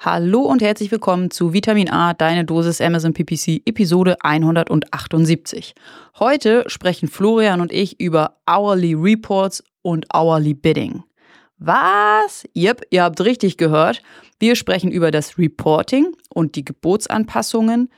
Hallo 0.00 0.42
und 0.42 0.60
herzlich 0.60 0.90
willkommen 0.90 1.30
zu 1.30 1.54
Vitamin 1.54 1.88
A, 1.90 2.12
deine 2.12 2.44
Dosis 2.44 2.80
Amazon 2.80 3.14
PPC, 3.14 3.62
Episode 3.64 4.16
178. 4.20 5.74
Heute 6.18 6.64
sprechen 6.66 7.08
Florian 7.08 7.62
und 7.62 7.72
ich 7.72 8.00
über 8.00 8.36
Hourly 8.46 8.92
Reports 8.94 9.64
und 9.80 10.06
Hourly 10.12 10.52
Bidding. 10.52 11.04
Was? 11.56 12.44
Yep, 12.54 12.82
ihr 12.90 13.04
habt 13.04 13.20
richtig 13.22 13.56
gehört. 13.56 14.02
Wir 14.38 14.56
sprechen 14.56 14.90
über 14.90 15.10
das 15.10 15.38
Reporting 15.38 16.14
und 16.28 16.56
die 16.56 16.64
Gebotsanpassungen 16.64 17.88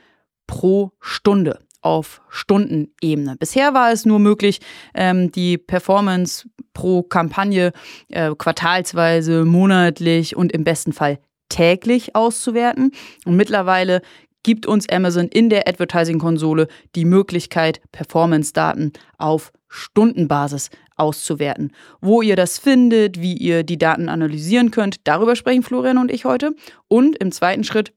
pro 0.45 0.91
Stunde 1.01 1.59
auf 1.81 2.21
Stundenebene. 2.29 3.35
Bisher 3.37 3.73
war 3.73 3.91
es 3.91 4.05
nur 4.05 4.19
möglich, 4.19 4.61
ähm, 4.93 5.31
die 5.31 5.57
Performance 5.57 6.47
pro 6.73 7.03
Kampagne 7.03 7.73
äh, 8.07 8.33
quartalsweise, 8.35 9.43
monatlich 9.43 10.37
und 10.37 10.53
im 10.53 10.63
besten 10.63 10.93
Fall 10.93 11.19
täglich 11.49 12.15
auszuwerten. 12.15 12.91
Und 13.25 13.35
mittlerweile 13.35 14.01
gibt 14.43 14.65
uns 14.65 14.87
Amazon 14.89 15.27
in 15.27 15.49
der 15.49 15.67
Advertising-Konsole 15.67 16.67
die 16.95 17.05
Möglichkeit, 17.05 17.81
Performance-Daten 17.91 18.93
auf 19.17 19.51
Stundenbasis 19.67 20.69
auszuwerten. 20.95 21.73
Wo 22.01 22.21
ihr 22.21 22.35
das 22.35 22.57
findet, 22.57 23.21
wie 23.21 23.35
ihr 23.35 23.63
die 23.63 23.77
Daten 23.77 24.09
analysieren 24.09 24.71
könnt, 24.71 25.05
darüber 25.05 25.35
sprechen 25.35 25.63
Florian 25.63 25.97
und 25.97 26.11
ich 26.11 26.25
heute. 26.25 26.55
Und 26.87 27.17
im 27.17 27.31
zweiten 27.31 27.63
Schritt 27.63 27.93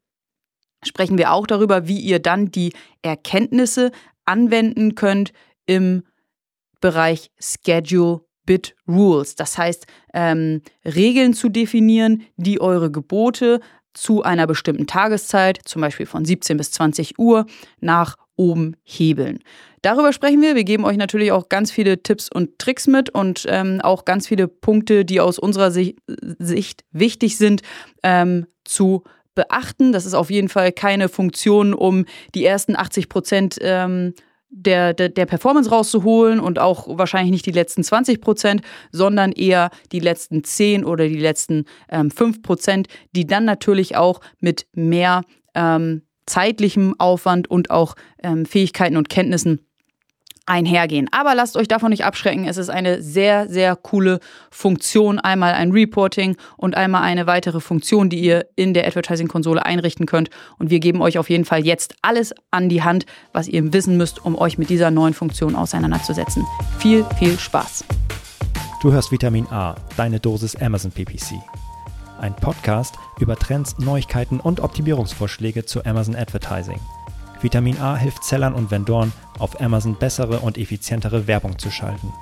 sprechen 0.84 1.18
wir 1.18 1.32
auch 1.32 1.46
darüber, 1.46 1.86
wie 1.86 2.00
ihr 2.00 2.18
dann 2.18 2.50
die 2.50 2.72
Erkenntnisse 3.02 3.92
anwenden 4.24 4.94
könnt 4.94 5.32
im 5.66 6.02
Bereich 6.80 7.30
Schedule 7.38 8.22
Bit 8.50 8.74
Rules. 8.88 9.36
Das 9.36 9.56
heißt, 9.56 9.86
ähm, 10.12 10.62
Regeln 10.84 11.34
zu 11.34 11.50
definieren, 11.50 12.22
die 12.36 12.60
eure 12.60 12.90
Gebote 12.90 13.60
zu 13.94 14.24
einer 14.24 14.48
bestimmten 14.48 14.88
Tageszeit, 14.88 15.60
zum 15.66 15.82
Beispiel 15.82 16.04
von 16.04 16.24
17 16.24 16.56
bis 16.56 16.72
20 16.72 17.20
Uhr, 17.20 17.46
nach 17.78 18.16
oben 18.34 18.74
hebeln. 18.82 19.38
Darüber 19.82 20.12
sprechen 20.12 20.42
wir. 20.42 20.56
Wir 20.56 20.64
geben 20.64 20.84
euch 20.84 20.96
natürlich 20.96 21.30
auch 21.30 21.48
ganz 21.48 21.70
viele 21.70 22.02
Tipps 22.02 22.28
und 22.28 22.58
Tricks 22.58 22.88
mit 22.88 23.10
und 23.10 23.46
ähm, 23.48 23.80
auch 23.82 24.04
ganz 24.04 24.26
viele 24.26 24.48
Punkte, 24.48 25.04
die 25.04 25.20
aus 25.20 25.38
unserer 25.38 25.70
Sicht, 25.70 25.98
Sicht 26.40 26.82
wichtig 26.90 27.36
sind, 27.36 27.62
ähm, 28.02 28.48
zu 28.64 29.04
beachten. 29.36 29.92
Das 29.92 30.06
ist 30.06 30.14
auf 30.14 30.28
jeden 30.28 30.48
Fall 30.48 30.72
keine 30.72 31.08
Funktion, 31.08 31.72
um 31.72 32.04
die 32.34 32.44
ersten 32.44 32.74
80 32.74 33.08
Prozent 33.08 33.58
ähm, 33.60 34.12
der, 34.50 34.94
der, 34.94 35.08
der, 35.08 35.26
Performance 35.26 35.70
rauszuholen 35.70 36.40
und 36.40 36.58
auch 36.58 36.86
wahrscheinlich 36.98 37.30
nicht 37.30 37.46
die 37.46 37.52
letzten 37.52 37.84
20 37.84 38.20
Prozent, 38.20 38.62
sondern 38.90 39.32
eher 39.32 39.70
die 39.92 40.00
letzten 40.00 40.44
10 40.44 40.84
oder 40.84 41.06
die 41.08 41.18
letzten 41.18 41.64
ähm, 41.88 42.10
5 42.10 42.42
Prozent, 42.42 42.88
die 43.14 43.26
dann 43.26 43.44
natürlich 43.44 43.96
auch 43.96 44.20
mit 44.40 44.66
mehr 44.74 45.22
ähm, 45.54 46.02
zeitlichem 46.26 46.94
Aufwand 46.98 47.50
und 47.50 47.70
auch 47.70 47.94
ähm, 48.22 48.44
Fähigkeiten 48.44 48.96
und 48.96 49.08
Kenntnissen 49.08 49.60
einhergehen. 50.50 51.08
Aber 51.12 51.34
lasst 51.34 51.56
euch 51.56 51.68
davon 51.68 51.90
nicht 51.90 52.04
abschrecken. 52.04 52.44
Es 52.44 52.56
ist 52.56 52.68
eine 52.68 53.00
sehr, 53.00 53.48
sehr 53.48 53.76
coole 53.76 54.18
Funktion. 54.50 55.20
Einmal 55.20 55.54
ein 55.54 55.70
Reporting 55.70 56.36
und 56.56 56.76
einmal 56.76 57.02
eine 57.02 57.26
weitere 57.28 57.60
Funktion, 57.60 58.10
die 58.10 58.18
ihr 58.18 58.46
in 58.56 58.74
der 58.74 58.86
Advertising-Konsole 58.86 59.64
einrichten 59.64 60.06
könnt. 60.06 60.28
Und 60.58 60.70
wir 60.70 60.80
geben 60.80 61.00
euch 61.00 61.18
auf 61.18 61.30
jeden 61.30 61.44
Fall 61.44 61.64
jetzt 61.64 61.94
alles 62.02 62.34
an 62.50 62.68
die 62.68 62.82
Hand, 62.82 63.06
was 63.32 63.46
ihr 63.46 63.72
wissen 63.72 63.96
müsst, 63.96 64.24
um 64.24 64.36
euch 64.36 64.58
mit 64.58 64.70
dieser 64.70 64.90
neuen 64.90 65.14
Funktion 65.14 65.54
auseinanderzusetzen. 65.54 66.44
Viel, 66.78 67.06
viel 67.18 67.38
Spaß. 67.38 67.84
Du 68.82 68.92
hörst 68.92 69.12
Vitamin 69.12 69.46
A, 69.50 69.76
deine 69.96 70.18
Dosis 70.18 70.56
Amazon 70.56 70.90
PPC. 70.90 71.34
Ein 72.18 72.34
Podcast 72.34 72.96
über 73.20 73.36
Trends, 73.36 73.78
Neuigkeiten 73.78 74.40
und 74.40 74.60
Optimierungsvorschläge 74.60 75.64
zu 75.64 75.84
Amazon 75.84 76.16
Advertising. 76.16 76.80
Vitamin 77.42 77.78
A 77.80 77.96
hilft 77.96 78.24
Sellern 78.24 78.54
und 78.54 78.70
Vendoren, 78.70 79.12
auf 79.38 79.60
Amazon 79.60 79.94
bessere 79.94 80.40
und 80.40 80.58
effizientere 80.58 81.26
Werbung 81.26 81.58
zu 81.58 81.70
schalten. 81.70 82.12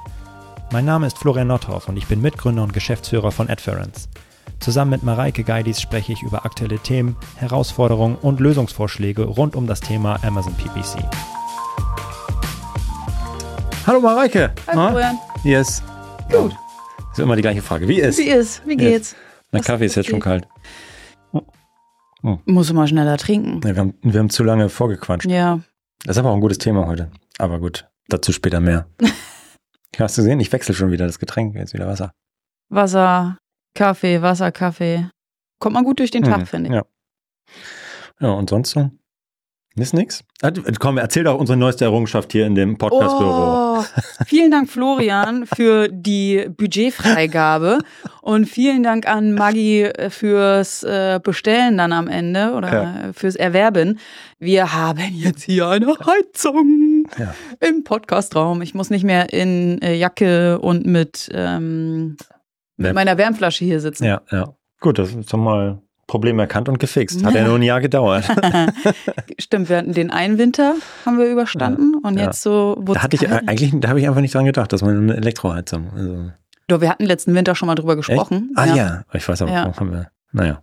Mein 0.70 0.84
Name 0.84 1.06
ist 1.06 1.18
Florian 1.18 1.48
Nordhoff 1.48 1.88
und 1.88 1.96
ich 1.96 2.06
bin 2.06 2.20
Mitgründer 2.20 2.62
und 2.62 2.72
Geschäftsführer 2.72 3.32
von 3.32 3.48
Adference. 3.50 4.08
Zusammen 4.60 4.92
mit 4.92 5.02
Mareike 5.02 5.44
Geidis 5.44 5.80
spreche 5.80 6.12
ich 6.12 6.22
über 6.22 6.44
aktuelle 6.44 6.78
Themen, 6.78 7.16
Herausforderungen 7.36 8.16
und 8.16 8.40
Lösungsvorschläge 8.40 9.24
rund 9.24 9.56
um 9.56 9.66
das 9.66 9.80
Thema 9.80 10.18
Amazon 10.22 10.54
PPC. 10.54 11.02
Hallo 13.86 14.00
Mareike. 14.00 14.52
Hallo 14.66 14.90
Florian. 14.90 15.18
Wie 15.42 15.54
ist? 15.54 15.82
Gut. 16.30 16.54
Ist 17.12 17.18
immer 17.18 17.36
die 17.36 17.42
gleiche 17.42 17.62
Frage. 17.62 17.88
Wie 17.88 18.00
ist? 18.00 18.18
Wie 18.18 18.28
ist? 18.28 18.62
Wie 18.66 18.76
geht's? 18.76 19.16
Mein 19.50 19.62
Kaffee 19.62 19.86
ist 19.86 19.94
jetzt 19.94 20.10
schon 20.10 20.20
kalt. 20.20 20.46
Hm. 22.22 22.38
Musst 22.46 22.70
du 22.70 22.74
mal 22.74 22.86
schneller 22.88 23.16
trinken. 23.16 23.60
Ja, 23.64 23.74
wir, 23.76 23.80
haben, 23.80 23.94
wir 24.02 24.18
haben 24.18 24.30
zu 24.30 24.42
lange 24.44 24.68
vorgequatscht. 24.68 25.28
Ja. 25.30 25.60
Das 26.04 26.16
ist 26.16 26.18
aber 26.18 26.30
auch 26.30 26.34
ein 26.34 26.40
gutes 26.40 26.58
Thema 26.58 26.86
heute. 26.86 27.10
Aber 27.38 27.58
gut, 27.60 27.88
dazu 28.08 28.32
später 28.32 28.60
mehr. 28.60 28.86
Hast 29.98 30.16
du 30.18 30.22
gesehen? 30.22 30.40
Ich 30.40 30.52
wechsle 30.52 30.74
schon 30.74 30.90
wieder 30.90 31.06
das 31.06 31.18
Getränk. 31.18 31.54
Jetzt 31.56 31.74
wieder 31.74 31.86
Wasser. 31.86 32.12
Wasser, 32.68 33.38
Kaffee, 33.74 34.20
Wasser, 34.22 34.52
Kaffee. 34.52 35.08
Kommt 35.60 35.74
man 35.74 35.84
gut 35.84 35.98
durch 35.98 36.10
den 36.10 36.22
Tag, 36.24 36.40
Mhm, 36.40 36.46
finde 36.46 36.68
ich. 36.70 36.74
Ja. 36.76 36.84
Ja, 38.20 38.30
und 38.30 38.50
sonst 38.50 38.70
so? 38.70 38.90
Ist 39.78 39.94
nix? 39.94 40.24
Komm, 40.80 40.98
erzähl 40.98 41.24
doch 41.24 41.38
unsere 41.38 41.56
neueste 41.56 41.84
Errungenschaft 41.84 42.32
hier 42.32 42.46
in 42.46 42.54
dem 42.56 42.78
Podcastbüro. 42.78 43.78
Oh, 43.78 43.84
vielen 44.26 44.50
Dank, 44.50 44.68
Florian, 44.68 45.46
für 45.46 45.88
die 45.88 46.48
Budgetfreigabe 46.56 47.78
und 48.20 48.46
vielen 48.46 48.82
Dank 48.82 49.06
an 49.08 49.34
Maggi 49.34 49.82
äh, 49.84 50.10
fürs 50.10 50.82
äh, 50.82 51.20
Bestellen 51.22 51.78
dann 51.78 51.92
am 51.92 52.08
Ende 52.08 52.52
oder 52.54 52.72
Ja. 52.72 53.12
fürs 53.12 53.36
Erwerben. 53.36 53.98
Wir 54.40 54.72
haben 54.74 55.12
jetzt 55.14 55.42
hier 55.44 55.68
eine 55.68 55.86
Heizung 56.04 57.04
Ja. 57.16 57.34
im 57.60 57.84
Podcastraum. 57.84 58.62
Ich 58.62 58.74
muss 58.74 58.90
nicht 58.90 59.04
mehr 59.04 59.32
in 59.32 59.80
äh, 59.80 59.94
Jacke 59.94 60.58
und 60.58 60.86
mit 60.86 61.28
ähm, 61.32 62.16
meiner 62.76 63.16
Wärmflasche 63.16 63.64
hier 63.64 63.80
sitzen. 63.80 64.04
Ja, 64.04 64.22
ja. 64.32 64.54
Gut, 64.80 64.98
das 64.98 65.12
ist 65.14 65.32
doch 65.32 65.38
mal 65.38 65.80
Problem 66.08 66.38
erkannt 66.40 66.68
und 66.68 66.80
gefixt. 66.80 67.24
Hat 67.24 67.34
ja 67.34 67.44
nur 67.46 67.54
ein 67.56 67.62
Jahr 67.62 67.80
gedauert. 67.80 68.24
Stimmt, 69.38 69.68
wir 69.68 69.76
hatten 69.76 69.92
den 69.92 70.10
einen 70.10 70.38
Winter, 70.38 70.74
haben 71.06 71.18
wir 71.18 71.26
überstanden 71.30 71.94
und 72.02 72.18
ja. 72.18 72.24
jetzt 72.24 72.42
so 72.42 72.82
Da 72.86 73.02
hatte 73.02 73.14
ich 73.16 73.30
eigentlich, 73.30 73.72
da 73.78 73.88
habe 73.90 74.00
ich 74.00 74.08
einfach 74.08 74.20
nicht 74.22 74.34
dran 74.34 74.44
gedacht, 74.46 74.72
dass 74.72 74.82
man 74.82 74.96
eine 74.96 75.16
Elektroheizung. 75.16 75.90
Also, 75.94 76.32
Doch, 76.66 76.80
wir 76.80 76.88
hatten 76.90 77.04
letzten 77.04 77.34
Winter 77.34 77.54
schon 77.54 77.66
mal 77.66 77.74
drüber 77.76 77.94
gesprochen. 77.94 78.50
Echt? 78.56 78.70
Ah 78.70 78.74
ja. 78.74 79.02
ich 79.12 79.28
weiß 79.28 79.42
aber, 79.42 79.52
Ja. 79.52 79.60
warum 79.62 79.76
haben 79.76 79.92
wir. 79.92 80.10
Naja. 80.32 80.62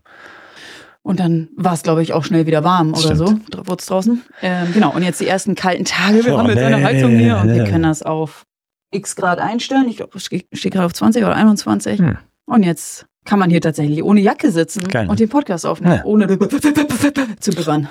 Und 1.03 1.19
dann 1.19 1.49
war 1.55 1.73
es, 1.73 1.83
glaube 1.83 2.01
ich, 2.01 2.13
auch 2.13 2.23
schnell 2.25 2.47
wieder 2.47 2.63
warm 2.63 2.89
oder 2.93 3.15
so. 3.15 3.27
Stimmt. 3.27 3.53
Dr- 3.53 3.67
Wurde 3.67 3.79
es 3.79 3.85
draußen. 3.85 4.23
Ähm, 4.41 4.73
genau, 4.73 4.91
und 4.95 5.03
jetzt 5.03 5.21
die 5.21 5.27
ersten 5.27 5.53
kalten 5.53 5.85
Tage. 5.85 6.25
Wir 6.25 6.33
Oh, 6.33 6.39
haben 6.39 6.49
jetzt 6.49 6.57
eine 6.63 6.77
nee, 6.77 6.83
Heizung 6.83 7.11
hier 7.11 7.37
und 7.37 7.49
wir 7.53 7.63
nee. 7.63 7.69
können 7.69 7.83
das 7.83 8.01
auf 8.01 8.45
x 8.89 9.15
Grad 9.15 9.37
einstellen. 9.39 9.87
Ich 9.87 9.97
glaube, 9.97 10.17
es 10.17 10.25
steht 10.25 10.47
steht 10.53 10.73
gerade 10.73 10.87
auf 10.87 10.93
20 10.93 11.23
oder 11.23 11.35
21. 11.35 11.99
Hm. 11.99 12.17
Und 12.47 12.63
jetzt 12.63 13.05
kann 13.25 13.39
man 13.39 13.49
hier 13.49 13.61
tatsächlich 13.61 14.03
ohne 14.03 14.21
Jacke 14.21 14.51
sitzen 14.51 14.87
Geil, 14.87 15.05
ne? 15.05 15.09
und 15.11 15.19
den 15.19 15.29
Podcast 15.29 15.65
aufnehmen, 15.65 15.95
Ja. 15.97 16.05
ohne 16.05 16.27
zu 17.39 17.51
bibbern. 17.51 17.89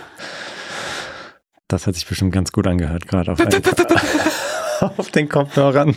Das 1.69 1.87
hat 1.87 1.95
sich 1.95 2.07
bestimmt 2.07 2.33
ganz 2.33 2.53
gut 2.53 2.67
angehört, 2.67 3.07
gerade 3.09 3.33
auf, 3.33 3.39
auf 4.99 5.11
den 5.11 5.29
Kopfhörern. 5.29 5.95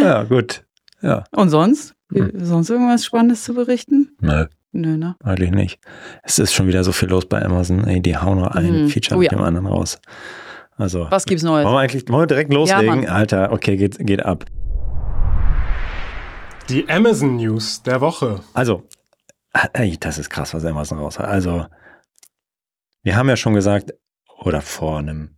ja, 0.00 0.22
gut. 0.24 0.64
Ja. 1.02 1.24
Und 1.32 1.50
sonst? 1.50 1.94
Hm. 2.12 2.30
Sonst 2.34 2.70
irgendwas 2.70 3.04
Spannendes 3.04 3.44
zu 3.44 3.54
berichten? 3.54 4.16
Nö, 4.20 4.46
Nö, 4.72 4.96
ne? 4.96 5.16
eigentlich 5.24 5.50
nicht. 5.50 5.78
Es 6.22 6.38
ist 6.38 6.52
schon 6.54 6.66
wieder 6.68 6.84
so 6.84 6.92
viel 6.92 7.08
los 7.08 7.26
bei 7.26 7.42
Amazon. 7.44 7.84
Ey, 7.86 8.00
die 8.00 8.16
hauen 8.16 8.38
nur 8.38 8.54
ein 8.54 8.84
Mhm. 8.84 8.88
Feature 8.88 9.16
Oh 9.16 9.18
mit 9.20 9.30
ja. 9.32 9.36
dem 9.36 9.44
anderen 9.44 9.66
raus. 9.66 9.98
Also. 10.76 11.06
Was 11.10 11.24
gibt's 11.24 11.42
Neues? 11.42 11.64
Wollen 11.64 11.74
wir 11.74 11.80
eigentlich 11.80 12.08
wollen 12.08 12.22
wir 12.22 12.26
direkt 12.26 12.52
Ja, 12.52 12.58
loslegen? 12.58 12.86
Mann. 12.86 13.06
Alter, 13.06 13.50
okay, 13.52 13.76
geht, 13.76 13.98
geht 14.06 14.24
ab. 14.24 14.44
Die 16.68 16.88
Amazon 16.88 17.36
News 17.36 17.82
der 17.82 18.00
Woche. 18.00 18.40
Also, 18.52 18.82
ey, 19.72 19.96
das 19.98 20.18
ist 20.18 20.30
krass, 20.30 20.52
was 20.52 20.64
Amazon 20.64 20.98
raus 20.98 21.18
hat. 21.18 21.26
Also, 21.26 21.66
wir 23.02 23.16
haben 23.16 23.28
ja 23.28 23.36
schon 23.36 23.54
gesagt, 23.54 23.94
oder 24.40 24.60
vor 24.60 24.98
einem 24.98 25.36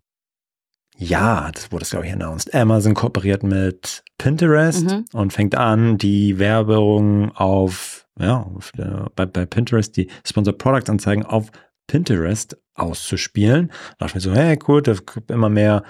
Jahr, 0.97 1.53
das 1.53 1.71
wurde 1.71 1.83
es, 1.85 1.91
glaube 1.91 2.07
ich, 2.07 2.13
announced, 2.13 2.55
Amazon 2.55 2.95
kooperiert 2.95 3.43
mit 3.43 4.03
Pinterest 4.17 4.85
Mhm. 4.85 5.05
und 5.13 5.33
fängt 5.33 5.55
an, 5.55 5.99
die 5.99 6.39
Werbung 6.39 7.31
auf, 7.37 8.09
ja, 8.19 8.39
auf 8.43 8.73
der, 8.73 9.11
bei, 9.15 9.27
bei 9.27 9.45
Pinterest, 9.47 9.97
die 9.97 10.11
Sponsored 10.27 10.59
Product 10.59 10.91
Anzeigen 10.91 11.25
auf 11.25 11.51
Pinterest 11.87 12.57
auszuspielen. 12.75 13.69
Da 13.99 14.07
dachte 14.07 14.19
ich 14.19 14.27
mir 14.27 14.33
so, 14.33 14.35
hey, 14.35 14.57
gut, 14.57 14.89
da 14.89 14.95
kommt 14.95 15.31
immer 15.31 15.51
mehr 15.51 15.85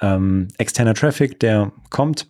ähm, 0.00 0.48
externer 0.58 0.94
Traffic, 0.94 1.38
der 1.40 1.72
kommt 1.88 2.28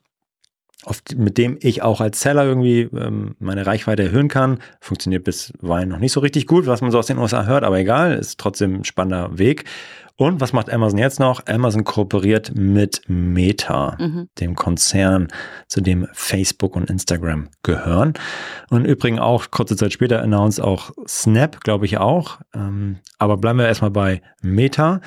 auf, 0.84 1.02
mit 1.16 1.38
dem 1.38 1.56
ich 1.60 1.82
auch 1.82 2.00
als 2.00 2.20
Seller 2.20 2.44
irgendwie 2.44 2.82
ähm, 2.94 3.34
meine 3.38 3.66
Reichweite 3.66 4.02
erhöhen 4.04 4.28
kann. 4.28 4.58
Funktioniert 4.80 5.24
bisweilen 5.24 5.88
noch 5.88 5.98
nicht 5.98 6.12
so 6.12 6.20
richtig 6.20 6.46
gut, 6.46 6.66
was 6.66 6.80
man 6.80 6.90
so 6.90 6.98
aus 6.98 7.06
den 7.06 7.18
USA 7.18 7.44
hört, 7.46 7.64
aber 7.64 7.78
egal, 7.78 8.14
ist 8.14 8.38
trotzdem 8.38 8.80
ein 8.80 8.84
spannender 8.84 9.38
Weg. 9.38 9.64
Und 10.16 10.40
was 10.40 10.52
macht 10.52 10.70
Amazon 10.70 10.98
jetzt 10.98 11.18
noch? 11.20 11.46
Amazon 11.46 11.84
kooperiert 11.84 12.52
mit 12.54 13.00
Meta, 13.08 13.96
Mhm. 13.98 14.28
dem 14.40 14.54
Konzern, 14.54 15.28
zu 15.68 15.80
dem 15.80 16.06
Facebook 16.12 16.76
und 16.76 16.90
Instagram 16.90 17.48
gehören. 17.62 18.12
Und 18.68 18.84
übrigens 18.84 19.20
auch 19.20 19.50
kurze 19.50 19.74
Zeit 19.74 19.92
später 19.92 20.20
announced 20.22 20.62
auch 20.62 20.90
Snap, 21.08 21.60
glaube 21.62 21.86
ich 21.86 21.96
auch. 21.98 22.40
Ähm, 22.54 22.98
aber 23.18 23.38
bleiben 23.38 23.58
wir 23.58 23.66
erstmal 23.66 23.90
bei 23.90 24.20
Meta. 24.42 25.00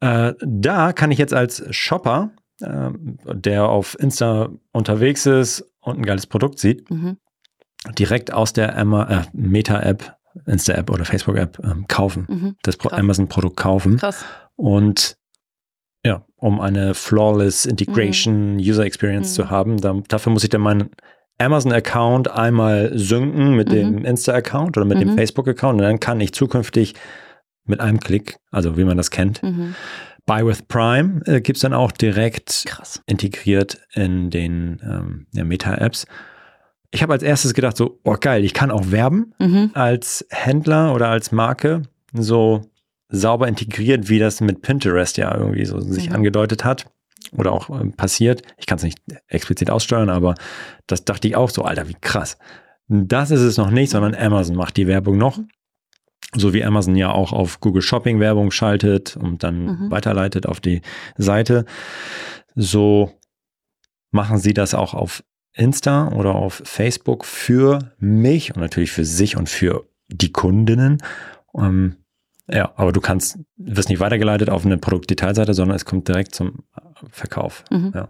Äh, 0.00 0.32
da 0.40 0.92
kann 0.92 1.10
ich 1.10 1.18
jetzt 1.18 1.34
als 1.34 1.62
Shopper, 1.70 2.30
der 2.60 3.68
auf 3.68 3.96
Insta 4.00 4.48
unterwegs 4.72 5.26
ist 5.26 5.64
und 5.80 5.98
ein 5.98 6.02
geiles 6.04 6.26
Produkt 6.26 6.58
sieht, 6.58 6.90
Mhm. 6.90 7.16
direkt 7.98 8.32
aus 8.32 8.52
der 8.52 8.76
äh, 8.76 8.84
Meta-App, 9.32 10.16
Insta-App 10.46 10.90
oder 10.90 11.04
Facebook-App 11.04 11.58
ähm, 11.64 11.86
kaufen. 11.88 12.26
Mhm. 12.28 12.56
Das. 12.62 12.78
Amazon-Produkt 12.80 13.56
kaufen. 13.56 13.96
Krass. 13.98 14.24
Und 14.56 15.16
ja, 16.04 16.24
um 16.36 16.60
eine 16.60 16.94
flawless 16.94 17.66
Integration 17.66 18.56
User 18.58 18.84
Experience 18.84 19.30
Mhm. 19.30 19.34
zu 19.42 19.50
haben, 19.50 19.80
dann, 19.80 20.02
dafür 20.08 20.32
muss 20.32 20.44
ich 20.44 20.50
dann 20.50 20.60
meinen 20.60 20.90
Amazon-Account 21.38 22.30
einmal 22.30 22.90
synken 22.98 23.54
mit 23.54 23.68
Mhm. 23.68 23.72
dem 23.72 24.04
Insta-Account 24.04 24.76
oder 24.76 24.86
mit 24.86 25.00
dem 25.00 25.10
Mhm. 25.12 25.16
Facebook-Account 25.16 25.74
und 25.80 25.82
dann 25.82 26.00
kann 26.00 26.20
ich 26.20 26.32
zukünftig 26.32 26.94
mit 27.64 27.80
einem 27.80 28.00
Klick, 28.00 28.38
also 28.50 28.76
wie 28.76 28.84
man 28.84 28.96
das 28.96 29.10
kennt, 29.10 29.42
Mhm. 29.42 29.74
Buy 30.28 30.46
with 30.46 30.62
Prime 30.68 31.22
äh, 31.26 31.40
gibt 31.40 31.56
es 31.56 31.62
dann 31.62 31.72
auch 31.74 31.90
direkt 31.90 32.62
Krass. 32.66 33.02
integriert 33.06 33.80
in 33.94 34.30
den 34.30 34.80
ähm, 34.84 35.26
Meta-Apps. 35.32 36.06
Ich 36.90 37.02
habe 37.02 37.12
als 37.14 37.22
erstes 37.22 37.52
gedacht, 37.54 37.76
so, 37.76 37.98
oh 38.04 38.16
geil, 38.20 38.44
ich 38.44 38.54
kann 38.54 38.70
auch 38.70 38.90
werben 38.92 39.34
Mhm. 39.40 39.70
als 39.74 40.24
Händler 40.30 40.94
oder 40.94 41.08
als 41.08 41.32
Marke 41.32 41.82
so 42.12 42.62
sauber 43.08 43.48
integriert, 43.48 44.08
wie 44.08 44.18
das 44.18 44.40
mit 44.40 44.62
Pinterest 44.62 45.16
ja 45.16 45.34
irgendwie 45.36 45.64
so 45.64 45.80
sich 45.80 46.10
Mhm. 46.10 46.16
angedeutet 46.16 46.64
hat 46.64 46.86
oder 47.32 47.52
auch 47.52 47.68
ähm, 47.70 47.92
passiert. 47.92 48.42
Ich 48.58 48.66
kann 48.66 48.76
es 48.76 48.84
nicht 48.84 48.98
explizit 49.28 49.70
aussteuern, 49.70 50.10
aber 50.10 50.34
das 50.86 51.04
dachte 51.04 51.26
ich 51.26 51.36
auch 51.36 51.50
so, 51.50 51.62
Alter, 51.62 51.88
wie 51.88 51.96
krass. 52.00 52.38
Das 52.86 53.30
ist 53.30 53.40
es 53.40 53.56
noch 53.58 53.70
nicht, 53.70 53.90
sondern 53.90 54.14
Amazon 54.14 54.56
macht 54.56 54.76
die 54.78 54.86
Werbung 54.86 55.18
noch. 55.18 55.38
So 56.36 56.52
wie 56.52 56.64
Amazon 56.64 56.94
ja 56.96 57.10
auch 57.10 57.32
auf 57.32 57.60
Google 57.60 57.82
Shopping 57.82 58.20
Werbung 58.20 58.50
schaltet 58.50 59.16
und 59.16 59.42
dann 59.42 59.64
Mhm. 59.64 59.90
weiterleitet 59.90 60.46
auf 60.46 60.60
die 60.60 60.82
Seite. 61.16 61.64
So 62.54 63.12
machen 64.10 64.38
sie 64.38 64.54
das 64.54 64.74
auch 64.74 64.94
auf 64.94 65.24
Insta 65.54 66.08
oder 66.12 66.34
auf 66.34 66.62
Facebook 66.64 67.24
für 67.24 67.92
mich 67.98 68.54
und 68.54 68.60
natürlich 68.60 68.92
für 68.92 69.04
sich 69.04 69.36
und 69.36 69.48
für 69.48 69.88
die 70.08 70.32
Kundinnen. 70.32 70.98
Ähm, 71.56 71.96
ja, 72.50 72.72
aber 72.76 72.92
du 72.92 73.00
kannst, 73.00 73.38
wirst 73.56 73.88
nicht 73.88 74.00
weitergeleitet 74.00 74.50
auf 74.50 74.64
eine 74.64 74.78
Produktdetailseite, 74.78 75.52
sondern 75.54 75.76
es 75.76 75.84
kommt 75.84 76.08
direkt 76.08 76.34
zum 76.34 76.64
Verkauf. 77.10 77.64
Mhm. 77.70 77.92
Ja. 77.94 78.08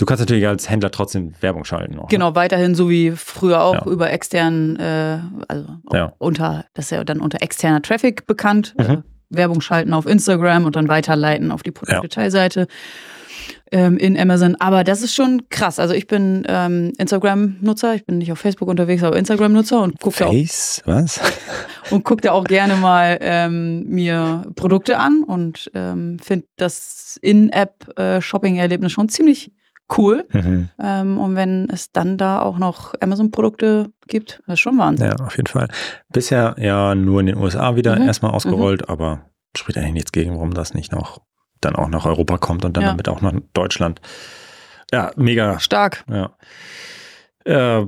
Du 0.00 0.06
kannst 0.06 0.20
natürlich 0.22 0.48
als 0.48 0.70
Händler 0.70 0.90
trotzdem 0.90 1.34
Werbung 1.42 1.66
schalten. 1.66 1.98
Auch, 1.98 2.04
ne? 2.04 2.08
Genau, 2.08 2.34
weiterhin 2.34 2.74
so 2.74 2.88
wie 2.88 3.10
früher 3.10 3.62
auch 3.62 3.84
Ja. 3.84 3.92
über 3.92 4.10
externen, 4.10 4.76
äh, 4.76 5.18
also 5.46 5.66
Ja. 5.92 6.14
unter, 6.16 6.64
das 6.72 6.86
ist 6.86 6.92
ja 6.92 7.04
dann 7.04 7.20
unter 7.20 7.42
externer 7.42 7.82
Traffic 7.82 8.26
bekannt. 8.26 8.74
Mhm. 8.78 8.84
Äh, 8.84 9.02
Werbung 9.28 9.60
schalten 9.60 9.92
auf 9.92 10.06
Instagram 10.06 10.64
und 10.64 10.74
dann 10.74 10.88
weiterleiten 10.88 11.52
auf 11.52 11.62
die 11.62 11.70
Produktdetailseite 11.70 12.66
ähm, 13.72 13.98
in 13.98 14.18
Amazon. 14.18 14.56
Aber 14.58 14.84
das 14.84 15.02
ist 15.02 15.14
schon 15.14 15.42
krass. 15.50 15.78
Also 15.78 15.92
ich 15.92 16.06
bin 16.06 16.44
ähm, 16.48 16.92
Instagram-Nutzer, 16.96 17.94
ich 17.94 18.06
bin 18.06 18.16
nicht 18.16 18.32
auf 18.32 18.38
Facebook 18.38 18.68
unterwegs, 18.68 19.02
aber 19.02 19.18
Instagram-Nutzer 19.18 19.82
und 19.82 20.00
gucke 20.00 20.26
auch 20.26 20.32
was? 20.32 21.20
und 21.90 22.04
guck 22.04 22.22
da 22.22 22.32
auch 22.32 22.44
gerne 22.44 22.76
mal 22.76 23.18
ähm, 23.20 23.84
mir 23.86 24.46
Produkte 24.56 24.96
an 24.96 25.24
und 25.24 25.70
ähm, 25.74 26.18
finde 26.20 26.46
das 26.56 27.18
In-App-Shopping-Erlebnis 27.20 28.92
schon 28.92 29.10
ziemlich 29.10 29.52
cool. 29.98 30.26
Mhm. 30.32 30.68
Ähm, 30.82 31.18
und 31.18 31.34
wenn 31.36 31.68
es 31.70 31.92
dann 31.92 32.16
da 32.18 32.40
auch 32.42 32.58
noch 32.58 32.94
Amazon-Produkte 33.00 33.92
gibt, 34.06 34.42
das 34.46 34.54
ist 34.54 34.60
schon 34.60 34.78
Wahnsinn. 34.78 35.08
Ja, 35.08 35.16
auf 35.24 35.36
jeden 35.36 35.46
Fall. 35.48 35.68
Bisher 36.08 36.54
ja 36.58 36.94
nur 36.94 37.20
in 37.20 37.26
den 37.26 37.36
USA 37.38 37.76
wieder 37.76 37.96
Mhm. 37.98 38.06
erstmal 38.06 38.30
ausgerollt, 38.32 38.88
aber 38.88 39.26
spricht 39.56 39.78
eigentlich 39.78 39.92
nichts 39.94 40.12
gegen, 40.12 40.34
warum 40.34 40.54
das 40.54 40.74
nicht 40.74 40.92
noch 40.92 41.20
dann 41.60 41.76
auch 41.76 41.88
nach 41.88 42.06
Europa 42.06 42.38
kommt 42.38 42.64
und 42.64 42.76
dann 42.76 42.84
Ja. 42.84 42.90
damit 42.90 43.08
auch 43.08 43.20
nach 43.20 43.34
Deutschland. 43.52 44.00
Ja, 44.92 45.10
mega 45.16 45.58
Stark. 45.60 46.04
Ja. 46.08 46.30
Äh, 47.44 47.86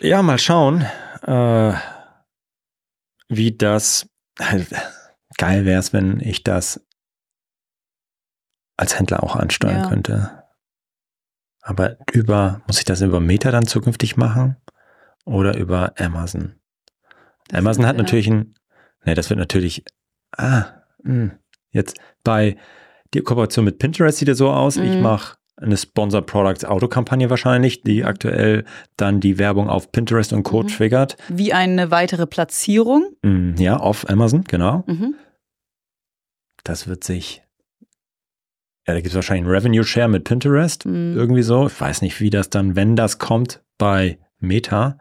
ja, 0.00 0.22
mal 0.22 0.38
schauen, 0.38 0.84
äh, 1.22 1.72
wie 3.28 3.56
das. 3.56 4.08
Geil 5.36 5.64
wäre 5.64 5.78
es, 5.80 5.92
wenn 5.92 6.20
ich 6.20 6.42
das 6.44 6.80
als 8.76 8.98
Händler 8.98 9.22
auch 9.24 9.36
ansteuern 9.36 9.82
Ja. 9.82 9.88
könnte. 9.88 10.37
Aber 11.62 11.96
über, 12.12 12.62
muss 12.66 12.78
ich 12.78 12.84
das 12.84 13.00
über 13.02 13.20
Meta 13.20 13.50
dann 13.50 13.66
zukünftig 13.66 14.16
machen? 14.16 14.56
Oder 15.24 15.56
über 15.56 15.92
Amazon? 15.98 16.54
Das 17.48 17.58
Amazon 17.58 17.86
hat 17.86 17.96
natürlich 17.96 18.28
ein, 18.28 18.54
ne, 19.04 19.14
das 19.14 19.28
wird 19.30 19.38
natürlich, 19.38 19.84
ah, 20.36 20.64
mh, 21.02 21.32
jetzt 21.70 21.98
bei 22.24 22.56
die 23.14 23.20
Kooperation 23.20 23.64
mit 23.64 23.78
Pinterest 23.78 24.18
sieht 24.18 24.28
ja 24.28 24.34
so 24.34 24.50
aus, 24.50 24.76
ich 24.76 24.94
Mhm. 24.96 25.02
mache 25.02 25.36
eine 25.56 25.76
Sponsor 25.76 26.22
Products 26.22 26.64
Autokampagne 26.64 27.28
wahrscheinlich, 27.30 27.82
die 27.82 28.04
aktuell 28.04 28.64
dann 28.96 29.18
die 29.20 29.38
Werbung 29.38 29.68
auf 29.68 29.90
Pinterest 29.90 30.32
und 30.32 30.44
Co. 30.44 30.62
Mhm. 30.62 30.68
triggert. 30.68 31.16
Wie 31.28 31.52
eine 31.52 31.90
weitere 31.90 32.26
Platzierung. 32.26 33.16
Mm, 33.22 33.54
Ja, 33.56 33.76
auf 33.78 34.08
Amazon, 34.08 34.44
genau. 34.44 34.84
Mhm. 34.86 35.14
Das 36.64 36.86
wird 36.86 37.02
sich, 37.02 37.42
ja, 38.88 38.94
da 38.94 39.00
gibt 39.00 39.08
es 39.10 39.14
wahrscheinlich 39.14 39.44
einen 39.44 39.54
Revenue 39.54 39.84
Share 39.84 40.08
mit 40.08 40.24
Pinterest, 40.24 40.86
Mhm. 40.86 41.14
irgendwie 41.16 41.42
so. 41.42 41.66
Ich 41.66 41.80
weiß 41.80 42.02
nicht, 42.02 42.20
wie 42.20 42.30
das 42.30 42.50
dann, 42.50 42.74
wenn 42.74 42.96
das 42.96 43.18
kommt 43.18 43.62
bei 43.76 44.18
Meta, 44.40 44.98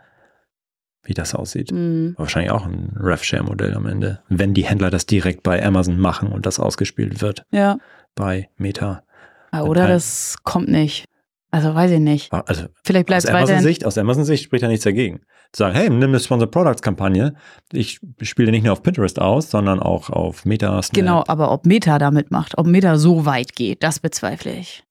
wie 1.04 1.14
das 1.14 1.34
aussieht. 1.34 1.72
Mhm. 1.72 2.14
Wahrscheinlich 2.18 2.52
auch 2.52 2.66
ein 2.66 2.96
Rev-Share-Modell 3.00 3.74
am 3.76 3.86
Ende, 3.86 4.20
wenn 4.28 4.54
die 4.54 4.66
Händler 4.66 4.90
das 4.90 5.06
direkt 5.06 5.42
bei 5.42 5.66
Amazon 5.66 5.98
machen 6.00 6.28
und 6.32 6.46
das 6.46 6.60
ausgespielt 6.60 7.22
wird 7.22 7.46
Ja. 7.52 7.78
bei 8.14 8.50
Meta. 8.58 9.04
Ah, 9.52 9.62
Oder 9.62 9.84
Ein- 9.84 9.90
das 9.90 10.36
kommt 10.44 10.68
nicht. 10.68 11.06
Also 11.50 11.74
weiß 11.74 11.92
ich 11.92 12.00
nicht. 12.02 12.34
Also 12.34 12.66
Vielleicht 12.84 13.06
bleibt 13.08 13.20
aus 13.20 13.24
es 13.24 13.30
weiterhin. 13.30 13.50
Amazon-Sicht, 13.56 13.86
aus 13.86 13.98
Amazon-Sicht 13.98 14.44
spricht 14.44 14.64
ja 14.64 14.68
nichts 14.68 14.84
dagegen. 14.84 15.22
Zu 15.52 15.60
sagen, 15.64 15.76
hey, 15.76 15.90
nimm 15.90 16.10
eine 16.10 16.20
Sponsor 16.20 16.50
Products-Kampagne. 16.50 17.36
Ich 17.72 18.00
spiele 18.22 18.52
nicht 18.52 18.64
nur 18.64 18.74
auf 18.74 18.84
Pinterest 18.84 19.20
aus, 19.20 19.50
sondern 19.50 19.80
auch 19.80 20.10
auf 20.10 20.46
Meta. 20.46 20.82
Snap. 20.82 20.96
Genau, 20.96 21.24
aber 21.28 21.52
ob 21.52 21.66
Meta 21.66 21.98
da 22.00 22.12
mitmacht, 22.12 22.58
ob 22.58 22.68
Meta 22.68 22.98
so 22.98 23.26
weit 23.26 23.56
geht, 23.56 23.84
das 23.84 24.00
bezweifle 24.00 24.54
ich. 24.54 24.84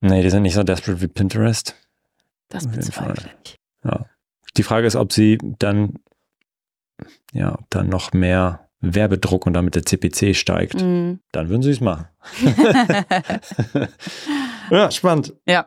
Nee, 0.00 0.22
die 0.22 0.30
sind 0.30 0.42
nicht 0.42 0.54
so 0.54 0.62
desperate 0.62 1.00
wie 1.00 1.08
Pinterest. 1.08 1.76
Das 2.48 2.66
bezweifle 2.66 3.30
ich. 3.44 3.58
Die 4.56 4.62
Frage 4.62 4.86
ist, 4.86 4.96
ob 4.96 5.12
sie 5.12 5.38
dann, 5.58 5.94
ja, 7.32 7.54
ob 7.54 7.70
dann 7.70 7.88
noch 7.88 8.12
mehr 8.12 8.68
Werbedruck 8.80 9.46
und 9.46 9.54
damit 9.54 9.74
der 9.74 9.84
CPC 9.84 10.36
steigt. 10.36 10.82
Mhm. 10.82 11.20
Dann 11.30 11.48
würden 11.48 11.62
sie 11.62 11.70
es 11.70 11.80
machen. 11.80 12.06
ja, 14.70 14.90
spannend. 14.90 15.34
Ja. 15.46 15.66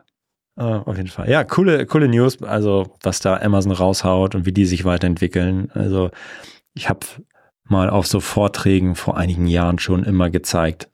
Äh, 0.58 0.62
auf 0.62 0.96
jeden 0.96 1.08
Fall. 1.08 1.28
Ja, 1.30 1.44
coole, 1.44 1.84
coole 1.86 2.08
News. 2.08 2.42
Also, 2.42 2.94
was 3.02 3.20
da 3.20 3.36
Amazon 3.38 3.72
raushaut 3.72 4.34
und 4.34 4.46
wie 4.46 4.52
die 4.52 4.64
sich 4.66 4.84
weiterentwickeln. 4.84 5.70
Also, 5.74 6.10
ich 6.74 6.88
habe 6.88 7.00
mal 7.64 7.90
auf 7.90 8.06
so 8.06 8.20
Vorträgen 8.20 8.94
vor 8.94 9.16
einigen 9.16 9.46
Jahren 9.46 9.78
schon 9.78 10.04
immer 10.04 10.30
gezeigt, 10.30 10.88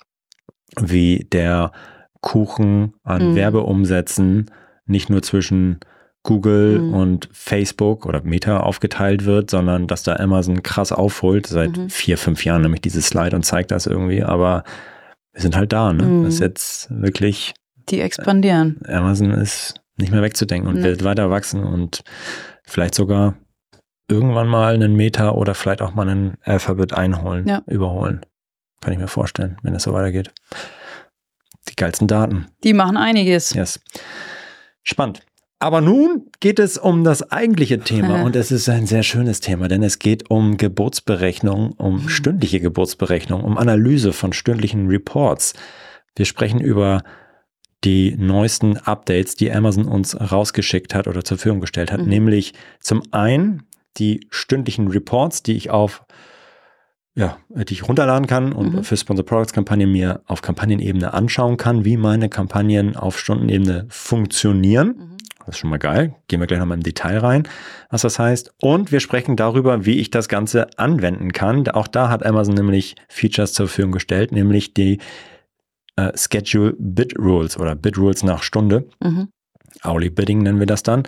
wie 0.81 1.27
der 1.31 1.71
Kuchen 2.21 2.95
an 3.05 3.31
Mhm. 3.33 3.35
Werbeumsätzen 3.37 4.51
nicht 4.87 5.11
nur 5.11 5.23
zwischen 5.23 5.81
Google 6.25 6.79
Mhm. 6.79 6.95
und 6.95 7.29
Facebook 7.33 8.07
oder 8.07 8.23
Meta 8.23 8.61
aufgeteilt 8.61 9.25
wird, 9.25 9.51
sondern 9.51 9.87
dass 9.89 10.03
da 10.05 10.17
Amazon 10.17 10.63
krass 10.63 10.93
aufholt. 10.93 11.47
Seit 11.47 11.77
Mhm. 11.77 11.91
vier, 11.91 12.17
fünf 12.17 12.45
Jahren 12.45 12.63
nämlich 12.63 12.81
dieses 12.81 13.07
Slide 13.09 13.35
und 13.37 13.43
zeigt 13.45 13.71
das 13.73 13.87
irgendwie, 13.87 14.23
aber 14.23 14.63
wir 15.33 15.43
sind 15.43 15.57
halt 15.57 15.73
da, 15.73 15.93
ne? 15.93 16.05
Mhm. 16.05 16.25
Das 16.25 16.35
ist 16.35 16.41
jetzt 16.41 16.89
wirklich, 16.91 17.55
Die 17.89 18.01
expandieren. 18.01 18.81
Amazon 18.87 19.31
ist 19.33 19.75
nicht 19.97 20.13
mehr 20.13 20.23
wegzudenken 20.23 20.69
und 20.69 20.77
Nee. 20.77 20.85
wird 20.85 21.05
weiter 21.05 21.31
wachsen 21.31 21.63
und 21.65 22.03
vielleicht 22.65 22.95
sogar 22.95 23.35
irgendwann 24.09 24.49
mal 24.49 24.75
einen 24.75 24.95
Meta 24.97 25.31
oder 25.31 25.55
vielleicht 25.55 25.83
auch 25.83 25.95
mal 25.95 26.09
einen 26.09 26.37
Alphabet 26.43 26.93
einholen, 26.95 27.47
Ja. 27.47 27.63
überholen. 27.67 28.21
Kann 28.81 28.93
ich 28.93 28.99
mir 28.99 29.09
vorstellen, 29.09 29.57
wenn 29.63 29.75
es 29.75 29.85
so 29.85 29.93
weitergeht. 29.93 30.33
Die 31.69 31.77
geilsten 31.77 32.09
Daten. 32.09 32.47
Die 32.65 32.73
machen 32.75 32.97
einiges. 32.97 33.55
Yes. 33.55 33.81
Spannend. 34.83 35.23
Aber 35.61 35.81
nun 35.81 36.27
geht 36.41 36.59
es 36.59 36.77
um 36.77 37.05
das 37.05 37.31
eigentliche 37.31 37.79
Thema 37.79 38.25
und 38.25 38.35
es 38.35 38.51
ist 38.51 38.69
ein 38.69 38.87
sehr 38.89 39.05
schönes 39.05 39.39
Thema, 39.39 39.69
denn 39.69 39.85
es 39.85 40.01
geht 40.01 40.29
um 40.29 40.57
Geburtsberechnung, 40.57 41.71
um 41.79 42.09
stündliche 42.09 42.59
Geburtsberechnung, 42.59 43.45
um 43.45 43.57
Analyse 43.57 44.13
von 44.13 44.33
stündlichen 44.33 44.89
Reports. 44.89 45.55
Wir 46.17 46.25
sprechen 46.27 46.61
über 46.61 47.05
die 47.85 48.15
neuesten 48.17 48.77
Updates, 48.79 49.37
die 49.37 49.51
Amazon 49.53 49.87
uns 49.87 50.19
rausgeschickt 50.19 50.95
hat 50.95 51.09
oder 51.09 51.25
zur 51.25 51.39
Verfügung 51.39 51.61
gestellt 51.61 51.93
hat, 51.93 52.01
Mhm. 52.01 52.09
nämlich 52.09 52.55
zum 52.81 53.03
einen 53.11 53.65
die 53.99 54.27
stündlichen 54.31 54.89
Reports, 54.89 55.43
die 55.43 55.57
ich 55.57 55.71
auf 55.71 56.05
ja, 57.15 57.37
die 57.51 57.75
ich 57.75 57.87
runterladen 57.87 58.27
kann 58.27 58.55
und 58.55 58.73
Mhm. 58.75 58.85
für 58.85 58.97
Sponsor 58.97 59.27
Products 59.27 59.53
Kampagnen 59.53 59.93
mir 59.93 60.23
auf 60.27 60.41
Kampagnenebene 60.41 61.13
anschauen 61.13 61.59
kann, 61.59 61.85
wie 61.85 61.99
meine 61.99 62.31
Kampagnen 62.31 62.97
auf 62.97 63.19
Stundenebene 63.19 63.85
funktionieren. 63.91 64.89
Mhm. 64.97 65.17
Das 65.41 65.57
ist 65.57 65.59
schon 65.59 65.69
mal 65.69 65.79
geil. 65.79 66.15
Gehen 66.29 66.41
wir 66.41 66.47
gleich 66.47 66.61
nochmal 66.61 66.79
im 66.79 66.83
Detail 66.83 67.19
rein, 67.19 67.43
was 67.91 68.01
das 68.03 68.19
heißt. 68.19 68.55
Und 68.63 68.93
wir 68.93 69.01
sprechen 69.01 69.37
darüber, 69.37 69.85
wie 69.85 69.99
ich 69.99 70.11
das 70.11 70.29
Ganze 70.29 70.69
anwenden 70.79 71.33
kann. 71.33 71.69
Auch 71.69 71.89
da 71.89 72.09
hat 72.09 72.25
Amazon 72.25 72.55
nämlich 72.55 72.95
Features 73.09 73.53
zur 73.53 73.67
Verfügung 73.69 73.93
gestellt, 73.93 74.33
nämlich 74.33 74.73
die 74.73 74.99
äh, 75.97 76.13
Schedule 76.17 76.75
Bid 76.79 77.19
Rules 77.19 77.59
oder 77.59 77.75
Bid 77.75 77.99
Rules 77.99 78.23
nach 78.23 78.43
Stunde. 78.43 78.89
Mhm. 79.03 79.29
Hourly 79.85 80.11
Bidding 80.11 80.43
nennen 80.43 80.59
wir 80.59 80.67
das 80.67 80.83
dann, 80.83 81.05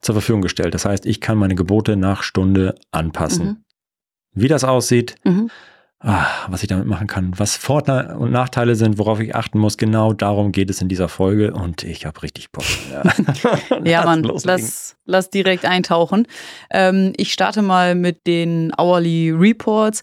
zur 0.00 0.14
Verfügung 0.14 0.42
gestellt. 0.42 0.74
Das 0.74 0.84
heißt, 0.84 1.06
ich 1.06 1.20
kann 1.20 1.38
meine 1.38 1.54
Gebote 1.54 1.96
nach 1.96 2.22
Stunde 2.22 2.74
anpassen. 2.90 3.46
Mhm. 3.46 3.56
Wie 4.34 4.48
das 4.48 4.64
aussieht, 4.64 5.16
Mhm. 5.24 5.50
Ah, 6.00 6.26
was 6.48 6.62
ich 6.62 6.68
damit 6.68 6.86
machen 6.86 7.06
kann, 7.06 7.32
was 7.36 7.56
Vor- 7.56 7.82
und 8.18 8.30
Nachteile 8.30 8.74
sind, 8.76 8.98
worauf 8.98 9.20
ich 9.20 9.34
achten 9.34 9.58
muss, 9.58 9.76
genau 9.76 10.12
darum 10.12 10.52
geht 10.52 10.70
es 10.70 10.80
in 10.80 10.88
dieser 10.88 11.08
Folge 11.08 11.52
und 11.52 11.82
ich 11.84 12.06
habe 12.06 12.22
richtig 12.22 12.50
Bock. 12.52 12.64
Ja, 12.90 13.02
Ja, 13.84 13.98
Lass 13.98 14.04
Mann, 14.04 14.22
loslegen. 14.22 14.60
lass, 14.62 14.96
lass 15.04 15.30
direkt 15.30 15.64
eintauchen. 15.64 16.26
Ähm, 16.70 17.12
ich 17.16 17.32
starte 17.32 17.62
mal 17.62 17.94
mit 17.94 18.26
den 18.26 18.72
Hourly 18.78 19.30
Reports. 19.30 20.02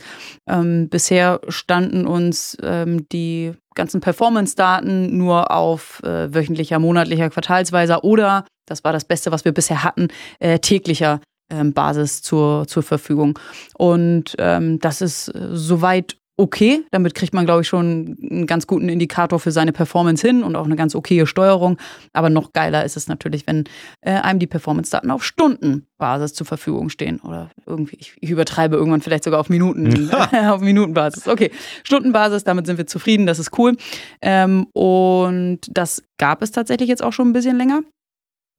Ähm, 0.49 0.89
bisher 0.89 1.39
standen 1.49 2.05
uns 2.07 2.57
ähm, 2.61 3.07
die 3.11 3.53
ganzen 3.75 4.01
Performance-Daten 4.01 5.17
nur 5.17 5.51
auf 5.51 6.01
äh, 6.03 6.33
wöchentlicher, 6.33 6.79
monatlicher, 6.79 7.29
quartalsweiser 7.29 8.03
oder, 8.03 8.45
das 8.67 8.83
war 8.83 8.93
das 8.93 9.05
Beste, 9.05 9.31
was 9.31 9.43
wir 9.45 9.51
bisher 9.51 9.83
hatten, 9.83 10.07
äh, 10.39 10.59
täglicher 10.59 11.19
ähm, 11.49 11.73
Basis 11.73 12.21
zur, 12.21 12.67
zur 12.67 12.83
Verfügung. 12.83 13.37
Und 13.75 14.35
ähm, 14.39 14.79
das 14.79 15.01
ist 15.01 15.29
äh, 15.29 15.49
soweit 15.51 16.17
okay. 16.37 16.83
Damit 16.91 17.15
kriegt 17.15 17.33
man, 17.33 17.45
glaube 17.45 17.61
ich, 17.61 17.67
schon 17.67 18.17
einen 18.21 18.45
ganz 18.45 18.67
guten 18.67 18.89
Indikator 18.89 19.39
für 19.39 19.51
seine 19.51 19.71
Performance 19.71 20.25
hin 20.25 20.43
und 20.43 20.55
auch 20.55 20.65
eine 20.65 20.75
ganz 20.75 20.95
okaye 20.95 21.25
Steuerung. 21.25 21.77
Aber 22.13 22.29
noch 22.29 22.53
geiler 22.53 22.83
ist 22.83 22.97
es 22.97 23.07
natürlich, 23.07 23.47
wenn 23.47 23.65
äh, 24.01 24.11
einem 24.11 24.39
die 24.39 24.47
Performance-Daten 24.47 25.11
auf 25.11 25.23
Stundenbasis 25.23 26.33
zur 26.33 26.45
Verfügung 26.45 26.89
stehen. 26.89 27.19
Oder 27.21 27.51
irgendwie, 27.65 27.97
ich, 27.99 28.15
ich 28.19 28.29
übertreibe 28.29 28.75
irgendwann 28.75 29.01
vielleicht 29.01 29.23
sogar 29.23 29.39
auf 29.39 29.49
Minuten, 29.49 30.11
auf 30.49 30.61
Minutenbasis. 30.61 31.27
Okay, 31.27 31.51
Stundenbasis, 31.83 32.43
damit 32.43 32.65
sind 32.65 32.77
wir 32.77 32.87
zufrieden, 32.87 33.25
das 33.25 33.39
ist 33.39 33.57
cool. 33.57 33.77
Ähm, 34.21 34.67
und 34.73 35.59
das 35.69 36.03
gab 36.17 36.41
es 36.41 36.51
tatsächlich 36.51 36.89
jetzt 36.89 37.03
auch 37.03 37.13
schon 37.13 37.29
ein 37.29 37.33
bisschen 37.33 37.57
länger. 37.57 37.81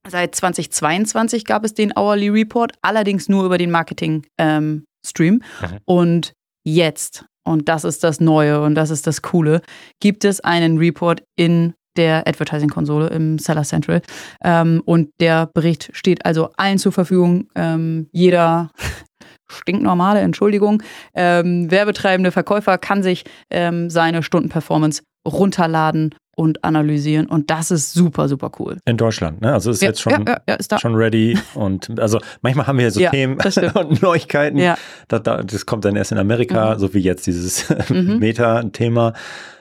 Seit 0.08 0.34
2022 0.34 1.44
gab 1.44 1.64
es 1.64 1.74
den 1.74 1.92
Hourly 1.96 2.28
Report, 2.28 2.72
allerdings 2.82 3.28
nur 3.28 3.44
über 3.44 3.58
den 3.58 3.70
Marketing-Stream. 3.70 5.34
Mhm. 5.34 5.40
Und 5.84 6.32
jetzt, 6.64 7.24
und 7.44 7.68
das 7.68 7.84
ist 7.84 8.04
das 8.04 8.20
Neue 8.20 8.62
und 8.62 8.74
das 8.74 8.90
ist 8.90 9.06
das 9.06 9.22
Coole, 9.22 9.62
gibt 10.00 10.24
es 10.24 10.40
einen 10.40 10.78
Report 10.78 11.22
in 11.36 11.74
der 11.96 12.26
Advertising-Konsole 12.26 13.08
im 13.08 13.38
Seller 13.38 13.64
Central. 13.64 14.02
Ähm, 14.44 14.82
und 14.84 15.10
der 15.20 15.46
Bericht 15.46 15.90
steht 15.92 16.24
also 16.24 16.50
allen 16.56 16.78
zur 16.78 16.92
Verfügung. 16.92 17.48
Ähm, 17.54 18.08
jeder 18.12 18.70
stinknormale, 19.50 20.20
Entschuldigung, 20.20 20.82
ähm, 21.14 21.70
werbetreibende 21.70 22.32
Verkäufer 22.32 22.78
kann 22.78 23.02
sich 23.02 23.24
ähm, 23.50 23.90
seine 23.90 24.22
Stundenperformance 24.22 25.02
runterladen 25.26 26.14
und 26.36 26.62
analysieren. 26.62 27.26
Und 27.26 27.50
das 27.50 27.70
ist 27.72 27.92
super, 27.92 28.28
super 28.28 28.52
cool. 28.60 28.76
In 28.84 28.96
Deutschland, 28.96 29.40
ne? 29.40 29.52
Also 29.52 29.70
ist 29.72 29.82
Ja, 29.82 29.88
jetzt 29.88 30.00
schon, 30.02 30.24
ja, 30.26 30.40
ja, 30.48 30.54
ist 30.54 30.80
schon 30.80 30.94
ready 30.94 31.36
und 31.54 31.98
also 31.98 32.20
manchmal 32.42 32.66
haben 32.68 32.78
wir 32.78 32.90
so 32.92 33.00
Ja, 33.00 33.10
Themen 33.10 33.38
das 33.38 33.56
und 33.74 34.00
Neuigkeiten. 34.02 34.58
Ja. 34.58 34.76
Da, 35.08 35.18
da, 35.18 35.42
das 35.42 35.66
kommt 35.66 35.84
dann 35.84 35.96
erst 35.96 36.12
in 36.12 36.18
Amerika, 36.18 36.74
Mhm. 36.74 36.78
so 36.78 36.94
wie 36.94 37.00
jetzt 37.00 37.26
dieses 37.26 37.68
Mhm. 37.90 38.18
Meta-Thema. 38.18 39.14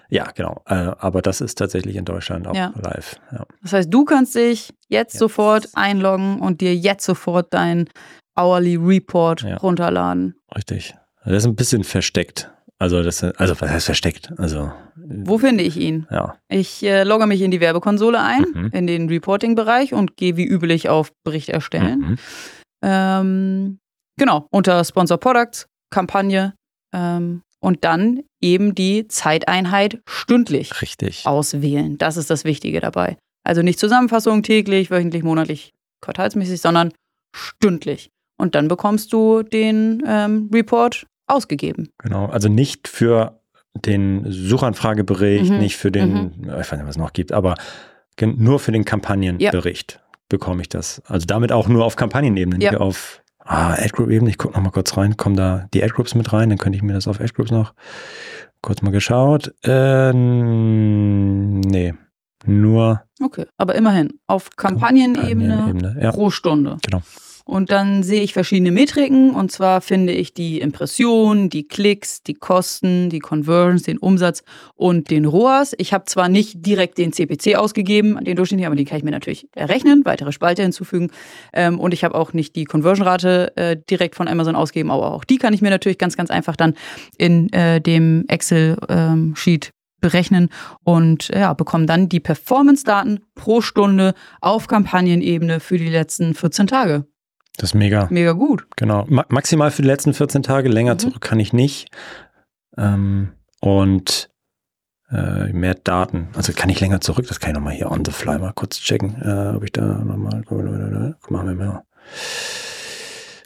Ja, 0.10 0.26
genau. 0.36 0.62
Äh, 0.68 0.74
aber 1.00 1.22
das 1.24 1.42
ist 1.42 1.58
tatsächlich 1.58 1.96
in 1.96 2.06
Deutschland 2.06 2.48
auch 2.48 2.54
live. 2.54 3.16
Ja. 3.32 3.46
Das 3.64 3.74
heißt, 3.74 3.92
du 3.94 4.06
kannst 4.06 4.36
dich 4.36 4.70
jetzt 4.88 5.14
Jetzt. 5.14 5.18
sofort 5.18 5.70
einloggen 5.74 6.40
und 6.42 6.62
dir 6.62 6.76
jetzt 6.76 7.06
sofort 7.06 7.52
deinen 7.54 7.90
Hourly 8.38 8.76
Report 8.76 9.44
runterladen. 9.64 10.36
Richtig. 10.56 10.94
Das 11.24 11.34
ist 11.38 11.46
ein 11.48 11.56
bisschen 11.56 11.84
versteckt. 11.84 12.52
Also 12.78 13.02
das, 13.04 13.24
also 13.24 13.60
was 13.62 13.70
heißt 13.70 13.86
versteckt? 13.86 14.34
Also 14.38 14.72
Wo 14.96 15.38
finde 15.38 15.64
ich 15.64 15.78
ihn? 15.78 16.08
ja, 16.12 16.36
Ich 16.50 16.84
äh, 16.84 17.04
logge 17.04 17.26
mich 17.26 17.42
in 17.42 17.50
die 17.52 17.62
Werbekonsole 17.62 18.20
ein, 18.22 18.46
Mhm. 18.54 18.70
in 18.74 18.86
den 18.88 19.08
Reporting-Bereich 19.08 19.94
und 19.94 20.18
gehe 20.18 20.36
wie 20.36 20.46
üblich 20.46 20.90
auf 20.90 21.12
Bericht 21.24 21.50
erstellen. 21.50 22.00
Mhm. 22.00 22.18
Ähm, 22.84 23.80
genau, 24.18 24.48
unter 24.52 24.84
Sponsor 24.84 25.18
Products, 25.18 25.68
Kampagne 25.90 26.54
ähm, 26.94 27.42
und 27.62 27.84
dann 27.84 28.22
eben 28.42 28.76
die 28.76 29.08
Zeiteinheit 29.08 30.00
stündlich 30.08 30.82
richtig. 30.82 31.26
auswählen. 31.26 31.98
Das 31.98 32.18
ist 32.18 32.30
das 32.30 32.44
Wichtige 32.44 32.80
dabei. 32.82 33.18
Also 33.46 33.62
nicht 33.62 33.80
Zusammenfassung 33.80 34.44
täglich, 34.44 34.92
wöchentlich, 34.92 35.24
monatlich, 35.24 35.72
quartalsmäßig, 36.02 36.62
sondern 36.62 36.92
stündlich. 37.36 38.10
Und 38.38 38.54
dann 38.56 38.68
bekommst 38.68 39.14
du 39.14 39.44
den 39.44 40.04
ähm, 40.06 40.50
Report 40.54 41.06
ausgegeben. 41.28 41.90
Genau. 42.00 42.26
Also 42.28 42.50
nicht 42.50 42.88
für 42.88 43.40
den 43.76 44.26
Suchanfragebericht, 44.32 45.52
Mhm. 45.52 45.58
nicht 45.60 45.76
für 45.78 45.92
den, 45.92 46.32
ich 46.44 46.48
weiß 46.50 46.72
nicht, 46.74 46.84
was 46.84 46.90
es 46.92 46.98
noch 46.98 47.14
gibt, 47.14 47.32
aber 47.32 47.56
nur 48.22 48.60
für 48.60 48.72
den 48.72 48.86
Kampagnenbericht 48.86 50.00
bekomme 50.30 50.62
ich 50.62 50.70
das. 50.70 51.02
Also 51.06 51.26
damit 51.26 51.52
auch 51.52 51.68
nur 51.68 51.84
auf 51.86 51.96
Kampagnenebene, 51.96 52.64
Ja. 52.64 52.72
nicht 52.72 52.80
auf 52.80 53.22
ah, 53.40 53.74
Ad-Group-Ebene. 53.74 54.30
Ich 54.30 54.38
gucke 54.38 54.56
noch 54.56 54.64
mal 54.64 54.72
kurz 54.72 54.96
rein, 54.98 55.18
kommen 55.18 55.36
da 55.36 55.68
die 55.74 55.84
Ad-Groups 55.84 56.16
mit 56.16 56.32
rein, 56.34 56.50
dann 56.50 56.58
könnte 56.58 56.78
ich 56.78 56.84
mir 56.84 56.94
das 56.94 57.08
auf 57.08 57.20
Ad-Groups 57.20 57.52
noch 57.52 57.74
kurz 58.62 58.82
mal 58.82 58.92
geschaut. 58.92 59.54
Äh, 59.64 60.14
nee, 60.14 61.94
nur 62.46 63.02
Okay. 63.22 63.46
Aber 63.58 63.76
immerhin, 63.76 64.20
auf 64.28 64.50
Kampagnenebene 64.56 65.56
Kampagnenebene. 65.56 66.02
Ja, 66.04 66.12
pro 66.12 66.30
Stunde. 66.32 66.78
Genau. 66.86 67.02
Und 67.48 67.70
dann 67.72 68.02
sehe 68.02 68.24
ich 68.24 68.34
verschiedene 68.34 68.72
Metriken 68.72 69.30
und 69.30 69.52
zwar 69.52 69.82
finde 69.82 70.14
ich 70.14 70.34
die 70.34 70.60
Impressionen, 70.60 71.50
die 71.50 71.68
Klicks, 71.68 72.24
die 72.24 72.34
Kosten, 72.34 73.12
die 73.12 73.20
Conversions, 73.20 73.84
den 73.84 74.00
Umsatz 74.00 74.44
und 74.74 75.12
den 75.12 75.26
ROAS. 75.26 75.76
Ich 75.78 75.94
habe 75.94 76.06
zwar 76.06 76.28
nicht 76.28 76.66
direkt 76.66 76.98
den 76.98 77.14
CPC 77.14 77.56
ausgegeben, 77.56 78.18
den 78.24 78.36
durchschnittlichen, 78.36 78.66
aber 78.66 78.76
den 78.76 78.88
kann 78.88 78.98
ich 78.98 79.04
mir 79.04 79.12
natürlich 79.12 79.48
errechnen, 79.54 80.02
weitere 80.06 80.32
Spalte 80.32 80.64
hinzufügen. 80.64 81.12
Ähm, 81.54 81.80
und 81.80 81.94
ich 81.94 82.04
habe 82.04 82.16
auch 82.16 82.34
nicht 82.34 82.56
die 82.56 82.66
Conversion-Rate 82.66 83.56
äh, 83.56 83.78
direkt 83.90 84.16
von 84.16 84.28
Amazon 84.28 84.56
ausgegeben, 84.56 84.90
aber 84.90 85.14
auch 85.14 85.24
die 85.24 85.38
kann 85.38 85.54
ich 85.54 85.62
mir 85.62 85.70
natürlich 85.70 86.00
ganz, 86.00 86.18
ganz 86.18 86.32
einfach 86.32 86.56
dann 86.56 86.74
in 87.20 87.54
äh, 87.54 87.80
dem 87.80 88.26
Excel-Sheet 88.28 89.70
berechnen 90.02 90.50
und 90.84 91.30
ja, 91.30 91.54
bekomme 91.54 91.86
dann 91.86 92.10
die 92.10 92.20
Performance-Daten 92.20 93.20
pro 93.36 93.62
Stunde 93.62 94.16
auf 94.42 94.66
Kampagnenebene 94.66 95.60
für 95.60 95.78
die 95.78 95.90
letzten 95.90 96.34
14 96.34 96.66
Tage. 96.66 97.06
Das 97.58 97.70
ist 97.72 97.74
mega. 97.74 98.08
Mega 98.10 98.34
gut. 98.34 98.68
Genau. 98.76 99.06
Ma 99.08 99.26
maximal 99.30 99.72
für 99.72 99.82
die 99.82 99.88
letzten 99.88 100.14
14 100.14 100.44
Tage, 100.44 100.70
länger 100.70 100.94
Mhm. 100.96 101.00
zurück 101.00 101.22
kann 101.22 101.40
ich 101.40 101.54
nicht. 101.54 101.90
Ähm, 102.78 103.32
und 103.62 104.30
äh, 105.12 105.52
mehr 105.54 105.76
Daten. 105.76 106.30
Also 106.36 106.52
kann 106.54 106.70
ich 106.70 106.80
länger 106.80 107.00
zurück, 107.02 107.28
das 107.28 107.40
kann 107.40 107.52
ich 107.52 107.56
nochmal 107.56 107.74
hier 107.74 107.92
on 107.92 108.04
the 108.04 108.12
fly 108.12 108.40
mal 108.40 108.54
kurz 108.54 108.80
checken, 108.80 109.22
äh, 109.22 109.56
ob 109.56 109.64
ich 109.64 109.72
da 109.72 109.82
nochmal. 110.04 110.42
Guck 110.46 110.64
mal, 111.32 111.46
wir 111.46 111.54
mal. 111.56 111.84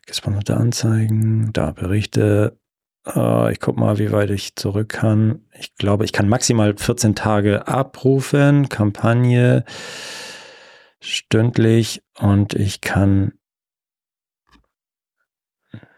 Gesponserte 0.06 0.58
Anzeigen, 0.58 1.52
da 1.54 1.72
Berichte. 1.72 2.58
Äh, 3.06 3.52
ich 3.52 3.60
guck 3.60 3.78
mal, 3.78 4.00
wie 4.00 4.12
weit 4.12 4.30
ich 4.32 4.56
zurück 4.56 4.90
kann. 4.90 5.42
Ich 5.60 5.76
glaube, 5.76 6.06
ich 6.06 6.14
kann 6.14 6.28
maximal 6.30 6.76
14 6.76 7.14
Tage 7.16 7.68
abrufen. 7.68 8.70
Kampagne 8.70 9.66
stündlich 11.02 12.04
und 12.18 12.54
ich 12.54 12.82
kann 12.82 13.34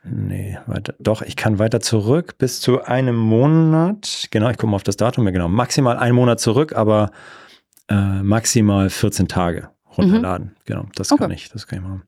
Nee, 0.03 0.57
weiter. 0.65 0.95
Doch, 0.99 1.21
ich 1.21 1.35
kann 1.35 1.59
weiter 1.59 1.79
zurück 1.79 2.37
bis 2.39 2.59
zu 2.59 2.83
einem 2.83 3.15
Monat. 3.15 4.27
Genau, 4.31 4.49
ich 4.49 4.57
gucke 4.57 4.71
mal 4.71 4.75
auf 4.77 4.83
das 4.83 4.97
Datum. 4.97 5.25
Ja, 5.25 5.31
genau. 5.31 5.47
Maximal 5.47 5.97
einen 5.97 6.15
Monat 6.15 6.39
zurück, 6.39 6.73
aber 6.75 7.11
äh, 7.87 8.23
maximal 8.23 8.89
14 8.89 9.27
Tage 9.27 9.69
runterladen. 9.97 10.55
Genau, 10.65 10.85
das 10.95 11.09
kann 11.09 11.21
Okay. 11.23 11.33
ich. 11.35 11.49
Das 11.49 11.67
kann 11.67 11.79
ich 11.79 11.83
machen. 11.85 12.01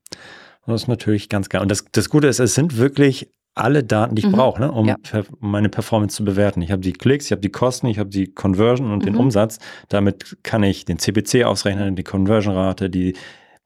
Und 0.65 0.71
das 0.73 0.83
ist 0.83 0.87
natürlich 0.87 1.29
ganz 1.29 1.49
geil. 1.49 1.61
Und 1.61 1.69
das, 1.69 1.85
das 1.91 2.09
Gute 2.09 2.27
ist, 2.27 2.39
es 2.39 2.55
sind 2.55 2.77
wirklich 2.77 3.29
alle 3.53 3.83
Daten, 3.83 4.15
die 4.15 4.21
ich 4.21 4.27
Mhm. 4.27 4.31
brauche, 4.31 4.61
ne, 4.61 4.71
um 4.71 4.87
Ja. 4.87 4.95
per, 5.03 5.25
um 5.39 5.51
meine 5.51 5.69
Performance 5.69 6.15
zu 6.15 6.25
bewerten. 6.25 6.63
Ich 6.63 6.71
habe 6.71 6.81
die 6.81 6.93
Klicks, 6.93 7.25
ich 7.25 7.31
habe 7.31 7.41
die 7.41 7.51
Kosten, 7.51 7.85
ich 7.85 7.99
habe 7.99 8.09
die 8.09 8.33
Conversion 8.33 8.91
und 8.91 9.05
den 9.05 9.13
Mhm. 9.13 9.19
Umsatz. 9.19 9.59
Damit 9.89 10.37
kann 10.41 10.63
ich 10.63 10.85
den 10.85 10.97
CPC 10.97 11.43
ausrechnen, 11.43 11.95
die 11.95 12.03
Conversion-Rate, 12.03 12.89
die 12.89 13.13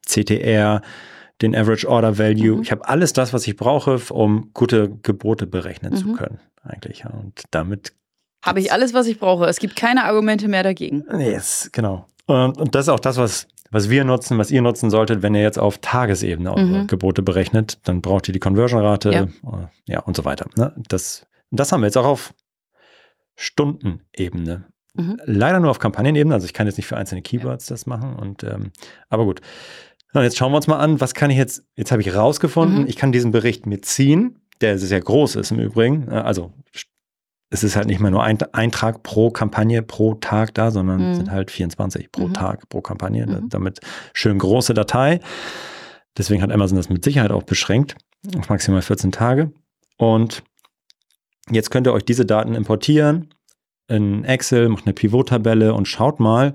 CTR, 0.06 0.82
den 1.42 1.56
Average 1.56 1.88
Order 1.88 2.18
Value. 2.18 2.56
Mhm. 2.58 2.62
Ich 2.62 2.72
habe 2.72 2.88
alles 2.88 3.14
das, 3.14 3.34
was 3.34 3.48
ich 3.48 3.56
brauche, 3.56 4.00
um 4.14 4.52
gute 4.54 4.90
Gebote 5.04 5.46
berechnen 5.48 5.96
zu 5.96 6.08
Mhm. 6.08 6.14
können, 6.16 6.40
eigentlich. 6.64 7.00
Ja. 7.00 7.10
Und 7.12 7.44
damit 7.52 7.94
Habe 8.44 8.60
ich 8.60 8.72
alles, 8.72 8.94
was 8.94 9.08
ich 9.08 9.20
brauche. 9.20 9.46
Es 9.46 9.60
gibt 9.60 9.76
keine 9.76 10.06
Argumente 10.06 10.48
mehr 10.48 10.64
dagegen. 10.64 11.04
Yes, 11.20 11.70
genau. 11.74 12.06
Und, 12.28 12.58
und 12.58 12.76
das 12.76 12.86
ist 12.86 12.90
auch 12.90 13.00
das, 13.00 13.18
was, 13.18 13.48
was 13.72 13.90
wir 13.90 14.04
nutzen, 14.04 14.38
was 14.38 14.52
ihr 14.52 14.62
nutzen 14.62 14.90
solltet, 14.90 15.22
wenn 15.22 15.34
ihr 15.36 15.42
jetzt 15.42 15.58
auf 15.60 15.80
Tagesebene 15.80 16.52
Mhm. 16.56 16.88
Gebote 16.88 17.22
berechnet, 17.24 17.80
dann 17.88 18.02
braucht 18.02 18.28
ihr 18.30 18.34
die 18.34 18.40
Conversion-Rate 18.40 19.12
Ja. 19.12 19.24
äh, 19.24 19.68
ja, 19.88 20.00
und 20.02 20.16
so 20.16 20.24
weiter. 20.24 20.48
Ne? 20.56 20.74
Das 20.88 21.26
das 21.52 21.72
haben 21.72 21.82
wir 21.82 21.88
jetzt 21.88 21.98
auch 21.98 22.06
auf 22.06 22.34
Stundenebene. 23.36 24.66
Mhm. 24.96 25.20
Leider 25.26 25.60
nur 25.60 25.70
auf 25.72 25.80
Kampagnenebene, 25.80 26.34
also 26.34 26.46
ich 26.46 26.54
kann 26.54 26.68
jetzt 26.68 26.78
nicht 26.78 26.88
für 26.88 26.98
einzelne 26.98 27.22
Keywords 27.22 27.68
das 27.68 27.86
machen. 27.86 28.16
Und 28.16 28.44
ähm, 28.44 28.72
aber 29.10 29.26
gut. 29.26 29.42
Und 30.18 30.24
jetzt 30.24 30.38
schauen 30.38 30.52
wir 30.52 30.58
uns 30.58 30.68
mal 30.68 30.80
an, 30.80 31.00
was 31.00 31.14
kann 31.14 31.30
ich 31.30 31.38
jetzt, 31.38 31.64
jetzt 31.76 31.92
habe 31.92 32.02
ich 32.02 32.14
rausgefunden, 32.16 32.82
Mhm. 32.82 32.88
ich 32.88 32.96
kann 32.96 33.12
diesen 33.12 33.32
Bericht 33.32 33.66
mir 33.66 33.82
ziehen, 33.82 34.40
der 34.62 34.78
sehr 34.80 35.00
groß 35.02 35.36
ist 35.36 35.52
im 35.52 35.60
Übrigen. 35.60 36.08
Äh, 36.10 36.16
Also 36.16 36.52
es 37.50 37.64
ist 37.64 37.76
halt 37.78 37.88
nicht 37.88 38.00
mehr 38.02 38.12
nur 38.12 38.24
ein 38.24 38.38
Eintrag 38.54 39.04
pro 39.04 39.30
Kampagne 39.32 39.82
pro 39.82 40.16
Tag 40.16 40.54
da, 40.56 40.70
sondern 40.72 41.00
Mhm. 41.00 41.12
es 41.12 41.18
sind 41.18 41.32
halt 41.32 41.50
24 41.52 42.12
pro 42.12 42.28
Mhm. 42.28 42.34
Tag 42.34 42.68
pro 42.70 42.82
Kampagne. 42.82 43.26
Mhm. 43.26 43.50
Damit 43.50 43.80
schön 44.14 44.38
große 44.38 44.74
Datei. 44.74 45.20
Deswegen 46.18 46.42
hat 46.42 46.52
Amazon 46.52 46.78
das 46.78 46.90
mit 46.90 47.04
Sicherheit 47.04 47.32
auch 47.32 47.44
beschränkt 47.44 47.96
auf 48.38 48.50
maximal 48.50 48.82
14 48.82 49.12
Tage. 49.12 49.52
Und 49.98 50.44
jetzt 51.52 51.70
könnt 51.72 51.88
ihr 51.88 51.94
euch 51.94 52.04
diese 52.06 52.26
Daten 52.26 52.56
importieren 52.56 53.30
in 53.88 54.26
Excel, 54.26 54.68
macht 54.68 54.86
eine 54.86 54.94
Pivot-Tabelle 54.94 55.74
und 55.74 55.88
schaut 55.88 56.20
mal, 56.20 56.54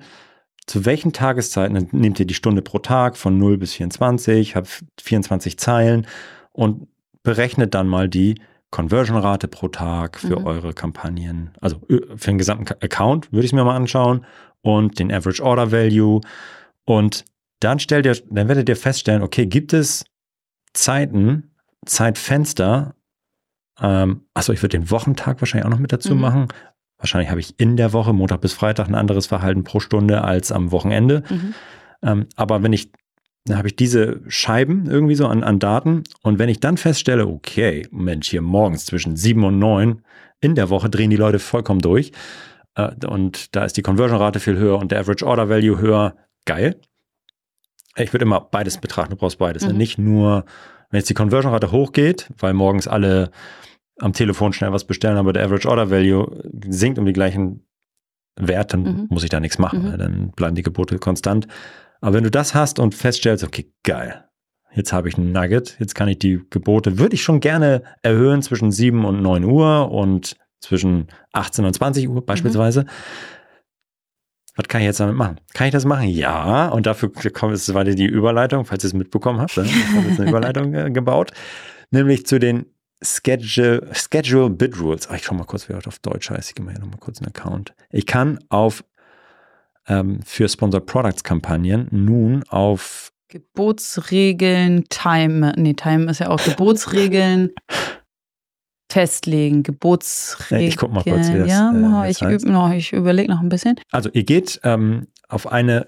zu 0.67 0.85
welchen 0.85 1.13
Tageszeiten 1.13 1.89
nehmt 1.93 2.21
ihr 2.21 2.27
die 2.27 2.35
Stunde 2.35 2.63
pro 2.63 2.79
Tag 2.79 3.17
von 3.17 3.37
0 3.39 3.59
bis 3.59 3.75
24, 3.75 4.55
habt 4.57 4.85
24 5.01 5.59
Zeilen 5.59 6.07
und 6.53 6.87
berechnet 7.23 7.75
dann 7.75 7.89
mal 7.89 8.09
die 8.09 8.41
Conversion-Rate 8.71 9.49
pro 9.49 9.69
Tag 9.69 10.19
für 10.19 10.39
Mhm. 10.41 10.47
eure 10.47 10.73
Kampagnen, 10.73 11.51
also 11.61 11.81
ö- 11.91 12.17
für 12.17 12.31
den 12.31 12.39
gesamten 12.39 12.73
Account 12.83 13.31
würde 13.33 13.45
ich 13.45 13.51
es 13.51 13.53
mir 13.53 13.65
mal 13.65 13.77
anschauen 13.77 14.25
und 14.63 14.99
den 14.99 15.13
Average 15.13 15.43
Order 15.43 15.73
Value 15.73 16.21
und 16.85 17.25
dann 17.61 17.79
stellt 17.79 18.07
ihr, 18.07 18.17
dann 18.31 18.49
werdet 18.49 18.69
ihr 18.69 18.77
feststellen, 18.77 19.23
okay, 19.23 19.47
gibt 19.47 19.73
es 19.73 20.05
Zeiten, 20.73 21.53
Zeitfenster, 21.87 22.95
ähm, 23.81 24.23
achso, 24.35 24.53
ich 24.53 24.63
würde 24.63 24.79
den 24.79 24.91
Wochentag 24.91 25.41
wahrscheinlich 25.41 25.67
auch 25.67 25.71
noch 25.71 25.79
mit 25.79 25.93
dazu 25.93 26.15
Mhm. 26.15 26.21
machen. 26.21 26.49
Wahrscheinlich 27.03 27.31
habe 27.31 27.41
ich 27.41 27.59
in 27.59 27.77
der 27.77 27.93
Woche, 27.93 28.13
Montag 28.13 28.41
bis 28.41 28.53
Freitag, 28.53 28.87
ein 28.87 28.95
anderes 28.95 29.27
Verhalten 29.27 29.65
pro 29.65 29.81
Stunde 29.81 30.23
als 30.23 30.53
am 30.53 30.71
Wochenende. 30.71 31.25
Mhm. 31.29 31.55
Ähm, 32.05 32.27
aber 32.37 32.63
wenn 32.63 32.73
ich, 32.73 32.93
dann 33.45 33.59
habe 33.59 33.67
ich 33.67 33.75
diese 33.75 34.21
Scheiben 34.29 34.89
irgendwie 34.89 35.17
so 35.17 35.27
an, 35.27 35.43
an 35.43 35.59
Daten 35.59 36.05
und 36.23 36.39
wenn 36.39 36.49
ich 36.49 36.61
dann 36.61 36.77
feststelle, 36.77 37.27
okay, 37.27 37.89
Mensch, 37.91 38.31
hier 38.31 38.41
morgens 38.41 38.87
zwischen 38.87 39.17
sieben 39.17 39.43
und 39.43 39.59
neun 39.59 40.03
in 40.41 40.55
der 40.55 40.71
Woche 40.71 40.89
drehen 40.89 41.11
die 41.11 41.17
Leute 41.17 41.41
vollkommen 41.41 41.81
durch 41.81 42.13
äh, 42.77 42.93
und 43.05 43.57
da 43.57 43.65
ist 43.65 43.77
die 43.77 43.83
Conversion-Rate 43.83 44.39
viel 44.39 44.57
höher 44.57 44.79
und 44.79 44.93
der 44.93 45.01
Average 45.01 45.27
Order 45.27 45.49
Value 45.49 45.81
höher, 45.81 46.15
geil. 46.45 46.81
Ich 47.97 48.13
würde 48.13 48.25
immer 48.25 48.41
beides 48.41 48.79
betrachten, 48.79 49.11
du 49.11 49.17
brauchst 49.17 49.39
beides. 49.39 49.65
Ne? 49.65 49.73
Mhm. 49.73 49.79
Nicht 49.79 49.99
nur, 49.99 50.45
wenn 50.91 50.99
jetzt 50.99 51.11
die 51.11 51.15
Conversion-Rate 51.15 51.73
hochgeht, 51.73 52.31
weil 52.39 52.55
morgens 52.55 52.87
alle 52.87 53.33
am 54.03 54.13
Telefon 54.13 54.53
schnell 54.53 54.73
was 54.73 54.87
bestellen, 54.87 55.17
aber 55.17 55.33
der 55.33 55.45
Average 55.45 55.69
Order 55.69 55.91
Value 55.91 56.43
sinkt 56.69 56.99
um 56.99 57.07
die 57.07 57.13
gleichen 57.13 57.67
Werte, 58.39 58.77
dann 58.77 58.83
Mhm. 58.83 59.07
muss 59.11 59.25
ich 59.25 59.31
da 59.31 59.41
nichts 59.41 59.59
machen. 59.59 59.83
Mhm. 59.83 59.89
ne? 59.91 59.99
Dann 59.99 60.31
bleiben 60.33 60.55
die 60.55 60.63
Gebote 60.63 60.99
konstant. 60.99 61.47
Aber 62.01 62.15
wenn 62.15 62.25
du 62.25 62.31
das 62.31 62.55
hast 62.55 62.79
und 62.79 62.95
feststellst, 62.95 63.45
okay, 63.45 63.73
geil, 63.85 64.25
jetzt 64.75 64.93
habe 64.93 65.09
ich 65.09 65.17
einen 65.17 65.33
Nugget, 65.33 65.77
jetzt 65.79 65.95
kann 65.95 66.09
ich 66.09 66.19
die 66.19 66.41
Gebote, 66.51 66.99
würde 66.99 67.15
ich 67.15 67.23
schon 67.23 67.41
gerne 67.41 67.83
erhöhen 68.03 68.43
zwischen 68.43 68.71
7 68.73 69.05
und 69.05 69.23
9 69.23 69.45
Uhr 69.45 69.91
und 69.91 70.37
zwischen 70.61 71.09
18 71.33 71.65
und 71.65 71.75
20 71.75 72.09
Uhr 72.09 72.25
beispielsweise. 72.25 72.87
Was 74.55 74.69
kann 74.69 74.81
ich 74.83 74.87
jetzt 74.87 75.01
damit 75.01 75.17
machen? 75.17 75.41
Kann 75.55 75.67
ich 75.69 75.73
das 75.73 75.85
machen? 75.87 76.09
Ja, 76.09 76.69
und 76.69 76.87
dafür 76.87 77.11
kommt 77.33 77.55
es 77.55 77.73
weiter 77.73 77.95
die 77.95 78.05
Überleitung, 78.07 78.65
falls 78.67 78.85
ihr 78.85 78.89
es 78.89 78.95
mitbekommen 78.95 79.41
habt. 79.41 79.57
ne? 79.57 79.65
Ich 79.65 79.87
habe 79.95 80.09
jetzt 80.09 80.21
eine 80.21 80.29
Überleitung 80.31 80.75
äh, 80.75 80.91
gebaut, 80.91 81.33
nämlich 81.91 82.27
zu 82.27 82.39
den 82.39 82.67
Schedule, 83.03 83.89
Schedule 83.93 84.51
Bid 84.51 84.79
Rules. 84.79 85.09
Ach, 85.11 85.17
ich 85.17 85.25
schau 85.25 85.35
mal 85.35 85.45
kurz, 85.45 85.69
wie 85.69 85.73
das 85.73 85.87
auf 85.87 85.99
Deutsch 85.99 86.31
heißt. 86.31 86.51
Ich 86.51 86.55
gehe 86.55 86.65
mal 86.65 86.73
hier 86.73 86.81
nochmal 86.81 87.01
kurz 87.01 87.19
einen 87.19 87.29
Account. 87.29 87.75
Ich 87.91 88.07
kann 88.07 88.39
auf 88.49 88.85
ähm, 89.89 90.21
für 90.25 90.49
Sponsored 90.49 90.87
Products 90.87 91.25
Kampagnen 91.25 91.89
nun 91.91 92.45
auf 92.49 93.13
Gebotsregeln, 93.29 94.85
Time, 94.91 95.55
nee, 95.57 95.73
Time 95.73 96.11
ist 96.11 96.21
ja 96.21 96.29
auch 96.29 96.45
Gebotsregeln 96.45 97.51
festlegen. 98.93 99.63
Gebotsregeln. 99.63 100.69
Ich 100.69 100.77
guck 100.77 100.93
mal 100.93 101.03
kurz, 101.03 101.33
wie 101.33 101.39
das, 101.39 101.49
ja, 101.49 102.05
äh, 102.05 102.11
ich 102.11 102.21
heißt. 102.21 102.45
noch, 102.45 102.71
ich 102.73 102.93
überlege 102.93 103.31
noch 103.31 103.41
ein 103.41 103.49
bisschen. 103.49 103.77
Also 103.91 104.11
ihr 104.13 104.25
geht 104.25 104.61
ähm, 104.65 105.07
auf 105.29 105.51
eine 105.51 105.87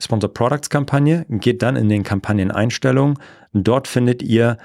Sponsored 0.00 0.32
Products 0.32 0.70
Kampagne, 0.70 1.26
geht 1.28 1.60
dann 1.62 1.76
in 1.76 1.88
den 1.90 2.04
Kampagneneinstellungen. 2.04 3.18
Dort 3.52 3.86
findet 3.86 4.22
ihr, 4.22 4.56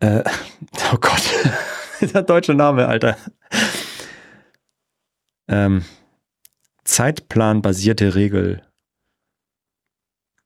äh, 0.00 0.22
oh 0.92 0.96
Gott, 1.00 1.22
der 2.14 2.22
deutsche 2.22 2.54
Name, 2.54 2.86
Alter. 2.88 3.16
Ähm, 5.48 5.84
Zeitplanbasierte 6.84 8.14
Regel. 8.14 8.62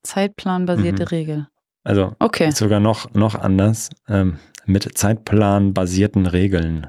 Zeitplanbasierte 0.02 1.02
Mhm. 1.04 1.08
Regel. 1.08 1.48
Also 1.84 2.14
Okay. 2.18 2.50
sogar 2.50 2.80
noch, 2.80 3.12
noch 3.14 3.34
anders. 3.34 3.90
Ähm, 4.08 4.38
mit 4.66 4.96
zeitplanbasierten 4.96 6.26
Regeln. 6.26 6.88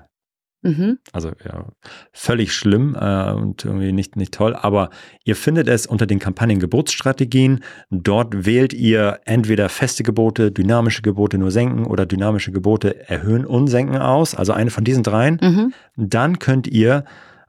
Mhm. 0.64 1.00
Also 1.12 1.32
ja, 1.46 1.68
völlig 2.14 2.54
schlimm 2.54 2.96
äh, 3.00 3.32
und 3.34 3.64
irgendwie 3.66 3.92
nicht, 3.92 4.16
nicht 4.16 4.34
toll. 4.34 4.56
Aber 4.56 4.90
ihr 5.26 5.36
findet 5.36 5.68
es 5.68 5.86
unter 5.86 6.08
den 6.08 6.20
Kampagnen-Geburtsstrategien. 6.20 7.60
Dort 7.92 8.46
wählt 8.46 8.74
ihr 8.74 9.20
entweder 9.26 9.70
feste 9.70 10.04
Gebote, 10.04 10.52
dynamische 10.52 11.02
Gebote 11.02 11.38
nur 11.38 11.52
senken 11.52 11.86
oder 11.86 12.06
dynamische 12.06 12.52
Gebote 12.52 13.08
erhöhen 13.10 13.46
und 13.46 13.68
senken 13.68 13.98
aus. 13.98 14.36
Also 14.36 14.54
eine 14.54 14.72
von 14.72 14.84
diesen 14.84 15.04
dreien. 15.04 15.38
Mhm. 15.42 15.74
Dann 15.98 16.40
könnt 16.40 16.68
ihr 16.68 17.04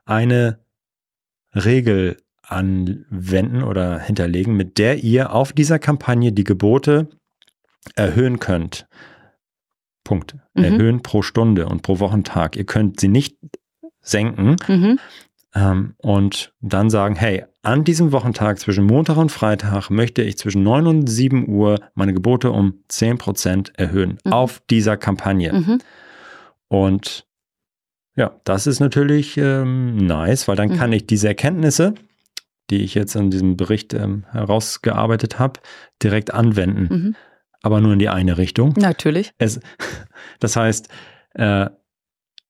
eine 0.05 0.59
Regel 1.53 2.17
anwenden 2.43 3.63
oder 3.63 3.99
hinterlegen, 3.99 4.55
mit 4.55 4.77
der 4.77 5.03
ihr 5.03 5.33
auf 5.33 5.53
dieser 5.53 5.79
Kampagne 5.79 6.31
die 6.31 6.43
Gebote 6.43 7.07
erhöhen 7.95 8.39
könnt. 8.39 8.87
Punkt. 10.05 10.35
Mhm. 10.53 10.63
Erhöhen 10.63 11.03
pro 11.03 11.21
Stunde 11.21 11.65
und 11.65 11.81
pro 11.81 11.99
Wochentag. 11.99 12.55
Ihr 12.55 12.63
könnt 12.65 13.01
sie 13.01 13.09
nicht 13.09 13.37
senken 13.99 14.55
Mhm. 14.69 14.99
ähm, 15.53 15.95
und 15.97 16.53
dann 16.61 16.89
sagen, 16.89 17.15
hey, 17.15 17.43
an 17.63 17.83
diesem 17.83 18.11
Wochentag 18.13 18.59
zwischen 18.59 18.85
Montag 18.85 19.17
und 19.17 19.31
Freitag 19.31 19.89
möchte 19.89 20.21
ich 20.21 20.37
zwischen 20.37 20.63
9 20.63 20.85
und 20.87 21.07
7 21.07 21.49
Uhr 21.49 21.79
meine 21.95 22.13
Gebote 22.13 22.51
um 22.51 22.75
10% 22.87 23.71
erhöhen 23.75 24.19
Mhm. 24.23 24.31
auf 24.31 24.61
dieser 24.69 24.95
Kampagne. 24.95 25.51
Mhm. 25.51 25.79
Und 26.67 27.25
ja, 28.15 28.39
das 28.45 28.67
ist 28.67 28.79
natürlich 28.79 29.37
ähm, 29.37 29.97
nice, 29.97 30.47
weil 30.47 30.55
dann 30.55 30.69
Mhm. 30.69 30.77
kann 30.77 30.93
ich 30.93 31.05
diese 31.07 31.27
Erkenntnisse, 31.27 31.95
die 32.69 32.83
ich 32.83 32.95
jetzt 32.95 33.15
in 33.15 33.29
diesem 33.29 33.57
Bericht 33.57 33.93
ähm, 33.93 34.25
herausgearbeitet 34.31 35.37
habe, 35.39 35.59
direkt 36.01 36.33
anwenden. 36.33 36.87
Mhm. 36.93 37.15
Aber 37.65 37.81
nur 37.81 37.93
in 37.93 37.99
die 37.99 38.09
eine 38.09 38.37
Richtung. 38.37 38.73
Natürlich. 38.77 39.31
Es, 39.39 39.59
das 40.39 40.55
heißt, 40.55 40.87
äh, 41.33 41.65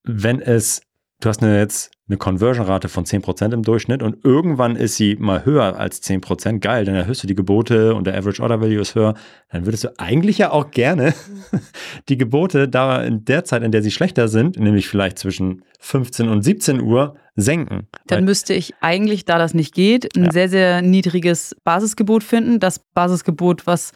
wenn 0.04 0.42
es, 0.42 0.82
du 1.22 1.30
hast 1.30 1.42
eine, 1.42 1.58
jetzt 1.58 1.92
eine 2.08 2.18
Conversion-Rate 2.18 2.90
von 2.90 3.06
10% 3.06 3.54
im 3.54 3.64
Durchschnitt 3.64 4.04
und 4.04 4.24
irgendwann 4.26 4.76
ist 4.76 4.98
sie 4.98 5.16
mal 5.16 5.46
höher 5.46 5.80
als 5.80 6.04
10%, 6.04 6.60
geil, 6.60 6.84
dann 6.84 6.96
erhöhst 6.96 7.24
du 7.24 7.28
die 7.28 7.34
Gebote 7.34 7.96
und 7.96 8.06
der 8.06 8.18
Average 8.18 8.44
Order 8.44 8.60
Value 8.60 8.82
ist 8.82 8.94
höher, 8.94 9.16
dann 9.50 9.66
würdest 9.66 9.86
du 9.86 9.98
eigentlich 9.98 10.38
ja 10.38 10.52
auch 10.52 10.70
gerne 10.70 11.14
die 12.10 12.18
Gebote 12.18 12.68
da 12.68 13.02
in 13.02 13.24
der 13.24 13.46
Zeit, 13.46 13.64
in 13.64 13.72
der 13.72 13.82
sie 13.82 13.92
schlechter 13.92 14.28
sind, 14.28 14.60
nämlich 14.60 14.88
vielleicht 14.90 15.18
zwischen 15.18 15.64
15 15.80 16.28
und 16.28 16.42
17 16.42 16.82
Uhr, 16.82 17.16
senken. 17.38 17.88
Dann 18.08 18.24
müsste 18.26 18.54
ich 18.54 18.74
eigentlich, 18.82 19.26
da 19.26 19.38
das 19.38 19.54
nicht 19.54 19.74
geht, 19.74 20.16
ein 20.16 20.26
Ja. 20.26 20.32
sehr, 20.32 20.50
sehr 20.50 20.82
niedriges 20.82 21.56
Basisgebot 21.64 22.24
finden. 22.24 22.60
Das 22.60 22.80
Basisgebot, 22.94 23.66
was 23.68 23.94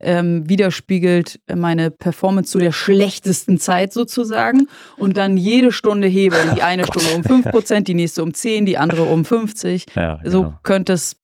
ähm, 0.00 0.48
widerspiegelt 0.48 1.40
meine 1.54 1.90
Performance 1.90 2.50
zu 2.52 2.58
der 2.58 2.72
schlechtesten 2.72 3.58
Zeit 3.58 3.92
sozusagen. 3.92 4.68
Und 4.96 5.16
dann 5.16 5.36
jede 5.36 5.72
Stunde 5.72 6.06
hebeln. 6.08 6.54
Die 6.54 6.62
eine 6.62 6.86
Stunde 6.86 7.08
um 7.14 7.22
5%, 7.22 7.80
die 7.82 7.94
nächste 7.94 8.22
um 8.22 8.32
10, 8.34 8.64
die 8.66 8.78
andere 8.78 9.02
um 9.04 9.24
50. 9.24 9.86
ja, 9.94 10.20
So 10.24 10.42
genau. 10.44 10.58
könnte 10.62 10.92
es 10.92 11.16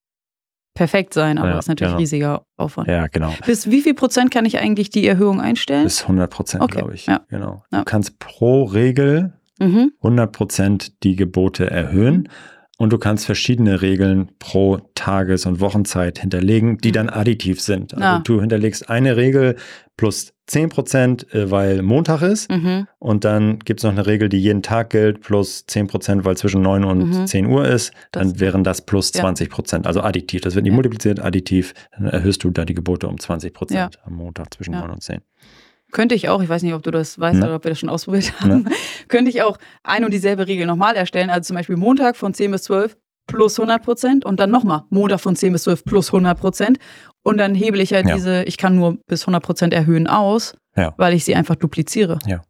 perfekt 0.76 1.14
sein, 1.14 1.38
aber 1.38 1.50
Ja, 1.50 1.58
ist 1.60 1.68
natürlich 1.68 1.92
genau. 1.92 2.00
riesiger 2.00 2.42
Aufwand. 2.56 2.88
ja, 2.88 3.06
genau. 3.06 3.32
Bis 3.46 3.70
wie 3.70 3.80
viel 3.80 3.94
Prozent 3.94 4.32
kann 4.32 4.44
ich 4.44 4.58
eigentlich 4.58 4.90
die 4.90 5.06
Erhöhung 5.06 5.40
einstellen? 5.40 5.84
Bis 5.84 6.02
100 6.02 6.28
Prozent, 6.30 6.62
Okay, 6.64 6.78
glaube 6.78 6.94
ich. 6.94 7.06
ja. 7.06 7.20
Genau. 7.28 7.62
Ja. 7.72 7.78
Du 7.78 7.84
kannst 7.84 8.18
pro 8.18 8.64
Regel 8.64 9.34
Mhm. 9.60 9.92
100% 10.02 10.94
die 11.04 11.14
Gebote 11.14 11.70
erhöhen 11.70 12.28
und 12.78 12.92
du 12.92 12.98
kannst 12.98 13.24
verschiedene 13.26 13.82
Regeln 13.82 14.30
pro 14.38 14.78
Tages- 14.94 15.46
und 15.46 15.60
Wochenzeit 15.60 16.18
hinterlegen, 16.18 16.78
die 16.78 16.88
Mhm. 16.88 16.92
dann 16.94 17.08
additiv 17.10 17.60
sind. 17.60 17.94
Also 17.94 18.04
Ah. 18.06 18.18
du 18.24 18.40
hinterlegst 18.40 18.88
eine 18.90 19.16
Regel 19.16 19.56
plus 19.96 20.32
10%, 20.46 21.32
äh, 21.32 21.50
weil 21.50 21.82
Montag 21.82 22.20
ist 22.22 22.50
Mhm. 22.50 22.86
und 22.98 23.24
dann 23.24 23.60
gibt 23.60 23.80
es 23.80 23.84
noch 23.84 23.92
eine 23.92 24.06
Regel, 24.06 24.28
die 24.28 24.38
jeden 24.38 24.62
Tag 24.62 24.90
gilt, 24.90 25.20
plus 25.22 25.66
10%, 25.66 26.24
weil 26.24 26.36
zwischen 26.36 26.62
9 26.62 26.84
und 26.84 27.10
Mhm. 27.20 27.26
10 27.26 27.46
Uhr 27.46 27.64
ist. 27.66 27.92
Dann 28.12 28.30
Das- 28.32 28.40
wären 28.40 28.64
das 28.64 28.82
plus 28.84 29.12
Ja. 29.14 29.20
20%, 29.20 29.86
also 29.86 30.00
additiv. 30.00 30.40
Das 30.42 30.54
wird 30.56 30.64
nicht 30.64 30.72
Ja. 30.72 30.74
multipliziert, 30.74 31.20
additiv. 31.20 31.74
Dann 31.96 32.06
erhöhst 32.08 32.42
du 32.44 32.50
da 32.50 32.64
die 32.64 32.74
Gebote 32.74 33.06
um 33.08 33.18
20% 33.20 33.78
Ja. 33.78 33.90
am 34.04 34.14
Montag 34.14 34.52
zwischen 34.52 34.74
Ja. 34.74 34.80
9 34.80 34.90
und 34.90 35.02
10. 35.02 35.20
könnte 35.94 36.14
ich 36.14 36.28
auch, 36.28 36.42
ich 36.42 36.48
weiß 36.50 36.62
nicht, 36.62 36.74
ob 36.74 36.82
du 36.82 36.90
das 36.90 37.18
weißt 37.18 37.38
Ne. 37.40 37.46
oder 37.46 37.56
ob 37.56 37.64
wir 37.64 37.70
das 37.70 37.78
schon 37.78 37.88
ausprobiert 37.88 38.32
haben, 38.40 38.68
könnte 39.08 39.30
ich 39.30 39.40
auch 39.42 39.56
ein 39.82 40.04
und 40.04 40.12
dieselbe 40.12 40.46
Regel 40.46 40.66
nochmal 40.66 40.94
erstellen. 40.96 41.30
Also 41.30 41.48
zum 41.48 41.56
Beispiel 41.56 41.76
Montag 41.76 42.16
von 42.16 42.34
10 42.34 42.50
bis 42.50 42.64
12 42.64 42.96
plus 43.26 43.58
100 43.58 43.82
Prozent 43.82 44.24
und 44.26 44.38
dann 44.38 44.50
nochmal 44.50 44.82
Montag 44.90 45.20
von 45.20 45.34
10 45.34 45.52
bis 45.54 45.62
12 45.62 45.84
plus 45.84 46.08
100 46.12 46.38
Prozent. 46.38 46.78
Und 47.22 47.38
dann 47.38 47.54
hebel 47.54 47.80
ich 47.80 47.94
halt 47.94 48.06
Ja. 48.06 48.14
diese, 48.16 48.42
ich 48.44 48.58
kann 48.58 48.76
nur 48.76 48.98
bis 49.06 49.22
100 49.22 49.42
Prozent 49.42 49.72
erhöhen 49.72 50.06
aus, 50.06 50.54
Ja. 50.76 50.92
weil 50.98 51.14
ich 51.14 51.24
sie 51.24 51.34
einfach 51.34 51.54
dupliziere. 51.56 52.18
Ja. 52.26 52.42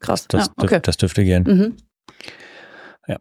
Krass. 0.00 0.28
Das, 0.28 0.46
ja, 0.48 0.52
okay. 0.58 0.68
dürf, 0.74 0.82
das 0.82 0.96
dürfte 0.98 1.24
gehen. 1.24 1.44
Mhm. 1.44 1.76
Ja, 3.06 3.18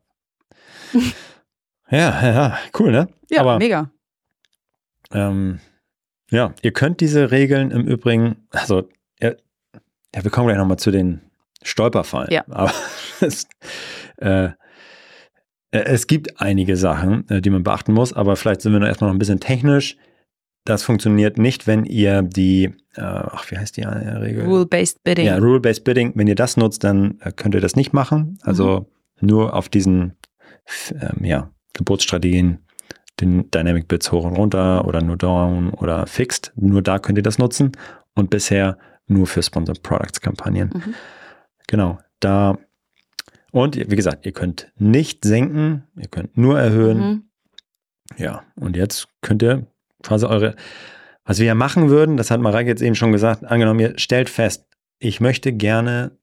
ja, 1.90 2.34
ja, 2.34 2.58
cool, 2.80 2.92
ne? 2.92 3.08
Ja, 3.30 3.42
Aber 3.42 3.58
mega. 3.60 3.90
ähm, 5.14 5.60
ja, 6.30 6.54
ihr 6.62 6.72
könnt 6.74 7.00
diese 7.00 7.32
Regeln 7.32 7.72
im 7.72 7.88
Übrigen, 7.88 8.46
also 8.52 8.90
ja, 10.18 10.24
wir 10.24 10.32
kommen 10.32 10.48
gleich 10.48 10.58
nochmal 10.58 10.80
zu 10.80 10.92
den 10.92 11.22
Stolperfallen. 11.64 12.32
Ja. 12.32 12.44
Aber 12.50 12.72
es, 13.22 13.48
äh, 14.18 14.50
es 15.72 16.08
gibt 16.08 16.42
einige 16.42 16.76
Sachen, 16.76 17.30
äh, 17.30 17.42
die 17.42 17.50
man 17.50 17.64
beachten 17.64 17.94
muss, 17.94 18.14
aber 18.14 18.36
vielleicht 18.36 18.62
sind 18.62 18.74
wir 18.74 18.80
noch 18.80 18.88
erstmal 18.88 19.10
noch 19.10 19.16
ein 19.16 19.20
bisschen 19.20 19.40
technisch. 19.40 19.98
Das 20.66 20.84
funktioniert 20.84 21.38
nicht, 21.38 21.68
wenn 21.68 21.86
ihr 21.86 22.24
die, 22.24 22.66
äh, 22.96 23.02
ach, 23.02 23.50
wie 23.52 23.58
heißt 23.58 23.78
die 23.78 23.82
äh, 23.84 23.88
Regel? 23.88 24.46
Rule-based 24.46 25.04
Bidding. 25.04 25.26
Ja, 25.26 25.38
Rule-Based 25.38 25.84
Bidding. 25.84 26.14
Wenn 26.16 26.28
ihr 26.28 26.36
das 26.36 26.58
nutzt, 26.58 26.84
dann 26.84 27.20
äh, 27.22 27.32
könnt 27.32 27.56
ihr 27.56 27.62
das 27.62 27.76
nicht 27.76 27.94
machen. 27.94 28.38
Also 28.42 28.88
Mhm. 29.22 29.28
nur 29.28 29.54
auf 29.54 29.70
diesen 29.70 30.18
ähm, 30.92 31.24
ja, 31.24 31.52
Geburtsstrategien, 31.74 32.60
den 33.22 33.50
Dynamic 33.52 33.88
Bits 33.88 34.12
hoch 34.12 34.26
und 34.26 34.36
runter 34.36 34.86
oder 34.86 35.02
nur 35.02 35.18
down 35.18 35.70
oder 35.70 36.06
fixed. 36.06 36.52
Nur 36.56 36.82
da 36.82 37.00
könnt 37.00 37.18
ihr 37.18 37.24
das 37.24 37.38
nutzen. 37.38 37.72
Und 38.14 38.30
bisher 38.30 38.78
nur 39.08 39.28
für 39.28 39.42
Sponsored 39.42 39.82
Products 39.84 40.22
Kampagnen. 40.22 40.70
Mhm. 40.74 40.94
Genau. 41.68 42.00
Da. 42.20 42.58
Und 43.52 43.76
wie 43.76 43.96
gesagt, 43.96 44.26
ihr 44.26 44.34
könnt 44.34 44.72
nicht 44.78 45.26
senken, 45.26 45.84
ihr 45.96 46.08
könnt 46.08 46.38
nur 46.38 46.60
erhöhen. 46.60 47.00
Mhm. 47.00 47.24
Ja, 48.18 48.44
und 48.56 48.78
jetzt 48.78 49.08
könnt 49.22 49.44
ihr 49.44 49.68
quasi 50.04 50.26
eure, 50.26 50.56
was 51.26 51.40
wir 51.40 51.46
ja 51.46 51.56
machen 51.56 51.90
würden, 51.90 52.18
das 52.18 52.32
hat 52.32 52.40
Mareike 52.40 52.70
jetzt 52.70 52.82
eben 52.82 52.96
schon 52.96 53.12
gesagt, 53.12 53.44
angenommen, 53.44 53.80
ihr 53.80 54.00
stellt 54.00 54.30
fest, 54.30 54.66
ich 55.00 55.20
möchte 55.20 55.52
gerne, 55.52 56.18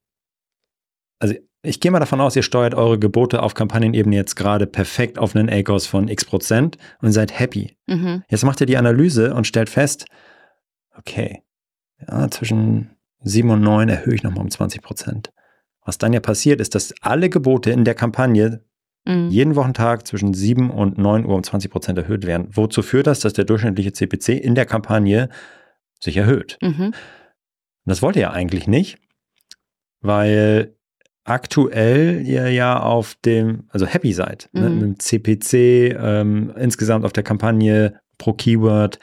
also 1.19 1.35
ich 1.63 1.81
gehe 1.81 1.91
mal 1.91 2.01
davon 2.01 2.21
aus, 2.21 2.37
ihr 2.37 2.43
steuert 2.43 2.75
eure 2.75 2.99
Gebote 2.99 3.43
auf 3.43 3.55
Kampagnenebene 3.55 4.17
jetzt 4.17 4.35
gerade 4.35 4.67
perfekt 4.67 5.19
auf 5.19 5.35
einen 5.35 5.51
ACOS 5.51 5.87
von 5.87 6.09
x 6.09 6.25
Prozent 6.25 6.79
und 7.01 7.13
seid 7.13 7.39
happy. 7.39 7.77
Mhm. 7.87 8.23
Jetzt 8.29 8.45
macht 8.45 8.61
ihr 8.61 8.67
die 8.67 8.77
Analyse 8.77 9.35
und 9.35 9.47
stellt 9.47 9.71
fest, 9.71 10.07
okay, 10.97 11.44
ja, 12.09 12.31
zwischen 12.31 12.91
7 13.23 13.51
und 13.51 13.61
9 13.63 13.89
erhöhe 13.89 14.15
ich 14.15 14.23
nochmal 14.23 14.45
um 14.45 14.51
20 14.51 14.83
Prozent. 14.83 15.33
Was 15.85 15.99
dann 15.99 16.13
ja 16.13 16.21
passiert, 16.21 16.61
ist, 16.61 16.75
dass 16.75 16.95
alle 17.03 17.29
Gebote 17.29 17.71
in 17.71 17.85
der 17.85 17.95
Kampagne 17.95 18.63
Mhm. 19.07 19.29
jeden 19.29 19.55
Wochentag 19.55 20.07
zwischen 20.07 20.33
7 20.33 20.71
und 20.71 20.97
9 20.97 21.27
Uhr 21.27 21.35
um 21.35 21.43
20 21.43 21.71
Prozent 21.71 21.99
erhöht 21.99 22.25
werden. 22.27 22.49
Wozu 22.53 22.81
führt 22.83 23.07
das, 23.07 23.21
dass 23.21 23.35
der 23.35 23.45
durchschnittliche 23.45 23.93
CPC 23.93 24.31
in 24.31 24.55
der 24.55 24.65
Kampagne 24.65 25.29
sich 26.01 26.17
erhöht? 26.17 26.57
Mhm. 26.63 26.95
Das 27.85 28.01
wollt 28.01 28.17
ihr 28.17 28.23
ja 28.23 28.31
eigentlich 28.31 28.67
nicht, 28.67 28.97
weil 30.01 30.75
aktuell 31.25 32.23
ihr 32.27 32.51
ja 32.51 32.81
auf 32.81 33.15
dem, 33.25 33.65
also 33.69 33.87
happy 33.87 34.13
seid, 34.13 34.49
ne, 34.53 34.69
Mhm. 34.71 34.75
mit 34.75 34.83
dem 34.83 34.99
CPC, 34.99 35.95
ähm, 35.99 36.53
insgesamt 36.57 37.05
auf 37.05 37.13
der 37.13 37.25
Kampagne 37.25 38.01
pro 38.19 38.33
Keyword. 38.33 38.99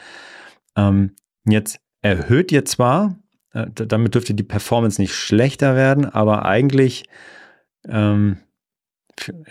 Ähm, 0.76 1.16
jetzt 1.48 1.80
erhöht 2.02 2.52
ihr 2.52 2.66
zwar, 2.66 3.18
äh, 3.54 3.68
damit 3.74 4.16
dürfte 4.16 4.34
die 4.34 4.44
Performance 4.44 5.02
nicht 5.02 5.14
schlechter 5.14 5.76
werden, 5.76 6.06
aber 6.06 6.46
eigentlich, 6.46 7.04
ähm, 7.88 8.38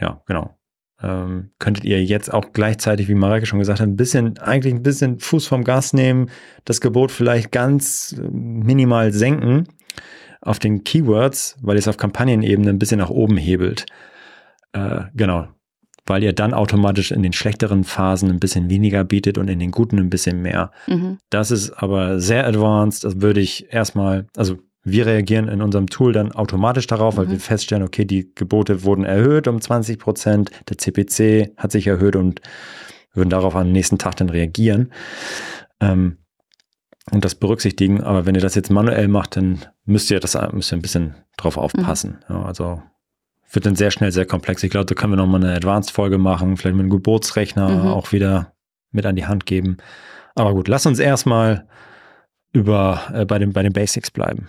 ja, 0.01 0.23
genau. 0.27 0.57
Ähm, 1.03 1.53
könntet 1.59 1.85
ihr 1.85 2.05
jetzt 2.05 2.33
auch 2.33 2.53
gleichzeitig, 2.53 3.09
wie 3.09 3.15
Mareike 3.15 3.47
schon 3.47 3.59
gesagt 3.59 3.81
hat, 3.81 3.89
ein 3.89 3.97
bisschen, 3.97 4.39
eigentlich 4.39 4.75
ein 4.75 4.83
bisschen 4.83 5.19
Fuß 5.19 5.47
vom 5.47 5.65
Gas 5.65 5.95
nehmen, 5.95 6.29
das 6.67 6.83
Gebot 6.83 7.11
vielleicht 7.11 7.53
ganz 7.53 8.15
äh, 8.19 8.23
minimal 8.31 9.13
senken 9.13 9.67
auf 10.43 10.59
den 10.59 10.85
Keywords, 10.85 11.57
weil 11.63 11.77
ihr 11.77 11.81
es 11.81 11.89
auf 11.89 11.97
Kampagnenebene 11.97 12.71
ein 12.71 12.79
bisschen 12.79 12.99
nach 12.99 13.11
oben 13.11 13.37
hebelt. 13.37 13.87
Äh, 14.73 15.05
genau. 15.15 15.49
Weil 16.11 16.25
ihr 16.25 16.33
dann 16.33 16.55
automatisch 16.55 17.13
in 17.13 17.23
den 17.23 17.33
schlechteren 17.33 17.85
Phasen 17.85 18.31
ein 18.31 18.41
bisschen 18.41 18.69
weniger 18.69 19.05
bietet 19.05 19.39
und 19.39 19.49
in 19.49 19.61
den 19.61 19.71
guten 19.71 19.97
ein 19.99 20.11
bisschen 20.11 20.43
mehr. 20.43 20.73
Mhm. 20.89 21.19
Das 21.31 21.53
ist 21.53 21.71
aber 21.71 22.19
sehr 22.19 22.47
advanced. 22.49 23.05
Das 23.05 23.21
würde 23.21 23.39
ich 23.41 23.73
erstmal, 23.73 24.27
also 24.37 24.59
wir 24.83 25.07
reagieren 25.07 25.47
in 25.47 25.63
unserem 25.63 25.87
Tool 25.87 26.13
dann 26.13 26.33
automatisch 26.33 26.89
darauf, 26.89 27.17
weil 27.17 27.27
Mhm. 27.27 27.31
wir 27.31 27.39
feststellen, 27.41 27.85
okay, 27.85 28.05
die 28.05 28.33
Gebote 28.35 28.83
wurden 28.83 29.05
erhöht 29.05 29.47
um 29.47 29.61
20 29.61 29.99
Prozent, 30.01 30.51
der 30.69 30.79
CPC 30.79 31.53
hat 31.57 31.71
sich 31.71 31.87
erhöht 31.87 32.17
und 32.17 32.41
würden 33.15 33.31
darauf 33.31 33.55
am 33.55 33.71
nächsten 33.71 33.99
Tag 33.99 34.17
dann 34.17 34.31
reagieren. 34.31 34.91
Ähm, 35.81 36.17
und 37.13 37.25
das 37.25 37.35
berücksichtigen. 37.37 38.01
Aber 38.03 38.27
wenn 38.27 38.35
ihr 38.35 38.41
das 38.41 38.55
jetzt 38.57 38.71
manuell 38.71 39.07
macht, 39.09 39.37
dann 39.37 39.61
müsst 39.85 40.11
ihr 40.11 40.19
das 40.21 40.37
müsst 40.53 40.73
ihr 40.73 40.77
ein 40.79 40.83
bisschen 40.83 41.15
drauf 41.37 41.57
aufpassen. 41.57 42.19
Ja, 42.29 42.43
also 42.45 42.83
wird 43.53 43.67
dann 43.67 43.75
sehr 43.77 43.91
schnell 43.91 44.13
sehr 44.13 44.27
komplex. 44.27 44.63
Ich 44.63 44.71
glaube, 44.71 44.87
da 44.87 44.95
können 44.95 45.13
wir 45.13 45.17
nochmal 45.17 45.43
eine 45.45 45.55
Advanced-Folge 45.55 46.19
machen, 46.19 46.57
vielleicht 46.57 46.77
mit 46.77 46.85
einem 46.85 46.91
Geburtsrechner 46.91 47.69
Mhm. 47.69 47.87
auch 47.89 48.13
wieder 48.13 48.53
mit 48.93 49.07
an 49.07 49.17
die 49.17 49.27
Hand 49.27 49.47
geben. 49.47 49.77
Aber 50.35 50.53
gut, 50.55 50.69
lass 50.69 50.87
uns 50.87 50.99
erstmal 50.99 51.67
über 52.53 53.03
äh, 53.13 53.25
bei, 53.25 53.39
den, 53.39 53.53
bei 53.53 53.63
den 53.63 53.73
Basics 53.73 54.11
bleiben. 54.11 54.49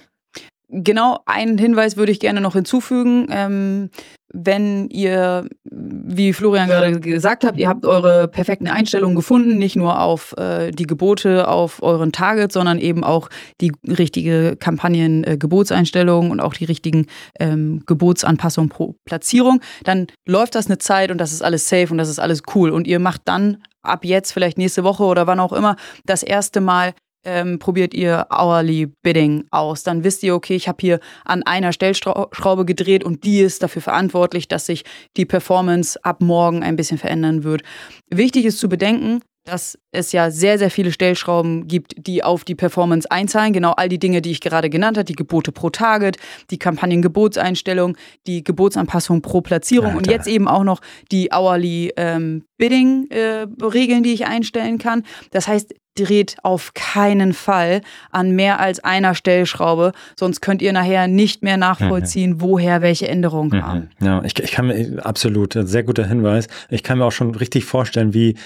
Genau, 0.73 1.19
einen 1.25 1.57
Hinweis 1.57 1.97
würde 1.97 2.13
ich 2.13 2.21
gerne 2.21 2.39
noch 2.39 2.53
hinzufügen. 2.53 3.27
Ähm, 3.29 3.89
wenn 4.33 4.89
ihr, 4.89 5.49
wie 5.65 6.31
Florian 6.31 6.69
gerade 6.69 6.99
gesagt 7.01 7.43
habt, 7.43 7.57
ihr 7.57 7.67
habt 7.67 7.85
eure 7.85 8.29
perfekten 8.29 8.69
Einstellungen 8.69 9.17
gefunden, 9.17 9.57
nicht 9.57 9.75
nur 9.75 9.99
auf 9.99 10.33
äh, 10.37 10.71
die 10.71 10.87
Gebote, 10.87 11.49
auf 11.49 11.83
euren 11.83 12.13
Target, 12.13 12.53
sondern 12.53 12.79
eben 12.79 13.03
auch 13.03 13.29
die 13.59 13.73
richtige 13.85 14.55
Kampagnen-Gebotseinstellung 14.55 16.31
und 16.31 16.39
auch 16.39 16.53
die 16.53 16.63
richtigen 16.63 17.07
ähm, 17.37 17.83
Gebotsanpassungen 17.85 18.69
pro 18.69 18.95
Platzierung, 19.03 19.59
dann 19.83 20.07
läuft 20.25 20.55
das 20.55 20.67
eine 20.67 20.77
Zeit 20.77 21.11
und 21.11 21.17
das 21.17 21.33
ist 21.33 21.41
alles 21.41 21.67
safe 21.67 21.91
und 21.91 21.97
das 21.97 22.07
ist 22.07 22.19
alles 22.19 22.43
cool. 22.55 22.69
Und 22.69 22.87
ihr 22.87 22.99
macht 22.99 23.23
dann 23.25 23.57
ab 23.81 24.05
jetzt, 24.05 24.31
vielleicht 24.31 24.57
nächste 24.57 24.85
Woche 24.85 25.03
oder 25.03 25.27
wann 25.27 25.41
auch 25.41 25.51
immer, 25.51 25.75
das 26.05 26.23
erste 26.23 26.61
Mal 26.61 26.93
ähm, 27.23 27.59
probiert 27.59 27.93
ihr 27.93 28.27
Hourly 28.31 28.87
Bidding 29.03 29.45
aus. 29.51 29.83
Dann 29.83 30.03
wisst 30.03 30.23
ihr, 30.23 30.35
okay, 30.35 30.55
ich 30.55 30.67
habe 30.67 30.77
hier 30.81 30.99
an 31.25 31.43
einer 31.43 31.73
Stellschraube 31.73 32.65
gedreht 32.65 33.03
und 33.03 33.23
die 33.23 33.39
ist 33.39 33.63
dafür 33.63 33.81
verantwortlich, 33.81 34.47
dass 34.47 34.65
sich 34.65 34.83
die 35.17 35.25
Performance 35.25 35.99
ab 36.03 36.21
morgen 36.21 36.63
ein 36.63 36.75
bisschen 36.75 36.97
verändern 36.97 37.43
wird. 37.43 37.63
Wichtig 38.09 38.45
ist 38.45 38.59
zu 38.59 38.69
bedenken, 38.69 39.21
dass 39.43 39.77
es 39.91 40.11
ja 40.11 40.29
sehr, 40.29 40.59
sehr 40.59 40.69
viele 40.69 40.91
Stellschrauben 40.91 41.67
gibt, 41.67 41.95
die 41.97 42.23
auf 42.23 42.43
die 42.43 42.53
Performance 42.53 43.09
einzahlen. 43.09 43.53
Genau 43.53 43.71
all 43.71 43.89
die 43.89 43.97
Dinge, 43.97 44.21
die 44.21 44.31
ich 44.31 44.39
gerade 44.39 44.69
genannt 44.69 44.97
habe, 44.97 45.05
die 45.05 45.15
Gebote 45.15 45.51
pro 45.51 45.69
Target, 45.71 46.17
die 46.51 46.59
Kampagnengebotseinstellung, 46.59 47.97
die 48.27 48.43
Gebotsanpassung 48.43 49.21
pro 49.21 49.41
Platzierung 49.41 49.95
und 49.95 50.07
Alter. 50.07 50.11
jetzt 50.11 50.27
eben 50.27 50.47
auch 50.47 50.63
noch 50.63 50.79
die 51.11 51.29
Hourly 51.33 51.91
ähm, 51.97 52.43
Bidding-Regeln, 52.57 54.03
die 54.03 54.13
ich 54.13 54.27
einstellen 54.27 54.77
kann. 54.77 55.03
Das 55.31 55.47
heißt, 55.47 55.73
dreht 55.95 56.37
auf 56.43 56.73
keinen 56.73 57.33
Fall 57.33 57.81
an 58.11 58.31
mehr 58.31 58.59
als 58.59 58.81
einer 58.83 59.15
Stellschraube, 59.15 59.91
sonst 60.17 60.41
könnt 60.41 60.61
ihr 60.61 60.73
nachher 60.73 61.07
nicht 61.07 61.43
mehr 61.43 61.57
nachvollziehen, 61.57 62.41
woher 62.41 62.81
welche 62.81 63.07
Änderungen 63.07 63.51
kamen. 63.51 63.89
Mhm. 63.99 64.05
Ja, 64.05 64.23
ich, 64.23 64.37
ich 64.39 64.51
kann 64.51 64.67
mir 64.67 65.05
absolut, 65.05 65.53
sehr 65.53 65.83
guter 65.83 66.07
Hinweis. 66.07 66.47
Ich 66.69 66.83
kann 66.83 66.97
mir 66.97 67.05
auch 67.05 67.11
schon 67.11 67.35
richtig 67.35 67.65
vorstellen, 67.65 68.13
wie 68.13 68.37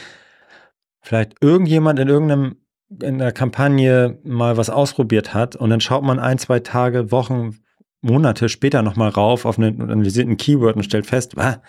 vielleicht 1.02 1.36
irgendjemand 1.42 2.00
in 2.00 2.08
irgendeinem 2.08 2.56
in 3.02 3.18
der 3.18 3.32
Kampagne 3.32 4.20
mal 4.24 4.58
was 4.58 4.70
ausprobiert 4.70 5.34
hat 5.34 5.56
und 5.56 5.72
dann 5.72 5.82
schaut 5.82 6.04
man 6.04 6.20
ein, 6.20 6.38
zwei 6.38 6.60
Tage, 6.60 7.12
Wochen, 7.12 7.58
Monate 8.02 8.48
später 8.48 8.84
nochmal 8.84 9.10
rauf 9.10 9.46
auf 9.46 9.58
einen 9.58 9.82
analysierten 9.82 10.38
Keyword 10.38 10.76
und 10.76 10.84
stellt 10.84 11.08
fest, 11.08 11.38
ah, 11.38 11.62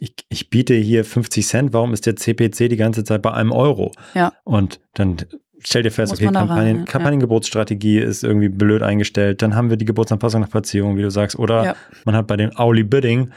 ich, 0.00 0.14
ich 0.28 0.50
biete 0.50 0.74
hier 0.74 1.04
50 1.04 1.46
Cent, 1.46 1.72
warum 1.72 1.92
ist 1.92 2.06
der 2.06 2.16
CPC 2.16 2.68
die 2.68 2.76
ganze 2.76 3.04
Zeit 3.04 3.22
bei 3.22 3.32
einem 3.32 3.52
Euro? 3.52 3.92
Ja. 4.14 4.32
Und 4.44 4.80
dann 4.94 5.16
stellt 5.60 5.84
ihr 5.84 5.92
fest, 5.92 6.12
Muss 6.12 6.20
okay, 6.20 6.32
Kampagnen, 6.32 6.56
rein, 6.66 6.76
ja. 6.78 6.84
Kampagnengebotsstrategie 6.84 7.98
ist 7.98 8.22
irgendwie 8.22 8.48
blöd 8.48 8.82
eingestellt, 8.82 9.42
dann 9.42 9.54
haben 9.56 9.70
wir 9.70 9.76
die 9.76 9.84
Gebotsanpassung 9.84 10.40
nach 10.40 10.50
Platzierung, 10.50 10.96
wie 10.96 11.02
du 11.02 11.10
sagst, 11.10 11.38
oder 11.38 11.64
Ja. 11.64 11.76
man 12.04 12.14
hat 12.14 12.26
bei 12.26 12.36
den 12.36 12.56
Hourly 12.56 12.84
Bidding 12.84 13.30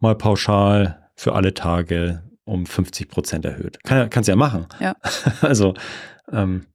mal 0.00 0.14
pauschal 0.16 0.98
für 1.14 1.34
alle 1.34 1.54
Tage 1.54 2.22
um 2.44 2.64
50 2.64 3.08
Prozent 3.08 3.44
erhöht. 3.44 3.82
Kann, 3.84 4.08
kannst 4.10 4.28
ja 4.28 4.36
machen. 4.36 4.66
Ja. 4.80 4.94
Also, 5.42 5.74
ähm, 6.32 6.66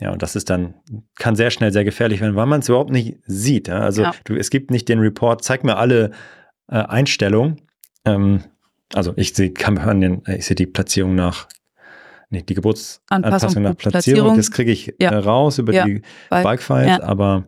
ja, 0.00 0.10
und 0.12 0.22
das 0.22 0.34
ist 0.34 0.48
dann, 0.48 0.74
kann 1.16 1.36
sehr 1.36 1.50
schnell 1.50 1.72
sehr 1.72 1.84
gefährlich 1.84 2.20
werden, 2.22 2.34
weil 2.34 2.46
man 2.46 2.60
es 2.60 2.68
überhaupt 2.68 2.90
nicht 2.90 3.18
sieht. 3.26 3.68
Also, 3.68 4.06
du, 4.24 4.34
es 4.34 4.48
gibt 4.50 4.70
nicht 4.70 4.88
den 4.88 4.98
Report, 4.98 5.44
zeig 5.44 5.62
mir 5.62 5.76
alle 5.76 6.12
äh, 6.68 6.76
Einstellungen. 6.76 7.60
Ähm, 8.06 8.40
also, 8.94 9.12
ich 9.16 9.34
sehe 9.34 9.50
Kampagnen, 9.52 10.24
äh, 10.26 10.36
ich 10.36 10.46
sehe 10.46 10.54
die 10.56 10.66
Platzierung 10.66 11.14
nach, 11.14 11.48
nee, 12.30 12.42
die 12.42 12.54
Geburtsanpassung 12.54 13.24
Anpassung 13.34 13.62
nach 13.62 13.76
Platzierung, 13.76 13.92
Platzierung. 14.22 14.36
das 14.36 14.50
kriege 14.50 14.72
ich 14.72 14.94
Ja. 15.00 15.10
äh, 15.12 15.16
raus 15.16 15.58
über 15.58 15.72
Ja. 15.72 15.84
die 15.84 16.02
Bulk-Files, 16.30 16.98
ja. 16.98 17.02
aber 17.02 17.44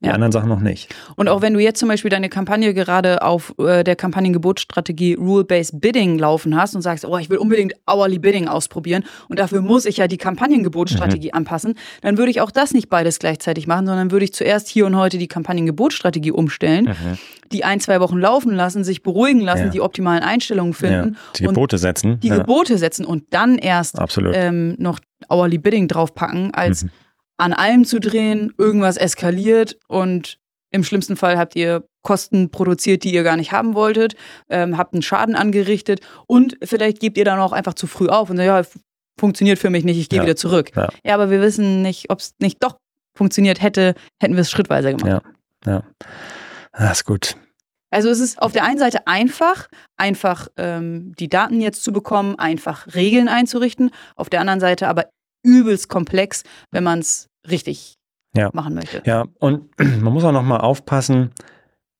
Die 0.00 0.06
Ja. 0.06 0.12
anderen 0.14 0.32
Sachen 0.32 0.48
noch 0.48 0.60
nicht. 0.60 0.94
Und 1.16 1.28
auch 1.28 1.42
wenn 1.42 1.54
du 1.54 1.60
jetzt 1.60 1.78
zum 1.80 1.88
Beispiel 1.88 2.10
deine 2.10 2.28
Kampagne 2.28 2.72
gerade 2.74 3.22
auf 3.22 3.54
äh, 3.58 3.82
der 3.84 3.96
Kampagnengebotsstrategie 3.96 5.14
Rule-Based 5.14 5.80
Bidding 5.80 6.18
laufen 6.18 6.56
hast 6.56 6.74
und 6.74 6.82
sagst, 6.82 7.04
oh, 7.04 7.16
ich 7.18 7.30
will 7.30 7.38
unbedingt 7.38 7.74
Hourly 7.90 8.18
Bidding 8.18 8.48
ausprobieren 8.48 9.04
und 9.28 9.38
dafür 9.38 9.60
muss 9.60 9.84
ich 9.86 9.96
ja 9.98 10.08
die 10.08 10.18
Kampagnengebotsstrategie 10.18 11.28
Mhm. 11.28 11.38
anpassen, 11.38 11.74
dann 12.02 12.18
würde 12.18 12.30
ich 12.30 12.40
auch 12.40 12.50
das 12.50 12.72
nicht 12.74 12.88
beides 12.88 13.18
gleichzeitig 13.18 13.66
machen, 13.66 13.86
sondern 13.86 14.10
würde 14.10 14.24
ich 14.24 14.32
zuerst 14.34 14.68
hier 14.68 14.86
und 14.86 14.96
heute 14.96 15.18
die 15.18 15.28
Kampagnengebotsstrategie 15.28 16.30
umstellen, 16.32 16.94
die 17.52 17.64
ein, 17.64 17.80
zwei 17.80 18.00
Wochen 18.00 18.18
laufen 18.18 18.54
lassen, 18.54 18.84
sich 18.84 19.02
beruhigen 19.02 19.40
lassen, 19.40 19.62
Mhm. 19.62 19.66
Ja. 19.66 19.72
die 19.72 19.80
optimalen 19.80 20.22
Einstellungen 20.22 20.74
finden 20.74 21.14
ja. 21.14 21.20
Die 21.36 21.44
Gebote 21.44 21.78
setzen. 21.78 22.12
und 22.12 22.24
die. 22.24 22.28
Gebote 22.30 22.78
setzen 22.78 23.04
und 23.04 23.24
dann 23.30 23.58
erst 23.58 23.98
ähm, 24.32 24.74
noch 24.78 24.98
Hourly 25.30 25.58
Bidding 25.58 25.86
draufpacken, 25.88 26.52
als 26.54 26.84
Mhm. 26.84 26.90
An 27.42 27.52
allem 27.52 27.84
zu 27.84 27.98
drehen, 27.98 28.52
irgendwas 28.56 28.96
eskaliert 28.96 29.76
und 29.88 30.38
im 30.70 30.84
schlimmsten 30.84 31.16
Fall 31.16 31.36
habt 31.38 31.54
ihr 31.56 31.84
Kosten 32.02 32.50
produziert, 32.50 33.04
die 33.04 33.12
ihr 33.12 33.22
gar 33.24 33.36
nicht 33.36 33.52
haben 33.52 33.74
wolltet, 33.74 34.14
ähm, 34.48 34.78
habt 34.78 34.94
einen 34.94 35.02
Schaden 35.02 35.34
angerichtet 35.34 36.00
und 36.26 36.56
vielleicht 36.62 37.00
gebt 37.00 37.18
ihr 37.18 37.24
dann 37.24 37.38
auch 37.40 37.52
einfach 37.52 37.74
zu 37.74 37.86
früh 37.86 38.08
auf 38.08 38.30
und 38.30 38.36
sagt, 38.38 38.46
ja, 38.46 38.80
funktioniert 39.20 39.58
für 39.58 39.70
mich 39.70 39.84
nicht, 39.84 39.98
ich 39.98 40.08
gehe 40.08 40.18
Ja. 40.18 40.24
wieder 40.24 40.36
zurück. 40.36 40.70
Ja. 40.74 40.88
ja, 41.04 41.14
aber 41.14 41.30
wir 41.30 41.40
wissen 41.40 41.82
nicht, 41.82 42.10
ob 42.10 42.20
es 42.20 42.34
nicht 42.40 42.62
doch 42.62 42.76
funktioniert 43.16 43.60
hätte, 43.60 43.94
hätten 44.20 44.34
wir 44.34 44.40
es 44.40 44.50
schrittweise 44.50 44.94
gemacht. 44.94 45.22
Ja. 45.66 45.72
Ja. 45.72 45.82
Das 46.72 46.98
ist 46.98 47.04
gut. 47.04 47.36
Also 47.90 48.08
es 48.08 48.20
ist 48.20 48.40
auf 48.40 48.52
der 48.52 48.64
einen 48.64 48.78
Seite 48.78 49.06
einfach, 49.06 49.68
einfach 49.98 50.48
ähm, 50.56 51.12
die 51.18 51.28
Daten 51.28 51.60
jetzt 51.60 51.84
zu 51.84 51.92
bekommen, 51.92 52.38
einfach 52.38 52.86
Regeln 52.94 53.28
einzurichten. 53.28 53.90
Auf 54.16 54.30
der 54.30 54.40
anderen 54.40 54.60
Seite 54.60 54.88
aber 54.88 55.10
übelst 55.44 55.90
komplex, 55.90 56.42
wenn 56.70 56.84
man 56.84 57.00
es 57.00 57.28
richtig 57.48 57.98
Ja. 58.36 58.50
machen 58.52 58.74
möchte. 58.74 59.02
Ja, 59.04 59.26
und 59.38 59.68
man 59.78 60.12
muss 60.12 60.24
auch 60.24 60.32
noch 60.32 60.42
mal 60.42 60.58
aufpassen, 60.60 61.30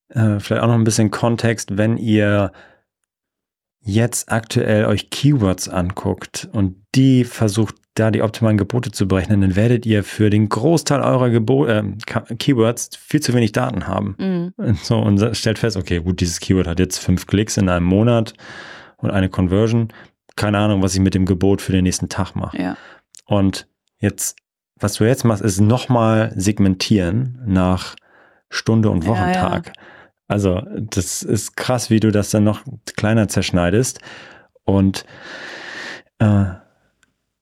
äh, 0.09 0.39
vielleicht 0.39 0.61
auch 0.63 0.67
noch 0.67 0.73
ein 0.75 0.83
bisschen 0.83 1.11
Kontext, 1.11 1.77
wenn 1.77 1.97
ihr 1.97 2.51
jetzt 3.85 4.31
aktuell 4.31 4.85
euch 4.85 5.09
Keywords 5.09 5.67
anguckt 5.67 6.47
und 6.53 6.77
die 6.95 7.25
versucht, 7.25 7.75
da 7.95 8.09
die 8.09 8.21
optimalen 8.23 8.57
Gebote 8.57 8.91
zu 8.91 9.07
berechnen, 9.07 9.41
dann 9.41 9.55
werdet 9.55 9.85
ihr 9.85 10.03
für 10.03 10.29
den 10.31 10.49
Großteil 10.49 11.01
eurer 11.01 11.29
Gebo 11.29 11.67
äh, 11.67 11.83
Keywords 12.39 12.95
viel 12.95 13.19
zu 13.19 13.33
wenig 13.33 13.51
Daten 13.51 13.85
haben. 13.85 14.15
Mhm. 14.17 14.53
Und 14.57 14.79
So, 14.83 14.97
und 14.99 15.35
stellt 15.35 15.59
fest, 15.59 15.77
okay, 15.77 15.99
gut, 15.99 16.19
dieses 16.21 16.39
Keyword 16.39 16.65
hat 16.67 16.79
jetzt 16.79 16.97
fünf 16.97 17.27
Klicks 17.27 17.57
in 17.57 17.69
einem 17.69 17.85
Monat 17.85 18.33
und 18.97 19.11
eine 19.11 19.29
Conversion. 19.29 19.89
Keine 20.35 20.57
Ahnung, 20.57 20.81
was 20.81 20.95
ich 20.95 21.01
mit 21.01 21.13
dem 21.13 21.25
Gebot 21.27 21.61
für 21.61 21.71
den 21.73 21.83
nächsten 21.83 22.09
Tag 22.09 22.33
mache. 22.35 22.57
Ja. 22.59 22.77
Und 23.25 23.67
jetzt, 23.99 24.37
was 24.83 24.95
du 24.95 25.05
jetzt 25.05 25.23
machst, 25.23 25.41
ist 25.41 25.59
nochmal 25.61 26.33
segmentieren 26.35 27.41
nach 27.45 27.95
Stunde 28.49 28.89
und 28.89 29.03
Ja, 29.03 29.09
Wochentag. 29.09 29.73
Also, 30.27 30.61
das 30.75 31.23
ist 31.23 31.55
krass, 31.57 31.89
wie 31.89 31.99
du 31.99 32.11
das 32.11 32.29
dann 32.29 32.43
noch 32.43 32.63
kleiner 32.95 33.27
zerschneidest. 33.27 33.99
Und 34.63 35.05
äh, 36.19 36.45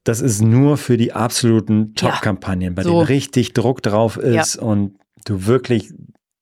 das 0.03 0.21
ist 0.21 0.41
nur 0.41 0.77
für 0.77 0.97
die 0.97 1.13
absoluten 1.13 1.93
Ja, 1.97 2.09
Top-Kampagnen, 2.09 2.75
bei 2.75 2.83
so. 2.83 2.89
denen 2.89 3.05
richtig 3.05 3.53
Druck 3.53 3.83
drauf 3.83 4.17
ist 4.17 4.55
und 4.55 4.97
du 5.25 5.45
wirklich 5.45 5.93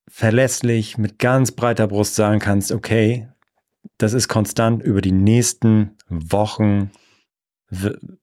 verlässlich 0.09 0.97
mit 0.97 1.19
ganz 1.19 1.51
breiter 1.51 1.87
Brust 1.87 2.15
sagen 2.15 2.39
kannst, 2.39 2.71
okay, 2.71 3.29
das 3.97 4.13
ist 4.13 4.27
konstant 4.27 4.81
über 4.81 5.01
die 5.01 5.11
nächsten 5.11 5.97
Wochen 6.07 6.91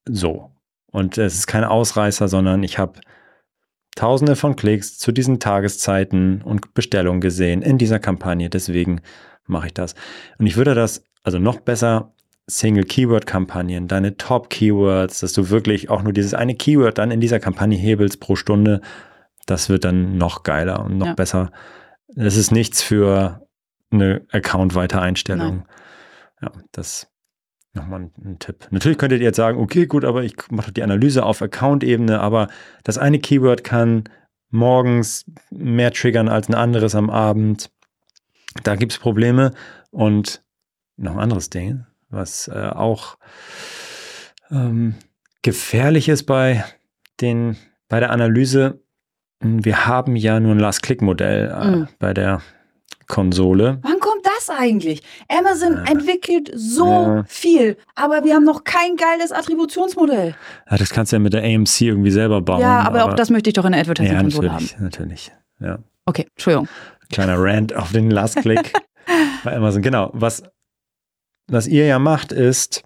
so. 0.07 0.51
Und 0.92 1.18
es 1.18 1.35
ist 1.35 1.46
kein 1.46 1.64
Ausreißer, 1.64 2.29
sondern 2.29 2.62
ich 2.62 2.79
habe 2.79 3.01
tausende 3.94 4.37
von 4.37 4.57
Klicks 4.57 4.99
zu 4.99 5.12
diesen 5.12 5.40
Tageszeiten 5.40 6.42
und 6.42 6.75
Bestellungen 6.75 7.20
gesehen 7.20 7.62
in 7.62 7.79
dieser 7.79 7.99
Kampagne. 7.99 8.51
Deswegen 8.51 9.01
mache 9.46 9.68
ich 9.68 9.75
das. 9.75 9.94
Und 10.38 10.46
ich 10.46 10.57
würde 10.57 10.75
das 10.75 11.03
also 11.22 11.38
noch 11.38 11.61
besser 11.61 12.12
Single-Keyword-Kampagnen, 12.49 13.88
deine 13.88 14.16
Top-Keywords, 14.16 15.20
dass 15.20 15.33
du 15.33 15.51
wirklich 15.51 15.90
auch 15.90 16.03
nur 16.03 16.12
dieses 16.12 16.35
eine 16.35 16.55
Keyword 16.55 16.99
dann 16.99 17.11
in 17.11 17.20
dieser 17.20 17.40
Kampagne 17.40 17.77
hebelst 17.77 18.20
pro 18.20 18.37
Stunde. 18.37 18.81
Das 19.46 19.68
wird 19.68 19.85
dann 19.85 20.16
noch 20.16 20.44
geiler 20.44 20.85
und 20.85 20.99
noch 20.99 21.09
Ja. 21.09 21.14
besser. 21.14 21.51
Das 22.14 22.37
ist 22.37 22.53
nichts 22.53 22.83
für 22.83 23.46
eine 23.90 24.25
Account-Weitereinstellung. 24.31 25.66
Ja, 26.40 26.53
das 26.72 27.09
nochmal 27.77 28.11
ein, 28.25 28.39
Tipp. 28.39 28.67
Natürlich 28.71 28.99
könntet 28.99 29.21
ihr 29.21 29.27
jetzt 29.27 29.37
sagen, 29.37 29.59
okay, 29.59 29.87
gut, 29.87 30.05
aber 30.05 30.25
ich 30.25 30.35
mache 30.51 30.73
die 30.73 30.83
Analyse 30.83 31.25
auf 31.25 31.41
Account-Ebene, 31.43 32.21
aber 32.21 32.49
das 32.83 32.99
eine 32.99 33.19
Keyword 33.19 33.62
kann 33.62 34.05
morgens 34.51 35.25
mehr 35.51 35.93
triggern 35.93 36.29
als 36.29 36.49
ein 36.49 36.55
anderes 36.55 36.95
am 36.95 37.11
Abend. 37.11 37.71
Da 38.62 38.75
gibt 38.77 38.93
es 38.93 38.99
Probleme. 38.99 39.53
Und 39.91 40.43
noch 40.97 41.12
ein 41.12 41.21
anderes 41.21 41.51
Ding, 41.51 41.85
was 42.11 42.49
äh, 42.49 42.71
auch 42.75 43.19
ähm, 44.51 44.95
gefährlich 45.43 46.09
ist 46.09 46.25
bei, 46.25 46.65
den, 47.21 47.57
bei 47.89 48.01
der 48.01 48.11
Analyse. 48.11 48.81
Wir 49.41 49.87
haben 49.87 50.17
ja 50.17 50.41
nur 50.41 50.53
ein 50.53 50.59
Last-Click-Modell 50.59 51.51
äh, 51.51 51.67
Mhm. 51.71 51.89
bei 51.99 52.15
der 52.15 52.41
Konsole. 53.09 53.79
Wann 53.83 53.96
das 54.49 54.57
eigentlich? 54.59 55.03
Amazon 55.29 55.75
Ja. 55.75 55.93
entwickelt 55.93 56.51
so 56.55 56.87
Ja. 56.87 57.25
viel, 57.27 57.77
aber 57.95 58.25
wir 58.25 58.35
haben 58.35 58.45
noch 58.45 58.65
kein 58.65 58.97
geiles 58.97 59.33
Attributionsmodell. 59.33 60.35
Ja, 60.71 60.77
das 60.77 60.91
kannst 60.91 61.13
du 61.13 61.17
ja 61.17 61.21
mit 61.21 61.33
der 61.33 61.43
AMC 61.45 61.81
irgendwie 61.83 62.11
selber 62.11 62.41
bauen. 62.43 62.61
ja, 62.61 62.81
aber, 62.81 63.05
auch 63.05 63.15
das 63.15 63.31
möchte 63.31 63.51
ich 63.51 63.55
doch 63.55 63.65
in 63.65 63.73
der 63.73 63.81
ja, 63.81 63.83
Advertising-Konsole 63.83 64.53
haben. 64.53 64.65
natürlich, 64.65 64.81
natürlich. 64.81 65.33
Ja. 65.61 65.79
Okay, 66.05 66.27
Entschuldigung. 66.35 66.69
Kleiner 67.11 67.37
Rant 67.39 67.75
auf 67.75 67.93
den 67.93 68.11
Last 68.11 68.37
Click 68.37 68.73
bei 69.45 69.57
Amazon. 69.57 69.83
Genau. 69.83 70.11
Was, 70.13 70.43
was 71.49 71.67
ihr 71.69 71.87
ja 71.87 71.99
macht, 71.99 72.33
ist, 72.33 72.83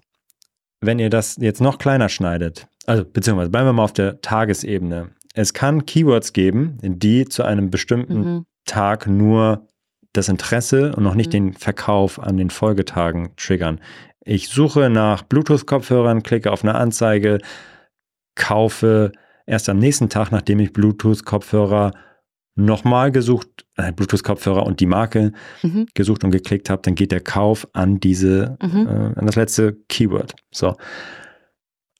wenn 0.81 0.99
ihr 0.99 1.09
das 1.09 1.37
jetzt 1.39 1.61
noch 1.61 1.77
kleiner 1.77 2.09
schneidet, 2.09 2.67
also 2.85 3.03
beziehungsweise 3.05 3.49
bleiben 3.49 3.67
wir 3.67 3.73
mal 3.73 3.83
auf 3.83 3.93
der 3.93 4.21
Tagesebene. 4.21 5.09
Es 5.33 5.53
kann 5.53 5.85
Keywords 5.85 6.33
geben, 6.33 6.77
die 6.81 7.25
zu 7.25 7.43
einem 7.43 7.69
bestimmten 7.69 8.19
Mhm. 8.19 8.45
Tag 8.65 9.07
nur 9.07 9.67
das 10.13 10.29
Interesse 10.29 10.93
und 10.95 11.03
noch 11.03 11.15
nicht 11.15 11.27
Mhm. 11.29 11.31
den 11.31 11.53
Verkauf 11.53 12.19
an 12.19 12.37
den 12.37 12.49
Folgetagen 12.49 13.33
triggern. 13.37 13.79
Ich 14.23 14.49
suche 14.49 14.89
nach 14.89 15.23
Bluetooth-Kopfhörern, 15.23 16.21
klicke 16.23 16.51
auf 16.51 16.63
eine 16.63 16.75
Anzeige, 16.75 17.39
kaufe 18.35 19.11
erst 19.45 19.69
am 19.69 19.77
nächsten 19.79 20.09
Tag, 20.09 20.31
nachdem 20.31 20.59
ich 20.59 20.73
Bluetooth-Kopfhörer 20.73 21.91
nochmal 22.55 23.11
gesucht, 23.11 23.47
äh, 23.77 23.91
Bluetooth-Kopfhörer 23.91 24.65
und 24.65 24.79
die 24.79 24.85
Marke 24.85 25.31
Mhm. 25.63 25.87
gesucht 25.93 26.23
und 26.23 26.31
geklickt 26.31 26.69
habe, 26.69 26.81
dann 26.83 26.95
geht 26.95 27.11
der 27.11 27.21
Kauf 27.21 27.67
an 27.73 27.99
diese, 27.99 28.57
Mhm. 28.61 28.87
äh, 28.87 29.19
an 29.19 29.25
das 29.25 29.35
letzte 29.35 29.73
Keyword. 29.87 30.35
So. 30.51 30.75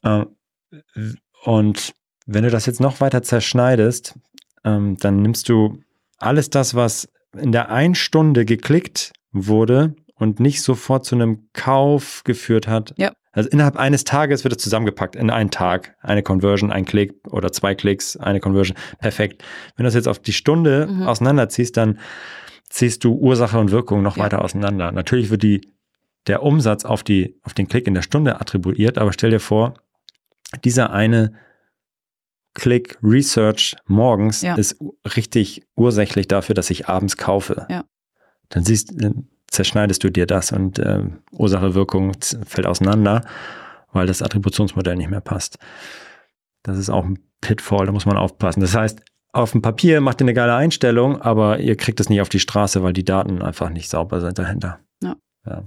Äh, 0.04 0.26
und 1.46 1.94
wenn 2.26 2.44
du 2.44 2.50
das 2.50 2.66
jetzt 2.66 2.80
noch 2.82 3.02
weiter 3.02 3.24
zerschneidest, 3.24 4.20
ähm, 4.64 4.98
dann 5.00 5.22
nimmst 5.22 5.50
du 5.50 5.80
alles 6.18 6.50
das, 6.50 6.76
was 6.76 7.10
in 7.38 7.52
der 7.52 7.70
einen 7.70 7.96
Stunde 7.96 8.46
geklickt 8.46 9.14
wurde 9.32 9.96
und 10.16 10.40
nicht 10.40 10.62
sofort 10.62 11.06
zu 11.06 11.16
einem 11.16 11.48
Kauf 11.54 12.24
geführt 12.24 12.68
hat. 12.68 12.94
Ja. 12.98 13.12
Also 13.34 13.50
innerhalb 13.50 13.78
eines 13.78 14.04
Tages 14.04 14.44
wird 14.44 14.56
es 14.58 14.62
zusammengepackt 14.62 15.16
in 15.16 15.30
einen 15.30 15.52
Tag. 15.52 15.96
Eine 16.02 16.22
Conversion, 16.22 16.72
ein 16.72 16.84
Klick 16.86 17.14
oder 17.30 17.52
zwei 17.54 17.76
Klicks, 17.76 18.18
eine 18.18 18.42
Conversion. 18.42 18.76
Perfekt. 19.00 19.44
Wenn 19.76 19.84
du 19.84 19.88
das 19.88 19.94
jetzt 19.96 20.08
auf 20.10 20.20
die 20.20 20.34
Stunde 20.34 20.88
Mhm. 20.88 21.04
auseinanderziehst, 21.04 21.78
dann 21.78 21.98
ziehst 22.70 23.04
du 23.06 23.14
Ursache 23.16 23.58
und 23.58 23.72
Wirkung 23.72 24.02
noch 24.02 24.18
Ja. 24.18 24.24
weiter 24.26 24.44
auseinander. 24.44 24.92
Natürlich 24.92 25.30
wird 25.30 25.44
die, 25.44 25.62
der 26.28 26.44
Umsatz 26.44 26.84
auf, 26.84 27.04
die, 27.04 27.40
auf 27.44 27.54
den 27.54 27.68
Klick 27.70 27.88
in 27.88 27.94
der 27.94 28.02
Stunde 28.02 28.40
attribuiert, 28.42 28.98
aber 28.98 29.14
stell 29.14 29.30
dir 29.32 29.40
vor, 29.40 29.76
dieser 30.66 30.92
eine 30.92 31.34
Klick 32.54 32.98
Research 33.02 33.76
morgens 33.88 34.42
Ja. 34.42 34.56
ist 34.56 34.78
richtig 35.16 35.66
ursächlich 35.76 36.28
dafür, 36.28 36.54
dass 36.56 36.70
ich 36.70 36.88
abends 36.90 37.18
kaufe. 37.18 37.66
Ja. 37.70 37.86
Dann 38.50 38.64
siehst, 38.64 38.92
dann 39.02 39.28
zerschneidest 39.48 40.04
du 40.04 40.10
dir 40.10 40.26
das 40.26 40.52
und 40.52 40.80
ähm, 40.80 41.20
Ursache 41.32 41.74
Wirkung 41.76 42.12
fällt 42.46 42.68
auseinander, 42.68 43.24
weil 43.94 44.08
das 44.08 44.22
Attributionsmodell 44.22 44.96
nicht 44.96 45.10
mehr 45.10 45.22
passt. 45.22 45.58
Das 46.64 46.78
ist 46.78 46.90
auch 46.90 47.06
ein 47.06 47.20
Pitfall, 47.42 47.86
da 47.86 47.92
muss 47.92 48.06
man 48.06 48.18
aufpassen. 48.18 48.62
Das 48.62 48.76
heißt, 48.76 49.02
auf 49.34 49.52
dem 49.54 49.62
Papier 49.62 50.02
macht 50.02 50.20
ihr 50.22 50.26
eine 50.26 50.34
geile 50.34 50.56
Einstellung, 50.56 51.22
aber 51.22 51.60
ihr 51.60 51.78
kriegt 51.78 52.00
es 52.02 52.10
nicht 52.10 52.22
auf 52.22 52.30
die 52.30 52.40
Straße, 52.40 52.84
weil 52.84 52.94
die 52.94 53.06
Daten 53.06 53.42
einfach 53.42 53.70
nicht 53.70 53.90
sauber 53.90 54.20
sind 54.20 54.38
dahinter. 54.38 54.80
Ja. 55.02 55.16
ja. 55.46 55.64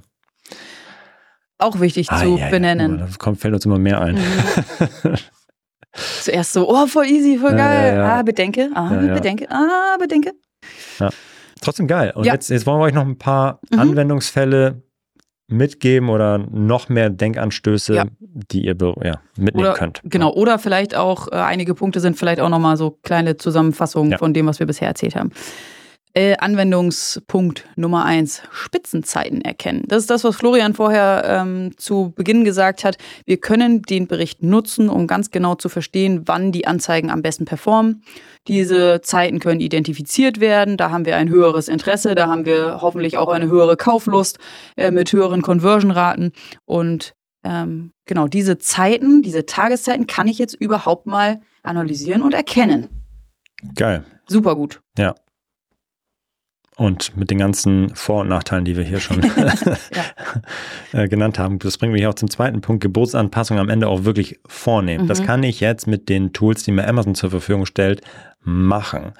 Auch 1.58 1.80
wichtig 1.80 2.10
Ah, 2.10 2.18
zu 2.18 2.36
ja, 2.36 2.44
ja, 2.44 2.50
benennen. 2.50 2.98
Da 2.98 3.08
kommt, 3.18 3.40
fällt 3.40 3.54
uns 3.54 3.64
immer 3.64 3.78
mehr 3.78 4.00
ein. 4.00 4.16
Mhm. 4.16 5.14
Zuerst 5.94 6.52
so, 6.52 6.68
oh, 6.68 6.86
voll 6.86 7.06
easy, 7.06 7.38
voll 7.38 7.52
Ja, 7.52 7.56
geil. 7.56 7.96
ja. 7.96 8.18
Ah, 8.18 8.22
bedenke, 8.22 8.70
ah, 8.74 8.88
bedenke, 8.88 9.46
ah, 9.50 9.96
bedenke. 9.98 10.32
Trotzdem 11.60 11.86
geil. 11.86 12.12
Und 12.14 12.24
jetzt, 12.24 12.50
jetzt 12.50 12.66
wollen 12.66 12.78
wir 12.80 12.84
euch 12.84 12.94
noch 12.94 13.06
ein 13.06 13.16
paar 13.18 13.60
Mhm. 13.70 13.78
Anwendungsfälle 13.78 14.82
mitgeben 15.46 16.08
oder 16.08 16.38
noch 16.38 16.88
mehr 16.88 17.10
Denkanstöße, 17.10 17.94
Ja. 17.94 18.04
die 18.20 18.64
ihr 18.64 18.76
ja, 19.02 19.20
mitnehmen 19.36 19.66
Oder, 19.66 19.74
könnt? 19.74 20.00
Genau, 20.04 20.32
oder 20.32 20.58
vielleicht 20.58 20.94
auch 20.94 21.28
äh, 21.28 21.36
einige 21.36 21.74
Punkte 21.74 22.00
sind 22.00 22.16
vielleicht 22.18 22.40
auch 22.40 22.48
nochmal 22.48 22.76
so 22.76 22.98
kleine 23.02 23.36
Zusammenfassungen 23.36 24.12
Ja. 24.12 24.18
von 24.18 24.32
dem, 24.34 24.46
was 24.46 24.58
wir 24.58 24.66
bisher 24.66 24.88
erzählt 24.88 25.16
haben. 25.16 25.30
Äh, 26.16 26.36
Anwendungspunkt 26.38 27.66
Nummer 27.74 28.04
eins, 28.04 28.42
Spitzenzeiten 28.52 29.40
erkennen. 29.40 29.82
Das 29.88 29.98
ist 29.98 30.10
das, 30.10 30.22
was 30.22 30.36
Florian 30.36 30.72
vorher 30.72 31.24
ähm, 31.26 31.76
zu 31.76 32.12
Beginn 32.14 32.44
gesagt 32.44 32.84
hat. 32.84 32.98
Wir 33.26 33.38
können 33.38 33.82
den 33.82 34.06
Bericht 34.06 34.40
nutzen, 34.40 34.88
um 34.88 35.08
ganz 35.08 35.32
genau 35.32 35.56
zu 35.56 35.68
verstehen, 35.68 36.22
wann 36.26 36.52
die 36.52 36.68
Anzeigen 36.68 37.10
am 37.10 37.20
besten 37.20 37.46
performen. 37.46 38.04
Diese 38.46 39.00
Zeiten 39.00 39.40
können 39.40 39.60
identifiziert 39.60 40.38
werden. 40.38 40.76
Da 40.76 40.92
haben 40.92 41.04
wir 41.04 41.16
ein 41.16 41.28
höheres 41.28 41.66
Interesse. 41.66 42.14
Da 42.14 42.28
haben 42.28 42.46
wir 42.46 42.78
hoffentlich 42.80 43.18
auch 43.18 43.28
eine 43.28 43.48
höhere 43.48 43.76
Kauflust 43.76 44.38
äh, 44.76 44.92
mit 44.92 45.12
höheren 45.12 45.42
Conversion-Raten. 45.42 46.30
Und 46.64 47.14
ähm, 47.42 47.90
genau 48.04 48.28
diese 48.28 48.58
Zeiten, 48.58 49.22
diese 49.22 49.46
Tageszeiten 49.46 50.06
kann 50.06 50.28
ich 50.28 50.38
jetzt 50.38 50.54
überhaupt 50.54 51.06
mal 51.06 51.40
analysieren 51.64 52.22
und 52.22 52.34
erkennen. 52.34 52.88
Geil. 53.74 54.04
Super 54.28 54.54
gut. 54.54 54.80
Und 56.76 57.16
mit 57.16 57.30
den 57.30 57.38
ganzen 57.38 57.94
Vor- 57.94 58.22
und 58.22 58.28
Nachteilen, 58.28 58.64
die 58.64 58.76
wir 58.76 58.82
hier 58.84 58.98
schon 59.00 59.20
äh, 60.92 61.08
genannt 61.08 61.38
haben, 61.38 61.58
das 61.58 61.78
bringt 61.78 61.92
mich 61.92 62.06
auch 62.06 62.14
zum 62.14 62.28
zweiten 62.30 62.60
Punkt, 62.60 62.82
Geburtsanpassung 62.82 63.58
am 63.58 63.68
Ende 63.68 63.88
auch 63.88 64.04
wirklich 64.04 64.40
vornehmen. 64.46 65.06
Das 65.06 65.20
Mhm. 65.20 65.26
kann 65.26 65.42
ich 65.44 65.60
jetzt 65.60 65.86
mit 65.86 66.08
den 66.08 66.32
Tools, 66.32 66.64
die 66.64 66.72
mir 66.72 66.86
Amazon 66.88 67.14
zur 67.14 67.30
Verfügung 67.30 67.66
stellt, 67.66 68.00
machen. 68.42 69.12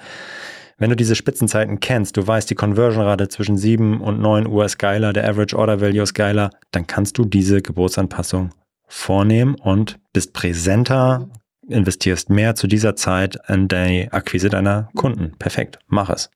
Wenn 0.77 0.89
du 0.89 0.95
diese 0.97 1.15
Spitzenzeiten 1.15 1.79
kennst, 1.79 2.17
du 2.17 2.27
weißt, 2.27 2.49
die 2.49 2.55
Conversion-Rate 2.55 3.29
zwischen 3.29 3.55
7 3.57 4.01
und 4.01 4.19
9 4.19 4.45
Uhr 4.47 4.65
ist 4.65 4.77
geiler, 4.77 5.13
der 5.13 5.27
Average 5.29 5.57
Order 5.57 5.79
Value 5.79 6.01
ist 6.03 6.13
geiler, 6.13 6.49
dann 6.71 6.85
kannst 6.85 7.17
du 7.17 7.23
diese 7.23 7.61
Geburtsanpassung 7.61 8.49
vornehmen 8.87 9.55
und 9.55 9.97
bist 10.11 10.33
präsenter, 10.33 11.29
investierst 11.69 12.29
mehr 12.29 12.55
zu 12.55 12.67
dieser 12.67 12.97
Zeit 12.97 13.37
in 13.47 13.69
die 13.69 14.09
Akquise 14.11 14.49
deiner 14.49 14.89
Kunden. 14.95 15.31
Perfekt, 15.39 15.79
mach 15.87 16.09
es. 16.09 16.29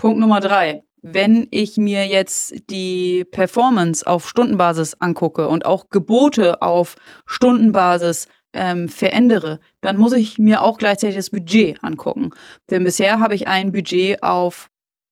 Punkt 0.00 0.18
Nummer 0.18 0.40
drei. 0.40 0.82
Wenn 1.02 1.46
ich 1.50 1.76
mir 1.76 2.06
jetzt 2.06 2.54
die 2.70 3.26
Performance 3.30 4.06
auf 4.06 4.26
Stundenbasis 4.26 4.94
angucke 4.94 5.46
und 5.46 5.66
auch 5.66 5.90
Gebote 5.90 6.62
auf 6.62 6.96
Stundenbasis 7.26 8.26
ähm, 8.54 8.88
verändere, 8.88 9.60
dann 9.82 9.98
muss 9.98 10.14
ich 10.14 10.38
mir 10.38 10.62
auch 10.62 10.78
gleichzeitig 10.78 11.16
das 11.16 11.28
Budget 11.28 11.84
angucken. 11.84 12.30
Denn 12.70 12.82
bisher 12.82 13.20
habe 13.20 13.34
ich 13.34 13.46
ein 13.46 13.72
Budget 13.72 14.22
auf 14.22 14.70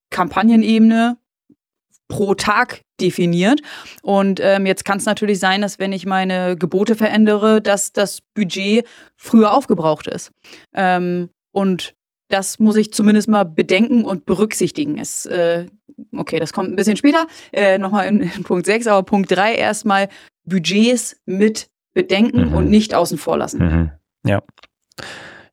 Kampagnenebene 0.09 1.18
pro 2.09 2.33
Tag 2.33 2.81
definiert. 2.98 3.61
Und 4.01 4.40
ähm, 4.42 4.64
jetzt 4.64 4.87
kann 4.87 4.96
es 4.96 5.05
natürlich 5.05 5.38
sein, 5.38 5.61
dass 5.61 5.79
wenn 5.79 5.92
ich 5.92 6.07
meine 6.07 6.57
Gebote 6.57 6.94
verändere, 6.94 7.61
dass 7.61 7.92
das 7.92 8.22
Budget 8.33 8.87
früher 9.16 9.53
aufgebraucht 9.53 10.07
ist. 10.07 10.33
Ähm, 10.72 11.29
und 11.53 11.94
das 12.28 12.58
muss 12.58 12.76
ich 12.76 12.92
zumindest 12.92 13.28
mal 13.28 13.44
bedenken 13.44 14.04
und 14.04 14.26
berücksichtigen. 14.26 14.98
Es, 14.98 15.26
äh, 15.26 15.66
okay, 16.16 16.38
das 16.38 16.52
kommt 16.52 16.70
ein 16.70 16.76
bisschen 16.76 16.96
später, 16.96 17.26
äh, 17.52 17.78
nochmal 17.78 18.06
in, 18.08 18.20
in 18.20 18.42
Punkt 18.44 18.66
6, 18.66 18.86
aber 18.86 19.02
Punkt 19.02 19.30
3 19.30 19.54
erstmal 19.54 20.08
Budgets 20.44 21.16
mit 21.26 21.68
bedenken 21.94 22.48
Mhm. 22.50 22.54
und 22.54 22.70
nicht 22.70 22.94
außen 22.94 23.18
vor 23.18 23.38
lassen. 23.38 23.58
Mhm. 23.60 23.90
Ja. 24.24 24.42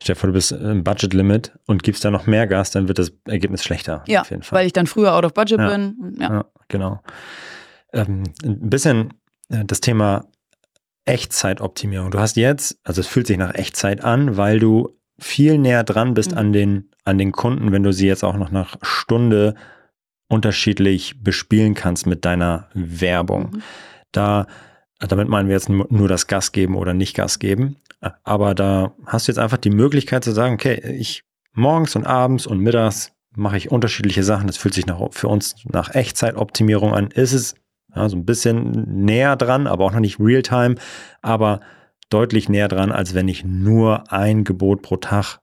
Stell 0.02 0.14
dir 0.16 0.20
vor, 0.20 0.28
du 0.28 0.34
bist 0.34 0.52
im 0.52 0.84
Budget-Limit 0.84 1.54
und 1.66 1.82
gibst 1.82 2.06
da 2.06 2.12
noch 2.12 2.28
mehr 2.28 2.46
Gas, 2.46 2.70
dann 2.72 2.88
wird 2.88 3.00
das 3.00 3.12
Ergebnis 3.28 3.64
schlechter. 3.64 4.04
Ja, 4.08 4.22
auf 4.22 4.30
jeden 4.30 4.44
Fall. 4.44 4.60
weil 4.60 4.68
ich 4.68 4.74
dann 4.74 4.86
früher 4.86 5.16
out 5.16 5.26
of 5.26 5.34
budget 5.34 5.58
Ja. 5.60 5.70
bin. 5.70 6.16
Ja. 6.20 6.30
Ja, 6.34 6.46
genau. 6.68 7.02
Ähm, 7.94 8.24
ein 8.44 8.70
bisschen 8.70 9.14
äh, 9.50 9.64
das 9.66 9.82
Thema 9.82 10.26
Echtzeitoptimierung. 11.06 12.12
Du 12.12 12.20
hast 12.20 12.36
jetzt, 12.36 12.78
also 12.84 13.00
es 13.02 13.08
fühlt 13.08 13.28
sich 13.28 13.38
nach 13.38 13.54
Echtzeit 13.56 14.04
an, 14.04 14.38
weil 14.38 14.60
du 14.60 14.98
viel 15.20 15.58
näher 15.58 15.84
dran 15.84 16.14
bist 16.14 16.32
Mhm. 16.32 16.38
an, 16.38 16.54
den, 16.54 16.90
an 17.04 17.18
den 17.18 17.32
Kunden, 17.32 17.72
wenn 17.72 17.84
du 17.84 17.94
sie 17.94 18.08
jetzt 18.08 18.24
auch 18.24 18.38
noch 18.38 18.52
nach 18.52 18.78
Stunde 18.82 19.56
unterschiedlich 20.28 21.24
bespielen 21.24 21.74
kannst 21.74 22.08
mit 22.08 22.26
deiner 22.26 22.68
Werbung. 22.74 23.52
Mhm. 23.52 23.62
Da, 24.12 24.48
damit 25.00 25.30
meinen 25.30 25.48
wir 25.48 25.56
jetzt 25.56 25.70
nur 25.70 26.08
das 26.08 26.28
Gas 26.28 26.52
geben 26.52 26.76
oder 26.76 26.94
nicht 26.94 27.16
Gas 27.16 27.40
geben. 27.40 27.78
Aber 28.24 28.56
da 28.56 28.94
hast 29.06 29.28
du 29.28 29.32
jetzt 29.32 29.40
einfach 29.40 29.58
die 29.58 29.70
Möglichkeit 29.70 30.24
zu 30.24 30.32
sagen, 30.32 30.56
okay, 30.56 30.80
ich 30.98 31.24
morgens 31.54 31.96
und 31.96 32.06
abends 32.06 32.46
und 32.48 32.60
mittags 32.60 33.12
mache 33.36 33.58
ich 33.58 33.72
unterschiedliche 33.72 34.24
Sachen. 34.24 34.48
Das 34.48 34.58
fühlt 34.58 34.74
sich 34.74 34.86
nach, 34.86 35.00
für 35.12 35.28
uns 35.28 35.56
nach 35.66 35.94
Echtzeitoptimierung 35.94 36.94
an. 36.94 37.08
Ist 37.12 37.34
es 37.34 37.56
ja, 37.96 38.10
so 38.10 38.18
ein 38.18 38.26
bisschen 38.26 39.04
näher 39.06 39.36
dran, 39.36 39.68
aber 39.68 39.86
auch 39.86 39.92
noch 39.92 40.00
nicht 40.00 40.20
real-time, 40.20 40.76
aber 41.22 41.62
deutlich 42.10 42.50
näher 42.50 42.68
dran, 42.68 42.92
als 42.92 43.14
wenn 43.14 43.28
ich 43.28 43.44
nur 43.44 44.12
ein 44.12 44.44
Gebot 44.44 44.82
pro 44.82 44.98
Tag 44.98 45.40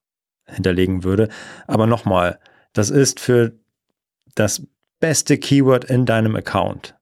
hinterlegen 0.47 1.05
würde. 1.05 1.29
Aber 1.67 1.87
nochmal, 1.87 2.39
das 2.73 2.91
ist 2.91 3.21
für 3.21 3.53
das 4.35 4.63
beste 5.01 5.39
Keyword 5.39 5.85
in 5.85 6.07
deinem 6.07 6.37
Account, 6.37 6.95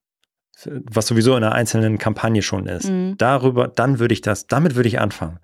was 0.64 1.07
sowieso 1.07 1.37
in 1.37 1.44
einer 1.44 1.55
einzelnen 1.55 1.99
Kampagne 1.99 2.42
schon 2.42 2.66
ist. 2.66 2.88
Mhm. 2.88 3.16
Darüber, 3.18 3.68
dann 3.68 3.99
würde 3.99 4.14
ich 4.14 4.20
das, 4.20 4.46
damit 4.46 4.75
würde 4.75 4.88
ich 4.88 5.01
anfangen. 5.01 5.38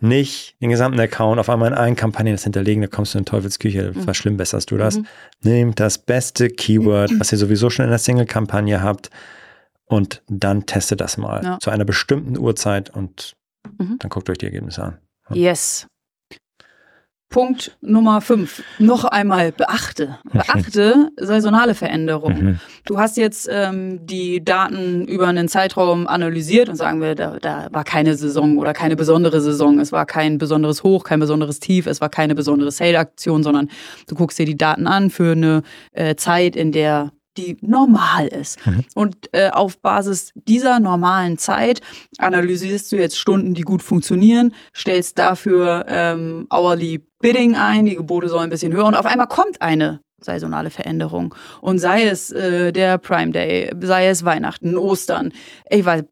Nicht 0.00 0.56
den 0.60 0.70
gesamten 0.70 0.98
Account 0.98 1.38
auf 1.38 1.48
einmal 1.48 1.68
in 1.70 1.78
allen 1.78 1.94
Kampagnen 1.94 2.34
das 2.34 2.42
hinterlegen, 2.42 2.82
da 2.82 2.88
kommst 2.88 3.14
du 3.14 3.18
in 3.18 3.24
Teufelsküche, 3.24 3.92
Mhm. 3.94 4.02
verschlimmbesserst 4.02 4.70
du 4.70 4.76
das. 4.76 4.98
Mhm. 4.98 5.06
Nehmt 5.42 5.80
das 5.80 5.98
beste 5.98 6.48
Keyword, 6.48 7.12
was 7.20 7.30
ihr 7.30 7.38
sowieso 7.38 7.70
schon 7.70 7.84
in 7.84 7.90
der 7.90 7.98
Single-Kampagne 7.98 8.82
habt 8.82 9.10
und 9.92 10.22
dann 10.28 10.64
testet 10.66 11.00
das 11.02 11.18
mal 11.18 11.44
Ja. 11.44 11.58
zu 11.60 11.70
einer 11.70 11.84
bestimmten 11.84 12.38
Uhrzeit 12.38 12.90
und 12.90 13.34
Mhm. 13.78 13.96
dann 14.00 14.08
guckt 14.10 14.28
euch 14.30 14.38
die 14.38 14.46
Ergebnisse 14.46 14.82
an. 14.82 14.98
Yes. 15.32 15.86
Punkt 17.28 17.78
Nummer 17.80 18.20
5. 18.20 18.62
Noch 18.78 19.04
einmal 19.04 19.52
beachte. 19.52 20.18
Beachte 20.32 21.08
saisonale 21.18 21.74
Veränderungen. 21.74 22.44
Mhm. 22.44 22.60
Du 22.84 22.98
hast 22.98 23.16
jetzt 23.16 23.48
ähm, 23.50 24.04
die 24.06 24.44
Daten 24.44 25.06
über 25.06 25.28
einen 25.28 25.48
Zeitraum 25.48 26.06
analysiert 26.06 26.68
und 26.68 26.76
sagen 26.76 27.00
wir, 27.00 27.14
da, 27.14 27.38
da 27.38 27.68
war 27.72 27.84
keine 27.84 28.16
Saison 28.16 28.58
oder 28.58 28.74
keine 28.74 28.96
besondere 28.96 29.40
Saison. 29.40 29.78
Es 29.80 29.92
war 29.92 30.04
kein 30.04 30.36
besonderes 30.36 30.82
Hoch, 30.82 31.04
kein 31.04 31.20
besonderes 31.20 31.58
Tief, 31.58 31.86
es 31.86 32.02
war 32.02 32.10
keine 32.10 32.34
besondere 32.34 32.70
Sale-Aktion, 32.70 33.42
sondern 33.42 33.70
du 34.08 34.14
guckst 34.14 34.38
dir 34.38 34.44
die 34.46 34.56
Daten 34.58 34.86
an 34.86 35.08
für 35.08 35.32
eine 35.32 35.62
äh, 35.92 36.16
Zeit, 36.16 36.54
in 36.54 36.70
der 36.70 37.12
die 37.36 37.56
normal 37.60 38.28
ist. 38.28 38.64
Mhm. 38.66 38.84
Und 38.94 39.16
äh, 39.32 39.50
auf 39.50 39.78
Basis 39.78 40.32
dieser 40.34 40.80
normalen 40.80 41.38
Zeit 41.38 41.80
analysierst 42.18 42.90
du 42.92 42.96
jetzt 42.96 43.18
Stunden, 43.18 43.54
die 43.54 43.62
gut 43.62 43.82
funktionieren, 43.82 44.54
stellst 44.74 45.18
dafür 45.18 45.84
ähm, 45.88 46.46
hourly 46.52 47.06
Bidding 47.20 47.54
ein, 47.54 47.86
die 47.86 47.96
Gebote 47.96 48.28
sollen 48.28 48.44
ein 48.44 48.50
bisschen 48.50 48.72
höher 48.72 48.86
und 48.86 48.96
auf 48.96 49.06
einmal 49.06 49.28
kommt 49.28 49.62
eine 49.62 50.00
saisonale 50.24 50.70
Veränderung. 50.70 51.34
Und 51.60 51.78
sei 51.78 52.04
es 52.04 52.30
äh, 52.30 52.72
der 52.72 52.98
Prime 52.98 53.32
Day, 53.32 53.72
sei 53.80 54.08
es 54.08 54.24
Weihnachten, 54.24 54.76
Ostern, 54.76 55.32
ich 55.68 55.84
weiß, 55.84 56.04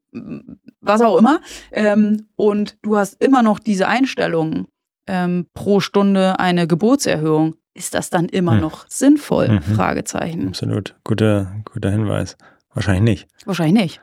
was 0.80 1.00
auch 1.00 1.18
immer. 1.18 1.40
Ähm, 1.72 2.28
und 2.36 2.76
du 2.82 2.96
hast 2.96 3.22
immer 3.22 3.42
noch 3.42 3.58
diese 3.58 3.88
Einstellungen 3.88 4.66
ähm, 5.06 5.46
pro 5.54 5.80
Stunde 5.80 6.38
eine 6.38 6.66
Gebotserhöhung. 6.66 7.54
Ist 7.74 7.94
das 7.94 8.10
dann 8.10 8.26
immer 8.28 8.52
Hm. 8.54 8.60
noch 8.60 8.86
sinnvoll? 8.88 9.48
Mhm. 9.48 9.62
Fragezeichen. 9.62 10.48
Absolut. 10.48 10.96
Guter, 11.04 11.54
guter 11.64 11.90
Hinweis. 11.90 12.36
Wahrscheinlich 12.74 13.02
nicht. 13.26 13.46
Wahrscheinlich 13.46 13.74
nicht. 13.82 14.00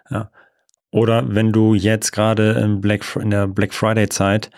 Oder 0.92 1.36
wenn 1.36 1.52
du 1.52 1.74
jetzt 1.76 2.12
gerade 2.12 2.52
im 2.54 2.80
Black, 2.82 3.04
in 3.18 3.30
der 3.30 3.48
Black 3.48 3.74
Friday 3.74 4.08
Zeit, 4.10 4.50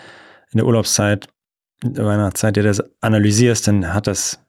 in 0.51 0.57
der 0.57 0.65
Urlaubszeit, 0.67 1.27
in 1.83 1.93
der 1.95 2.05
Weihnachtszeit 2.05 2.55
dir 2.55 2.63
das 2.63 2.83
analysierst, 3.01 3.67
dann 3.67 3.93
hat 3.93 4.05
das, 4.07 4.39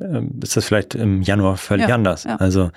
ähm, 0.00 0.40
ist 0.42 0.56
das 0.56 0.64
vielleicht 0.64 0.94
im 0.96 1.22
Januar 1.22 1.56
völlig 1.56 1.88
Ja, 1.88 1.94
anders. 1.94 2.24
ja. 2.24 2.36
Also 2.36 2.70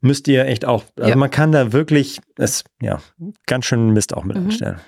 müsst 0.00 0.28
ihr 0.28 0.46
echt 0.46 0.64
auch, 0.64 0.84
also 0.98 1.10
Ja. 1.10 1.16
man 1.16 1.30
kann 1.30 1.52
da 1.52 1.72
wirklich, 1.72 2.20
es, 2.36 2.64
ja, 2.80 3.00
ganz 3.46 3.66
schön 3.66 3.90
Mist 3.92 4.14
auch 4.14 4.24
mit 4.24 4.36
Mhm. 4.36 4.44
anstellen. 4.46 4.80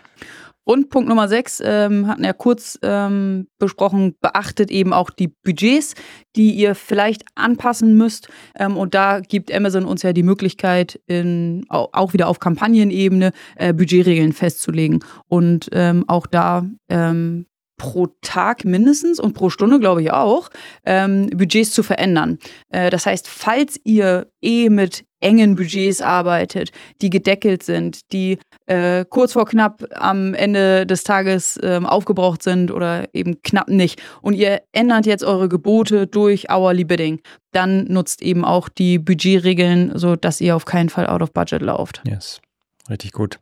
Und 0.71 0.91
Punkt 0.91 1.09
Nummer 1.09 1.29
sechs, 1.29 1.63
ähm, 1.65 2.07
hatten 2.09 2.25
ja 2.25 2.35
kurz 2.35 2.79
ähm, 2.83 3.49
besprochen, 3.59 4.17
beachtet 4.21 4.71
eben 4.71 4.93
auch 4.93 5.09
die 5.09 5.29
Budgets, 5.29 5.95
die 6.37 6.51
ihr 6.53 6.75
vielleicht 6.75 7.23
anpassen 7.35 7.97
müsst. 7.97 8.29
Ähm, 8.55 8.77
und 8.77 8.93
da 8.93 9.21
gibt 9.21 9.51
Amazon 9.51 9.87
uns 9.87 10.03
ja 10.03 10.13
die 10.13 10.23
Möglichkeit, 10.23 11.01
in, 11.07 11.65
au- 11.71 11.89
auch 11.93 12.13
wieder 12.13 12.29
auf 12.29 12.39
Kampagnenebene 12.39 13.33
äh, 13.57 13.73
Budgetregeln 13.73 14.35
festzulegen. 14.35 15.03
Und 15.27 15.71
ähm, 15.73 16.05
auch 16.07 16.27
da 16.27 16.67
ähm, 16.91 17.47
pro 17.79 18.09
Tag 18.21 18.65
mindestens 18.65 19.19
und 19.19 19.33
pro 19.33 19.49
Stunde, 19.49 19.81
glaube 19.81 20.03
ich 20.03 20.13
auch, 20.13 20.51
ähm, 20.85 21.31
Budgets 21.31 21.71
zu 21.71 21.83
verändern. 21.83 22.39
Äh, 22.71 22.91
das 22.91 23.07
heißt, 23.07 23.27
falls 23.27 23.81
ihr 23.85 24.27
eh 24.43 24.69
mit 24.69 25.05
engen 25.21 25.57
Budgets 25.57 26.01
arbeitet, 26.01 26.71
die 27.01 27.11
gedeckelt 27.11 27.63
sind, 27.63 28.13
die 28.13 28.39
äh, 28.67 29.05
kurz 29.09 29.33
vor 29.33 29.47
knapp 29.47 29.85
am 29.95 30.35
Ende 30.35 30.87
des 30.87 31.05
Tages 31.05 31.59
ähm, 31.63 31.87
aufgebraucht 31.87 32.43
sind 32.43 32.71
oder 32.71 33.13
eben 33.15 33.43
knapp 33.43 33.69
nicht 33.69 34.01
und 34.23 34.35
ihr 34.35 34.61
ändert 34.73 35.07
jetzt 35.07 35.25
eure 35.25 35.49
Gebote 35.49 36.07
durch 36.07 36.51
Hourly 36.51 36.85
Bidding, 36.85 37.21
dann 37.53 37.85
nutzt 37.85 38.23
eben 38.23 38.45
auch 38.45 38.69
die 38.69 38.99
Budgetregeln, 38.99 39.93
so 39.99 40.15
dass 40.15 40.41
ihr 40.41 40.55
auf 40.55 40.65
keinen 40.65 40.89
Fall 40.89 41.07
out 41.07 41.23
of 41.23 41.33
budget 41.33 41.63
lauft. 41.63 42.03
Yes, 42.07 42.41
richtig 42.89 43.13
gut. 43.13 43.41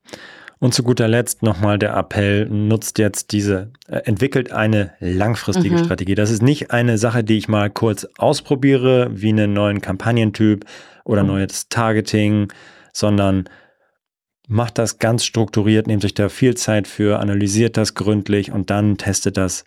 Und 0.58 0.72
zu 0.72 0.82
guter 0.82 1.06
Letzt 1.06 1.42
nochmal 1.42 1.78
der 1.78 1.94
Appell, 1.94 2.46
nutzt 2.48 2.98
jetzt 2.98 3.32
diese, 3.32 3.72
äh, 3.88 3.98
entwickelt 4.04 4.52
eine 4.52 4.92
langfristige 5.00 5.76
Mhm. 5.76 5.84
Strategie. 5.84 6.14
Das 6.14 6.30
ist 6.30 6.42
nicht 6.42 6.70
eine 6.70 6.96
Sache, 6.96 7.22
die 7.22 7.36
ich 7.36 7.46
mal 7.48 7.68
kurz 7.68 8.06
ausprobiere, 8.16 9.08
wie 9.12 9.28
einen 9.28 9.52
neuen 9.52 9.82
Kampagnentyp 9.82 10.64
oder 11.04 11.22
Mhm. 11.22 11.28
neues 11.28 11.68
Targeting, 11.68 12.50
sondern 12.92 13.48
macht 14.48 14.78
das 14.78 14.98
ganz 14.98 15.24
strukturiert, 15.24 15.86
nehmt 15.88 16.02
sich 16.02 16.14
da 16.14 16.28
viel 16.30 16.56
Zeit 16.56 16.88
für, 16.88 17.18
analysiert 17.18 17.76
das 17.76 17.94
gründlich 17.94 18.50
und 18.50 18.70
dann 18.70 18.96
testet 18.96 19.36
das 19.36 19.64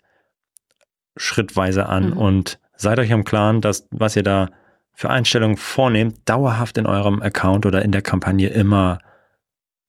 schrittweise 1.16 1.86
an 1.86 2.10
Mhm. 2.10 2.16
und 2.16 2.58
seid 2.76 2.98
euch 2.98 3.10
im 3.10 3.24
Klaren, 3.24 3.60
dass 3.60 3.86
was 3.90 4.16
ihr 4.16 4.22
da 4.22 4.48
für 4.94 5.10
Einstellungen 5.10 5.56
vornehmt, 5.56 6.28
dauerhaft 6.28 6.78
in 6.78 6.86
eurem 6.86 7.22
Account 7.22 7.64
oder 7.66 7.82
in 7.82 7.92
der 7.92 8.02
Kampagne 8.02 8.48
immer 8.48 8.98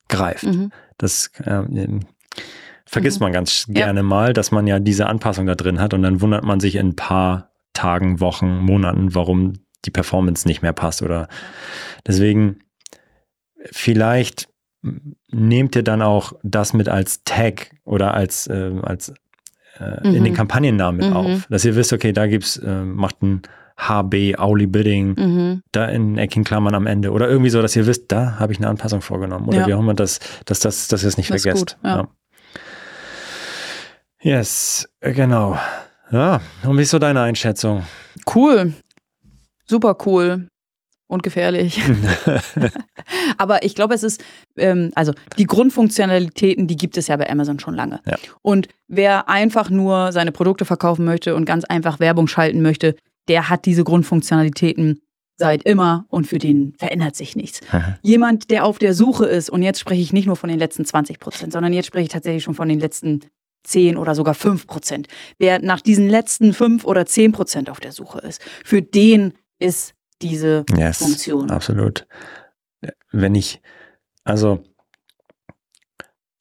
greift. 0.10 0.44
Mhm. 0.44 0.72
Das 1.02 1.32
ähm, 1.46 2.02
vergisst 2.86 3.20
Mhm. 3.20 3.24
man 3.26 3.34
ganz 3.34 3.66
Ja. 3.68 3.74
gerne 3.86 4.04
mal, 4.04 4.34
dass 4.34 4.52
man 4.52 4.68
ja 4.68 4.80
diese 4.80 5.08
Anpassung 5.08 5.46
da 5.46 5.56
drin 5.56 5.80
hat 5.80 5.94
und 5.94 6.04
dann 6.04 6.22
wundert 6.22 6.44
man 6.44 6.60
sich 6.60 6.76
in 6.76 6.90
ein 6.90 6.96
paar 6.96 7.52
Tagen, 7.74 8.20
Wochen, 8.20 8.58
Monaten, 8.60 9.16
warum 9.16 9.54
die 9.86 9.92
Performance 9.92 10.48
nicht 10.48 10.62
mehr 10.62 10.74
passt 10.74 11.02
oder 11.02 11.28
deswegen 12.06 12.60
vielleicht 13.72 14.50
nehmt 15.32 15.76
ihr 15.76 15.84
dann 15.84 16.02
auch 16.02 16.34
das 16.44 16.74
mit 16.74 16.90
als 16.90 17.24
Tag 17.24 17.72
oder 17.86 18.14
als, 18.14 18.48
äh, 18.48 18.72
als 18.82 19.14
äh, 19.80 20.04
in 20.04 20.20
Mhm. 20.20 20.24
den 20.26 20.34
Kampagnennamen 20.34 20.98
mit 21.00 21.10
Mhm. 21.10 21.16
auf, 21.16 21.48
dass 21.50 21.64
ihr 21.66 21.76
wisst, 21.76 21.94
okay, 21.94 22.12
da 22.14 22.28
gibt's, 22.28 22.58
äh, 22.58 22.84
macht 22.84 23.22
ein 23.22 23.42
HB, 23.88 24.36
Auli 24.38 24.68
Bidding, 24.68 25.16
Mhm. 25.18 25.62
da 25.72 25.86
in 25.86 26.18
eckigen 26.18 26.44
Klammern 26.44 26.76
am 26.76 26.86
Ende 26.88 27.12
oder 27.12 27.28
irgendwie 27.30 27.50
so, 27.50 27.62
dass 27.62 27.76
ihr 27.76 27.88
wisst, 27.88 28.12
da 28.12 28.38
habe 28.40 28.54
ich 28.54 28.60
eine 28.60 28.68
Anpassung 28.68 29.02
vorgenommen 29.02 29.48
oder 29.48 29.60
Ja. 29.62 29.68
wie 29.68 29.74
auch 29.74 29.80
immer, 29.80 29.94
das, 29.96 30.20
dass, 30.46 30.60
das, 30.60 30.88
dass 30.88 31.04
ihr 31.04 31.08
es 31.10 31.18
nicht 31.18 31.32
Das 31.32 31.42
vergesst. 31.42 31.78
gut, 31.82 31.86
ja. 31.90 32.08
Yes, 34.22 34.88
äh, 35.00 35.14
genau. 35.14 35.58
Ja, 36.12 36.42
und 36.64 36.78
wie 36.78 36.82
ist 36.84 36.92
so 36.92 37.00
deine 37.00 37.22
Einschätzung? 37.22 37.84
Cool. 38.36 38.74
Super 39.66 39.98
cool. 40.06 40.48
Und 41.08 41.24
gefährlich. 41.24 41.82
Aber 43.38 43.64
ich 43.64 43.76
glaube, 43.76 43.94
es 43.96 44.04
ist, 44.04 44.24
ähm, 44.58 44.92
also 44.96 45.14
die 45.38 45.46
Grundfunktionalitäten, 45.46 46.68
die 46.68 46.78
gibt 46.78 46.98
es 46.98 47.08
ja 47.08 47.18
bei 47.18 47.30
Amazon 47.30 47.60
schon 47.60 47.76
lange. 47.76 48.00
Ja. 48.06 48.18
Und 48.42 48.68
wer 48.88 49.28
einfach 49.28 49.70
nur 49.70 50.12
seine 50.12 50.32
Produkte 50.32 50.66
verkaufen 50.66 51.04
möchte 51.04 51.36
und 51.36 51.46
ganz 51.46 51.66
einfach 51.66 52.00
Werbung 52.00 52.28
schalten 52.28 52.62
möchte, 52.62 52.96
der 53.32 53.48
hat 53.48 53.66
diese 53.66 53.86
Grundfunktionalitäten 53.86 55.00
seit 55.38 55.64
immer 55.64 56.06
und 56.10 56.28
für 56.28 56.38
den 56.38 56.74
verändert 56.78 57.16
sich 57.16 57.38
nichts. 57.38 57.62
Jemand, 58.02 58.52
der 58.52 58.66
auf 58.66 58.78
der 58.78 58.94
Suche 58.94 59.26
ist, 59.26 59.50
und 59.50 59.64
jetzt 59.64 59.80
spreche 59.80 60.02
ich 60.02 60.12
nicht 60.12 60.28
nur 60.28 60.36
von 60.36 60.50
den 60.50 60.60
letzten 60.60 60.84
20 60.84 61.18
Prozent, 61.18 61.54
sondern 61.54 61.72
jetzt 61.72 61.86
spreche 61.86 62.04
ich 62.04 62.10
tatsächlich 62.10 62.44
schon 62.44 62.56
von 62.56 62.68
den 62.68 62.82
letzten 62.82 63.22
10 63.64 63.96
oder 63.96 64.16
sogar 64.16 64.34
5 64.34 64.68
Prozent. 64.68 65.08
Wer 65.38 65.60
nach 65.60 65.80
diesen 65.80 66.10
letzten 66.10 66.52
5 66.52 66.84
oder 66.84 67.06
10 67.06 67.32
Prozent 67.32 67.70
auf 67.70 67.80
der 67.80 67.94
Suche 67.94 68.20
ist, 68.20 68.42
für 68.66 68.82
den 68.82 69.34
ist 69.60 69.96
diese 70.22 70.66
yes, 70.76 70.98
Funktion. 70.98 71.50
absolut. 71.50 72.06
Wenn 73.14 73.34
ich, 73.34 73.62
also, 74.26 74.62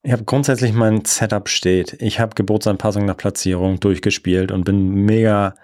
ich 0.03 0.11
habe 0.11 0.25
grundsätzlich 0.25 0.73
mein 0.73 1.05
Setup 1.05 1.49
steht. 1.49 1.97
Ich 2.01 2.19
habe 2.19 2.35
Geburtsanpassung 2.35 3.05
nach 3.05 3.17
Platzierung 3.17 3.79
durchgespielt 3.79 4.51
und 4.51 4.65
bin 4.65 5.07
mega 5.07 5.55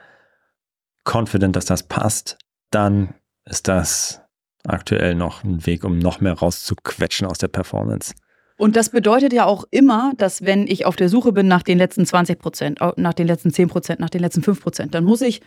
confident, 1.11 1.57
dass 1.57 1.65
das 1.65 1.83
passt. 1.85 2.39
Dann 2.71 3.15
ist 3.45 3.69
das 3.69 4.21
aktuell 4.67 5.15
noch 5.15 5.45
ein 5.45 5.65
Weg, 5.67 5.85
um 5.85 5.99
noch 5.99 6.21
mehr 6.21 6.33
rauszuquetschen 6.35 7.27
aus 7.27 7.39
der 7.39 7.49
Performance. 7.49 8.15
Und 8.59 8.75
das 8.75 8.89
bedeutet 8.91 9.33
ja 9.33 9.45
auch 9.45 9.65
immer, 9.71 10.13
dass 10.17 10.45
wenn 10.45 10.67
ich 10.67 10.87
auf 10.87 10.97
der 10.97 11.09
Suche 11.09 11.33
bin 11.33 11.47
nach 11.47 11.63
den 11.63 11.79
letzten 11.79 12.07
20 12.07 12.39
Prozent, 12.39 12.79
nach 12.97 13.15
den 13.15 13.27
letzten 13.27 13.53
10 13.53 13.69
Prozent, 13.69 14.01
nach 14.01 14.11
den 14.11 14.23
letzten 14.23 14.43
5 14.43 14.61
Prozent, 14.63 14.95
dann 14.95 15.05
muss 15.05 15.21
ich 15.21 15.43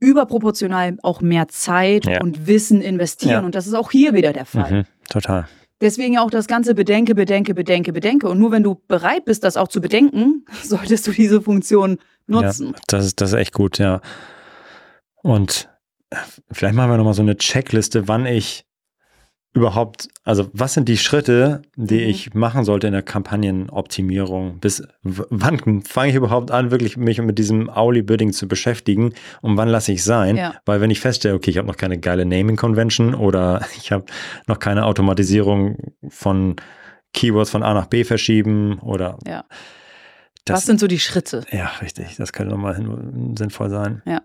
überproportional 0.00 0.96
auch 1.02 1.20
mehr 1.20 1.48
Zeit 1.48 2.06
Ja. 2.06 2.20
und 2.22 2.46
Wissen 2.46 2.80
investieren. 2.80 3.30
Ja. 3.32 3.40
Und 3.40 3.54
das 3.54 3.66
ist 3.66 3.74
auch 3.74 3.90
hier 3.90 4.14
wieder 4.14 4.32
der 4.32 4.46
Fall. 4.46 4.72
Mhm, 4.72 4.84
total. 5.08 5.46
Deswegen 5.80 6.16
auch 6.18 6.30
das 6.30 6.46
ganze 6.46 6.74
Bedenke, 6.74 7.14
Bedenke, 7.14 7.52
Bedenke, 7.54 7.92
Bedenke. 7.92 8.28
Und 8.28 8.38
nur 8.38 8.50
wenn 8.50 8.62
du 8.62 8.80
bereit 8.88 9.26
bist, 9.26 9.44
das 9.44 9.56
auch 9.58 9.68
zu 9.68 9.80
bedenken, 9.80 10.46
solltest 10.62 11.06
du 11.06 11.12
diese 11.12 11.42
Funktion 11.42 11.98
nutzen. 12.26 12.68
Ja, 12.68 12.78
das 12.88 13.04
ist, 13.06 13.20
das 13.20 13.30
ist 13.32 13.38
echt 13.38 13.52
gut, 13.52 13.78
ja. 13.78 14.00
Und 15.26 15.68
äh, 16.10 16.16
vielleicht 16.52 16.74
machen 16.76 16.90
wir 16.90 16.96
nochmal 16.96 17.14
so 17.14 17.22
eine 17.22 17.36
Checkliste, 17.36 18.06
wann 18.08 18.26
ich 18.26 18.64
überhaupt, 19.54 20.08
also 20.22 20.50
was 20.52 20.74
sind 20.74 20.86
die 20.88 20.98
Schritte, 20.98 21.62
die 21.76 22.02
Mhm. 22.04 22.10
ich 22.10 22.34
machen 22.34 22.64
sollte 22.64 22.86
in 22.86 22.92
der 22.92 23.02
Kampagnenoptimierung? 23.02 24.60
Bis 24.60 24.82
wann 25.02 25.82
fange 25.82 26.10
ich 26.10 26.14
überhaupt 26.14 26.50
an, 26.50 26.70
wirklich 26.70 26.96
mich 26.96 27.18
mit 27.22 27.38
diesem 27.38 27.70
Auli-Bidding 27.70 28.32
zu 28.32 28.46
beschäftigen 28.48 29.14
und 29.40 29.56
wann 29.56 29.68
lasse 29.68 29.92
ich 29.92 30.04
sein? 30.04 30.36
Ja. 30.36 30.54
Weil 30.66 30.80
wenn 30.80 30.90
ich 30.90 31.00
feststelle, 31.00 31.34
okay, 31.34 31.50
ich 31.50 31.58
habe 31.58 31.66
noch 31.68 31.76
keine 31.78 31.98
geile 31.98 32.24
Naming-Convention 32.26 33.14
oder 33.14 33.64
ich 33.76 33.92
habe 33.92 34.04
noch 34.46 34.58
keine 34.58 34.84
Automatisierung 34.84 35.94
von 36.08 36.56
Keywords 37.14 37.50
von 37.50 37.62
A 37.62 37.72
nach 37.74 37.86
B 37.86 38.04
verschieben 38.04 38.78
oder 38.80 39.18
Ja. 39.26 39.44
das, 40.44 40.58
Was 40.58 40.66
sind 40.66 40.78
so 40.80 40.86
die 40.86 41.00
Schritte? 41.00 41.44
ja, 41.50 41.66
richtig. 41.80 42.16
Das 42.16 42.32
könnte 42.34 42.52
nochmal 42.52 42.74
sinnvoll 43.36 43.70
sein. 43.70 44.02
Ja. 44.04 44.20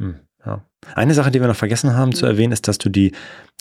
Hm, 0.00 0.16
ja. 0.44 0.64
Eine 0.94 1.14
Sache, 1.14 1.30
die 1.30 1.40
wir 1.40 1.46
noch 1.48 1.54
vergessen 1.56 1.94
haben 1.94 2.12
zu 2.14 2.24
Mhm. 2.24 2.30
erwähnen, 2.32 2.52
ist, 2.52 2.66
dass 2.66 2.78
du 2.78 2.88
die 2.88 3.12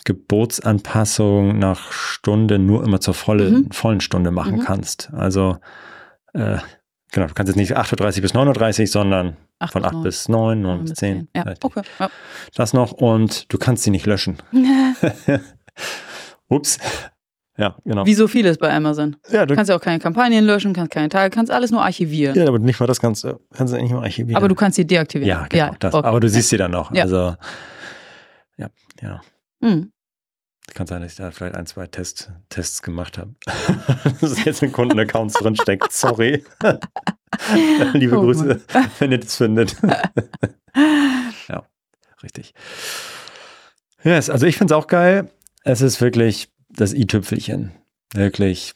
Geburtsanpassung 0.05 1.59
nach 1.59 1.91
Stunde 1.91 2.57
nur 2.57 2.83
immer 2.83 2.99
zur 3.01 3.13
volle, 3.13 3.51
Mhm. 3.51 3.71
vollen 3.71 4.01
Stunde 4.01 4.31
machen 4.31 4.55
Mhm. 4.57 4.61
kannst. 4.61 5.09
Also, 5.13 5.57
äh, 6.33 6.57
genau, 7.11 7.27
du 7.27 7.33
kannst 7.33 7.49
jetzt 7.49 7.57
nicht 7.57 7.75
8.30 7.77 8.21
bis 8.21 8.33
9.30 8.33 8.91
sondern 8.91 9.35
Acht 9.59 9.73
von 9.73 9.83
8 9.83 9.93
neun, 9.95 10.03
bis 10.03 10.29
9, 10.29 10.61
9 10.61 10.77
neun 10.77 10.85
bis 10.85 10.93
10. 10.93 11.27
Ja, 11.35 11.41
Richtig. 11.43 11.65
okay. 11.65 11.81
Ja. 11.99 12.09
Das 12.55 12.71
noch 12.73 12.93
und 12.93 13.51
du 13.51 13.57
kannst 13.57 13.83
sie 13.83 13.91
nicht 13.91 14.05
löschen. 14.05 14.37
Ups. 16.47 16.77
Ja, 17.59 17.75
genau. 17.83 18.05
Wie 18.05 18.13
so 18.13 18.27
vieles 18.29 18.57
bei 18.57 18.73
Amazon. 18.73 19.17
ja, 19.29 19.45
du 19.45 19.53
kannst 19.53 19.69
ja 19.69 19.75
auch 19.75 19.81
keine 19.81 19.99
Kampagnen 19.99 20.45
löschen, 20.45 20.71
kannst 20.73 20.91
keine 20.93 21.09
Teile, 21.09 21.29
kannst 21.29 21.51
alles 21.51 21.71
nur 21.71 21.83
archivieren. 21.83 22.35
ja, 22.37 22.47
aber 22.47 22.57
nicht 22.57 22.79
mal 22.79 22.87
das 22.87 23.01
kannst, 23.01 23.25
du- 23.25 23.37
kannst 23.53 23.73
du 23.73 23.77
nicht 23.81 23.91
mal 23.91 24.01
archivieren. 24.03 24.37
Aber 24.37 24.47
du 24.47 24.55
kannst 24.55 24.77
sie 24.77 24.87
deaktivieren. 24.87 25.41
Ja, 25.41 25.47
genau. 25.49 25.75
das. 25.79 25.93
okay. 25.93 26.07
Aber 26.07 26.19
du 26.21 26.29
siehst 26.29 26.49
sie 26.49 26.57
dann 26.57 26.71
noch. 26.71 26.93
Ja. 26.93 27.03
Also, 27.03 27.35
ja, 28.57 28.69
ja. 29.01 29.21
Mhm. 29.59 29.91
Kann 30.73 30.87
sein, 30.87 31.01
dass 31.01 31.11
ich 31.13 31.17
da 31.17 31.31
vielleicht 31.31 31.55
ein, 31.55 31.65
zwei 31.65 31.87
Test, 31.87 32.31
Tests 32.47 32.81
gemacht 32.81 33.17
habe. 33.17 33.33
dass 34.21 34.43
jetzt 34.45 34.63
in 34.63 34.71
Kundenaccounts 34.71 35.33
drinsteckt. 35.33 35.91
Sorry. 35.91 36.43
Liebe 37.93 38.17
Oh 38.17 38.21
Grüße, 38.21 38.61
wenn 38.99 39.11
ihr 39.11 39.19
das 39.19 39.35
findet. 39.35 39.75
ja, 41.47 41.63
richtig. 42.23 42.53
Yes, 44.03 44.29
also 44.29 44.45
ich 44.45 44.57
finde 44.57 44.73
es 44.73 44.77
auch 44.77 44.87
geil. 44.87 45.29
Es 45.63 45.81
ist 45.81 45.99
wirklich 46.01 46.49
das 46.79 46.93
i-Tüpfelchen. 46.93 47.71
Wirklich. 48.13 48.73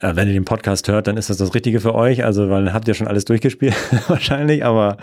Äh, 0.00 0.16
wenn 0.16 0.28
ihr 0.28 0.34
den 0.34 0.44
Podcast 0.44 0.88
hört, 0.88 1.06
dann 1.06 1.16
ist 1.16 1.30
das 1.30 1.36
das 1.36 1.54
Richtige 1.54 1.80
für 1.80 1.94
euch. 1.94 2.24
Also, 2.24 2.50
weil 2.50 2.64
dann 2.64 2.74
habt 2.74 2.88
ihr 2.88 2.94
schon 2.94 3.06
alles 3.08 3.24
durchgespielt, 3.24 3.74
wahrscheinlich. 4.08 4.64
Aber 4.64 4.96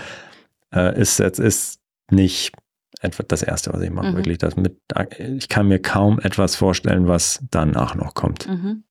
äh, 0.74 1.00
ist 1.00 1.20
jetzt 1.20 1.40
ist 1.40 1.80
nicht 2.12 2.52
etwa 3.02 3.24
das 3.24 3.44
Erste, 3.44 3.72
was 3.74 3.82
ich 3.82 3.92
mache. 3.92 4.12
Mhm. 4.12 4.16
Wirklich, 4.16 4.38
das 4.40 4.56
mit. 4.56 4.78
Ich 5.18 5.50
kann 5.50 5.68
mir 5.68 5.80
kaum 5.80 6.20
etwas 6.20 6.56
vorstellen, 6.56 7.08
was 7.08 7.44
danach 7.52 7.96
noch 7.96 8.14
kommt. 8.14 8.48
Mhm. 8.48 8.84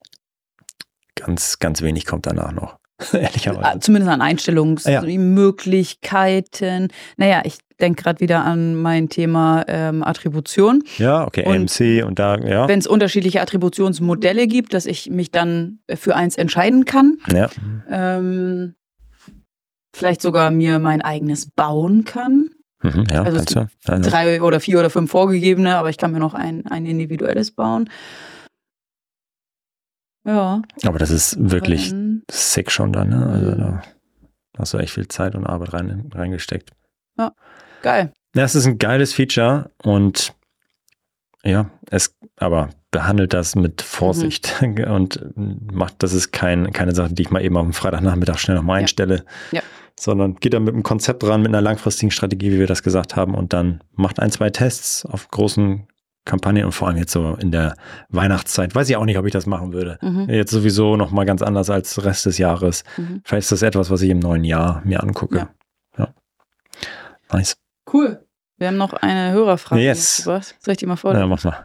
Ganz, 1.15 1.59
ganz 1.59 1.83
wenig 1.83 2.07
kommt 2.07 2.27
danach 2.27 2.53
noch. 2.53 2.79
Ah, 3.13 3.17
Ehrlicherweise. 3.19 3.81
Zumindest 3.81 4.11
an 4.13 4.21
Ja. 4.21 4.27
Einstellungsmöglichkeiten. 4.27 6.89
Naja, 7.17 7.43
ich 7.45 7.59
denke 7.81 8.03
gerade 8.03 8.21
wieder 8.21 8.45
an 8.45 8.75
mein 8.75 9.09
Thema 9.09 9.65
ähm, 9.69 10.03
Attribution. 10.03 10.83
Ja, 10.99 11.27
okay, 11.27 11.45
Und 11.47 11.55
AMC 11.81 12.05
und 12.07 12.19
da, 12.19 12.37
ja. 12.39 12.69
Wenn 12.69 12.79
es 12.79 12.87
unterschiedliche 12.87 13.41
Attributionsmodelle 13.41 14.47
gibt, 14.47 14.75
dass 14.75 14.87
ich 14.87 15.11
mich 15.11 15.31
dann 15.31 15.79
für 15.95 16.17
eins 16.17 16.37
entscheiden 16.37 16.85
kann. 16.85 17.19
ja. 17.33 17.49
Ähm, 17.89 18.75
vielleicht 19.97 20.23
sogar 20.23 20.51
mir 20.51 20.79
mein 20.79 21.03
eigenes 21.03 21.51
bauen 21.51 22.05
kann. 22.05 22.51
Mhm, 22.83 23.05
ja, 23.11 23.23
Also 23.23 23.37
kannst 23.39 23.57
du. 23.57 23.69
Also, 23.93 24.11
Drei 24.11 24.41
oder 24.43 24.61
vier 24.61 24.79
oder 24.79 24.91
fünf 24.91 25.11
vorgegebene, 25.11 25.77
aber 25.77 25.91
ich 25.91 25.97
kann 25.99 26.13
mir 26.13 26.21
noch 26.21 26.35
ein, 26.35 26.67
ein 26.67 26.87
individuelles 26.87 27.51
bauen. 27.51 27.91
Ja. 30.25 30.63
aber 30.85 30.99
das 30.99 31.11
ist 31.11 31.37
wirklich 31.51 31.91
dann- 31.91 32.23
sick 32.31 32.71
schon 32.71 32.93
dann, 32.93 33.09
ne? 33.09 33.27
Also 33.27 33.55
da 33.55 33.83
hast 34.59 34.75
du 34.75 34.79
echt 34.79 34.93
viel 34.93 35.09
Zeit 35.09 35.35
und 35.35 35.47
Arbeit 35.47 35.73
rein, 35.73 36.11
reingesteckt. 36.15 36.73
Geil. 37.83 38.13
Ja, 38.35 38.45
es 38.45 38.55
ist 38.55 38.67
ein 38.67 38.79
geiles 38.79 39.13
Feature 39.15 39.71
und 39.83 40.35
ja, 41.45 41.71
es 41.91 42.15
aber 42.37 42.71
behandelt 42.91 43.33
das 43.33 43.55
mit 43.55 43.83
Vorsicht 43.83 44.55
und 44.89 45.21
macht, 45.37 46.03
das 46.03 46.13
ist 46.13 46.33
kein, 46.33 46.73
keine 46.73 46.95
Sache, 46.95 47.13
die 47.13 47.23
ich 47.23 47.31
mal 47.31 47.43
eben 47.45 47.57
am 47.57 47.73
Freitagnachmittag 47.73 48.39
schnell 48.39 48.57
nochmal 48.57 48.79
Ja. 48.79 48.83
einstelle, 48.83 49.25
Ja. 49.53 49.63
sondern 49.99 50.37
geht 50.37 50.55
da 50.55 50.61
mit 50.61 50.75
einem 50.75 50.83
Konzept 50.83 51.23
ran, 51.25 51.41
mit 51.43 51.49
einer 51.49 51.61
langfristigen 51.61 52.11
Strategie, 52.11 52.53
wie 52.53 52.59
wir 52.59 52.67
das 52.67 52.83
gesagt 52.83 53.17
haben 53.17 53.35
und 53.35 53.53
dann 53.53 53.83
macht 53.95 54.21
ein, 54.21 54.31
zwei 54.31 54.51
Tests 54.51 55.05
auf 55.07 55.29
großen 55.31 55.87
Kampagnen 56.25 56.65
und 56.67 56.73
vor 56.73 56.89
allem 56.89 56.99
jetzt 56.99 57.13
so 57.13 57.37
in 57.37 57.51
der 57.53 57.75
Weihnachtszeit. 58.11 58.75
Weiß 58.75 58.89
ich 58.91 58.97
auch 58.97 59.05
nicht, 59.07 59.17
ob 59.19 59.25
ich 59.25 59.33
das 59.33 59.47
machen 59.47 59.73
würde. 59.73 59.99
Mhm. 60.03 60.29
Jetzt 60.29 60.51
sowieso 60.51 60.97
nochmal 60.97 61.25
ganz 61.25 61.41
anders 61.41 61.71
als 61.71 62.05
Rest 62.05 62.27
des 62.27 62.37
Jahres. 62.37 62.85
Mhm. 62.99 63.23
Vielleicht 63.25 63.45
ist 63.45 63.53
das 63.53 63.63
etwas, 63.63 63.91
was 63.91 64.03
ich 64.03 64.11
im 64.11 64.19
neuen 64.19 64.45
Jahr 64.45 64.83
mir 64.85 65.03
angucke. 65.03 65.37
Ja. 65.39 65.49
ja. 65.97 66.09
Nice. 67.33 67.57
Cool. 67.93 68.25
Wir 68.59 68.69
haben 68.69 68.77
noch 68.77 68.93
eine 68.93 69.33
Hörerfrage. 69.33 69.83
Yes. 69.83 70.27
Was? 70.27 70.55
Soll 70.59 70.73
ich 70.73 70.79
die 70.79 70.87
mal 70.87 70.95
Ja, 70.95 70.97
vorlesen? 70.97 71.29
mach 71.29 71.45
mal. 71.45 71.65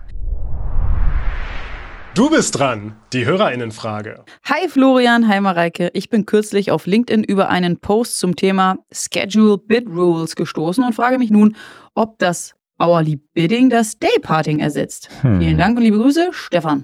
Du 2.15 2.30
bist 2.30 2.59
dran. 2.59 2.95
Die 3.11 3.26
HörerInnenfrage. 3.26 4.24
Hi 4.45 4.67
Florian, 4.69 5.28
hi 5.28 5.39
Mareike. 5.41 5.89
Ich 5.93 6.09
bin 6.11 6.28
kürzlich 6.28 6.69
auf 6.69 6.86
LinkedIn 6.86 7.24
über 7.24 7.49
einen 7.49 7.80
Post 7.80 8.19
zum 8.19 8.36
Thema 8.36 8.78
Schedule 8.91 9.57
Bid 9.57 9.88
Rules 9.88 10.36
gestoßen 10.36 10.84
und 10.84 10.93
frage 10.93 11.17
mich 11.17 11.32
nun, 11.32 11.55
ob 11.95 12.19
das 12.19 12.53
Hourly 12.80 13.15
Bidding 13.34 13.71
das 13.71 13.97
Dayparting 13.97 14.59
ersetzt. 14.59 15.09
Hm. 15.21 15.39
Vielen 15.41 15.57
Dank 15.57 15.76
und 15.78 15.84
liebe 15.84 15.97
Grüße, 15.97 16.30
Stefan. 16.34 16.84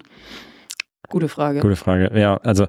Gute 1.10 1.30
Frage. 1.30 1.60
Gute 1.60 1.76
Frage. 1.76 2.10
Ja, 2.20 2.38
also. 2.38 2.66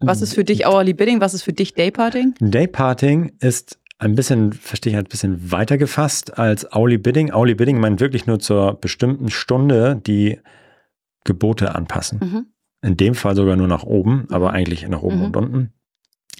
Was 0.00 0.22
ist 0.22 0.34
für 0.34 0.44
dich 0.44 0.66
Hourly 0.66 0.92
Bidding? 0.94 1.20
Was 1.20 1.34
ist 1.34 1.42
für 1.42 1.52
dich 1.52 1.74
Dayparting? 1.74 2.34
Dayparting 2.38 3.32
ist 3.40 3.78
ein 3.98 4.14
bisschen, 4.14 4.52
verstehe 4.52 4.92
ich, 4.92 4.98
ein 4.98 5.04
bisschen 5.04 5.50
weiter 5.52 5.78
gefasst 5.78 6.38
als 6.38 6.66
Hourly 6.74 6.98
Bidding. 6.98 7.32
Hourly 7.32 7.54
Bidding 7.54 7.78
meint 7.78 8.00
wirklich 8.00 8.26
nur 8.26 8.38
zur 8.40 8.74
bestimmten 8.80 9.30
Stunde 9.30 10.00
die 10.06 10.40
Gebote 11.24 11.74
anpassen. 11.74 12.18
Mhm. 12.22 12.46
In 12.82 12.96
dem 12.96 13.14
Fall 13.14 13.34
sogar 13.34 13.56
nur 13.56 13.68
nach 13.68 13.82
oben, 13.84 14.26
aber 14.30 14.52
eigentlich 14.52 14.86
nach 14.88 15.02
oben 15.02 15.18
Mhm. 15.18 15.24
und 15.24 15.36
unten. 15.36 15.72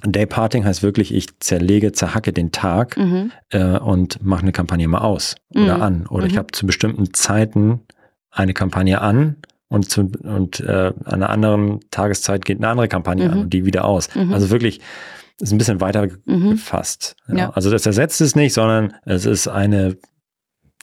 Dayparting 0.02 0.64
heißt 0.66 0.82
wirklich, 0.82 1.14
ich 1.14 1.38
zerlege, 1.40 1.92
zerhacke 1.92 2.32
den 2.34 2.52
Tag 2.52 2.96
Mhm. 2.98 3.32
äh, 3.50 3.78
und 3.78 4.22
mache 4.22 4.42
eine 4.42 4.52
Kampagne 4.52 4.86
mal 4.86 4.98
aus 4.98 5.36
oder 5.54 5.76
Mhm. 5.76 5.82
an. 5.82 6.06
Oder 6.08 6.26
ich 6.26 6.34
Mhm. 6.34 6.38
habe 6.38 6.52
zu 6.52 6.66
bestimmten 6.66 7.14
Zeiten 7.14 7.80
eine 8.30 8.52
Kampagne 8.52 9.00
an 9.00 9.36
und, 9.68 9.88
zu, 9.90 10.10
und 10.22 10.60
äh, 10.60 10.92
an 11.04 11.14
einer 11.14 11.30
anderen 11.30 11.80
Tageszeit 11.90 12.44
geht 12.44 12.58
eine 12.58 12.68
andere 12.68 12.88
Kampagne 12.88 13.30
an 13.30 13.36
Mhm. 13.38 13.42
und 13.44 13.54
die 13.54 13.64
wieder 13.64 13.86
aus. 13.86 14.10
Also 14.30 14.50
wirklich 14.50 14.80
ist 15.40 15.52
ein 15.52 15.58
bisschen 15.58 15.80
weiter 15.80 16.06
Mhm. 16.26 16.50
gefasst. 16.52 17.16
Ja. 17.28 17.34
Ja. 17.36 17.50
Also 17.50 17.70
das 17.70 17.86
ersetzt 17.86 18.20
es 18.20 18.34
nicht, 18.36 18.54
sondern 18.54 18.94
es 19.04 19.26
ist 19.26 19.48
eine 19.48 19.96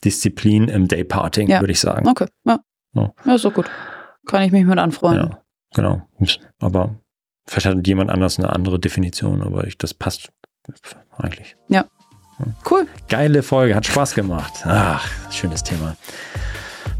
Disziplin 0.04 0.68
im 0.68 0.88
Dayparting, 0.88 1.48
Ja. 1.50 1.60
würde 1.62 1.72
ich 1.74 1.80
sagen. 1.80 2.08
Okay, 2.08 2.26
ja. 2.46 2.60
Ja. 2.94 3.12
Ja, 3.26 3.36
ist 3.36 3.46
doch 3.46 3.54
gut. 3.54 3.70
Kann 4.28 4.42
ich 4.44 4.52
mich 4.52 4.66
mit 4.66 4.78
anfreuen. 4.78 5.16
Ja, 5.32 5.42
genau. 5.74 6.02
Aber 6.60 6.96
vielleicht 7.48 7.66
hat 7.68 7.88
jemand 7.88 8.10
anders 8.10 8.38
eine 8.40 8.50
andere 8.52 8.80
Definition, 8.80 9.42
aber 9.42 9.66
ich, 9.68 9.78
das 9.78 9.94
passt 9.94 10.30
eigentlich. 11.18 11.56
Cool. 12.70 12.88
Geile 13.08 13.44
Folge, 13.44 13.76
hat 13.76 13.86
Spaß 13.86 14.16
gemacht. 14.16 14.52
Ach, 14.66 15.08
schönes 15.32 15.62
Thema. 15.64 15.96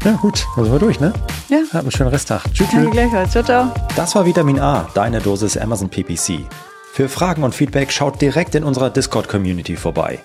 Ja, 0.04 0.12
gut, 0.12 0.44
dann 0.54 0.64
sind 0.64 0.72
wir 0.72 0.78
durch, 0.78 1.00
ne? 1.00 1.12
Ja. 1.48 1.58
Habt 1.72 1.74
einen 1.82 1.90
schönen 1.90 2.10
Resttag. 2.10 2.44
Tschüss. 2.52 2.68
Danke 2.70 2.84
tschüss. 2.86 2.92
gleichfalls. 2.92 3.30
Ciao, 3.32 3.42
ciao. 3.44 3.74
Das 3.96 4.14
war 4.14 4.24
Vitamin 4.24 4.60
A, 4.60 4.88
deine 4.94 5.20
Dosis 5.20 5.56
Amazon 5.56 5.88
PPC. 5.90 6.46
Für 6.94 7.08
Fragen 7.08 7.42
und 7.42 7.54
Feedback 7.54 7.90
schaut 7.90 8.20
direkt 8.20 8.54
in 8.54 8.64
unserer 8.64 8.90
Discord-Community 8.90 9.76
vorbei. 9.76 10.18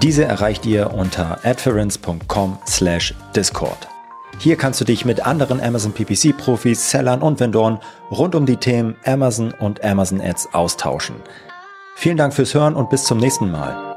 Diese 0.00 0.24
erreicht 0.24 0.64
ihr 0.64 0.94
unter 0.94 1.44
adference.com/discord. 1.44 3.88
Hier 4.38 4.56
kannst 4.56 4.80
du 4.80 4.86
dich 4.86 5.04
mit 5.04 5.26
anderen 5.26 5.60
Amazon 5.60 5.92
PPC-Profis, 5.92 6.90
Sellern 6.90 7.20
und 7.20 7.40
Vendoren 7.40 7.78
rund 8.10 8.34
um 8.34 8.46
die 8.46 8.56
Themen 8.56 8.96
Amazon 9.04 9.52
und 9.52 9.84
Amazon 9.84 10.22
Ads 10.22 10.54
austauschen. 10.54 11.16
Vielen 11.94 12.16
Dank 12.16 12.32
fürs 12.32 12.54
Hören 12.54 12.74
und 12.74 12.88
bis 12.88 13.04
zum 13.04 13.18
nächsten 13.18 13.50
Mal. 13.50 13.93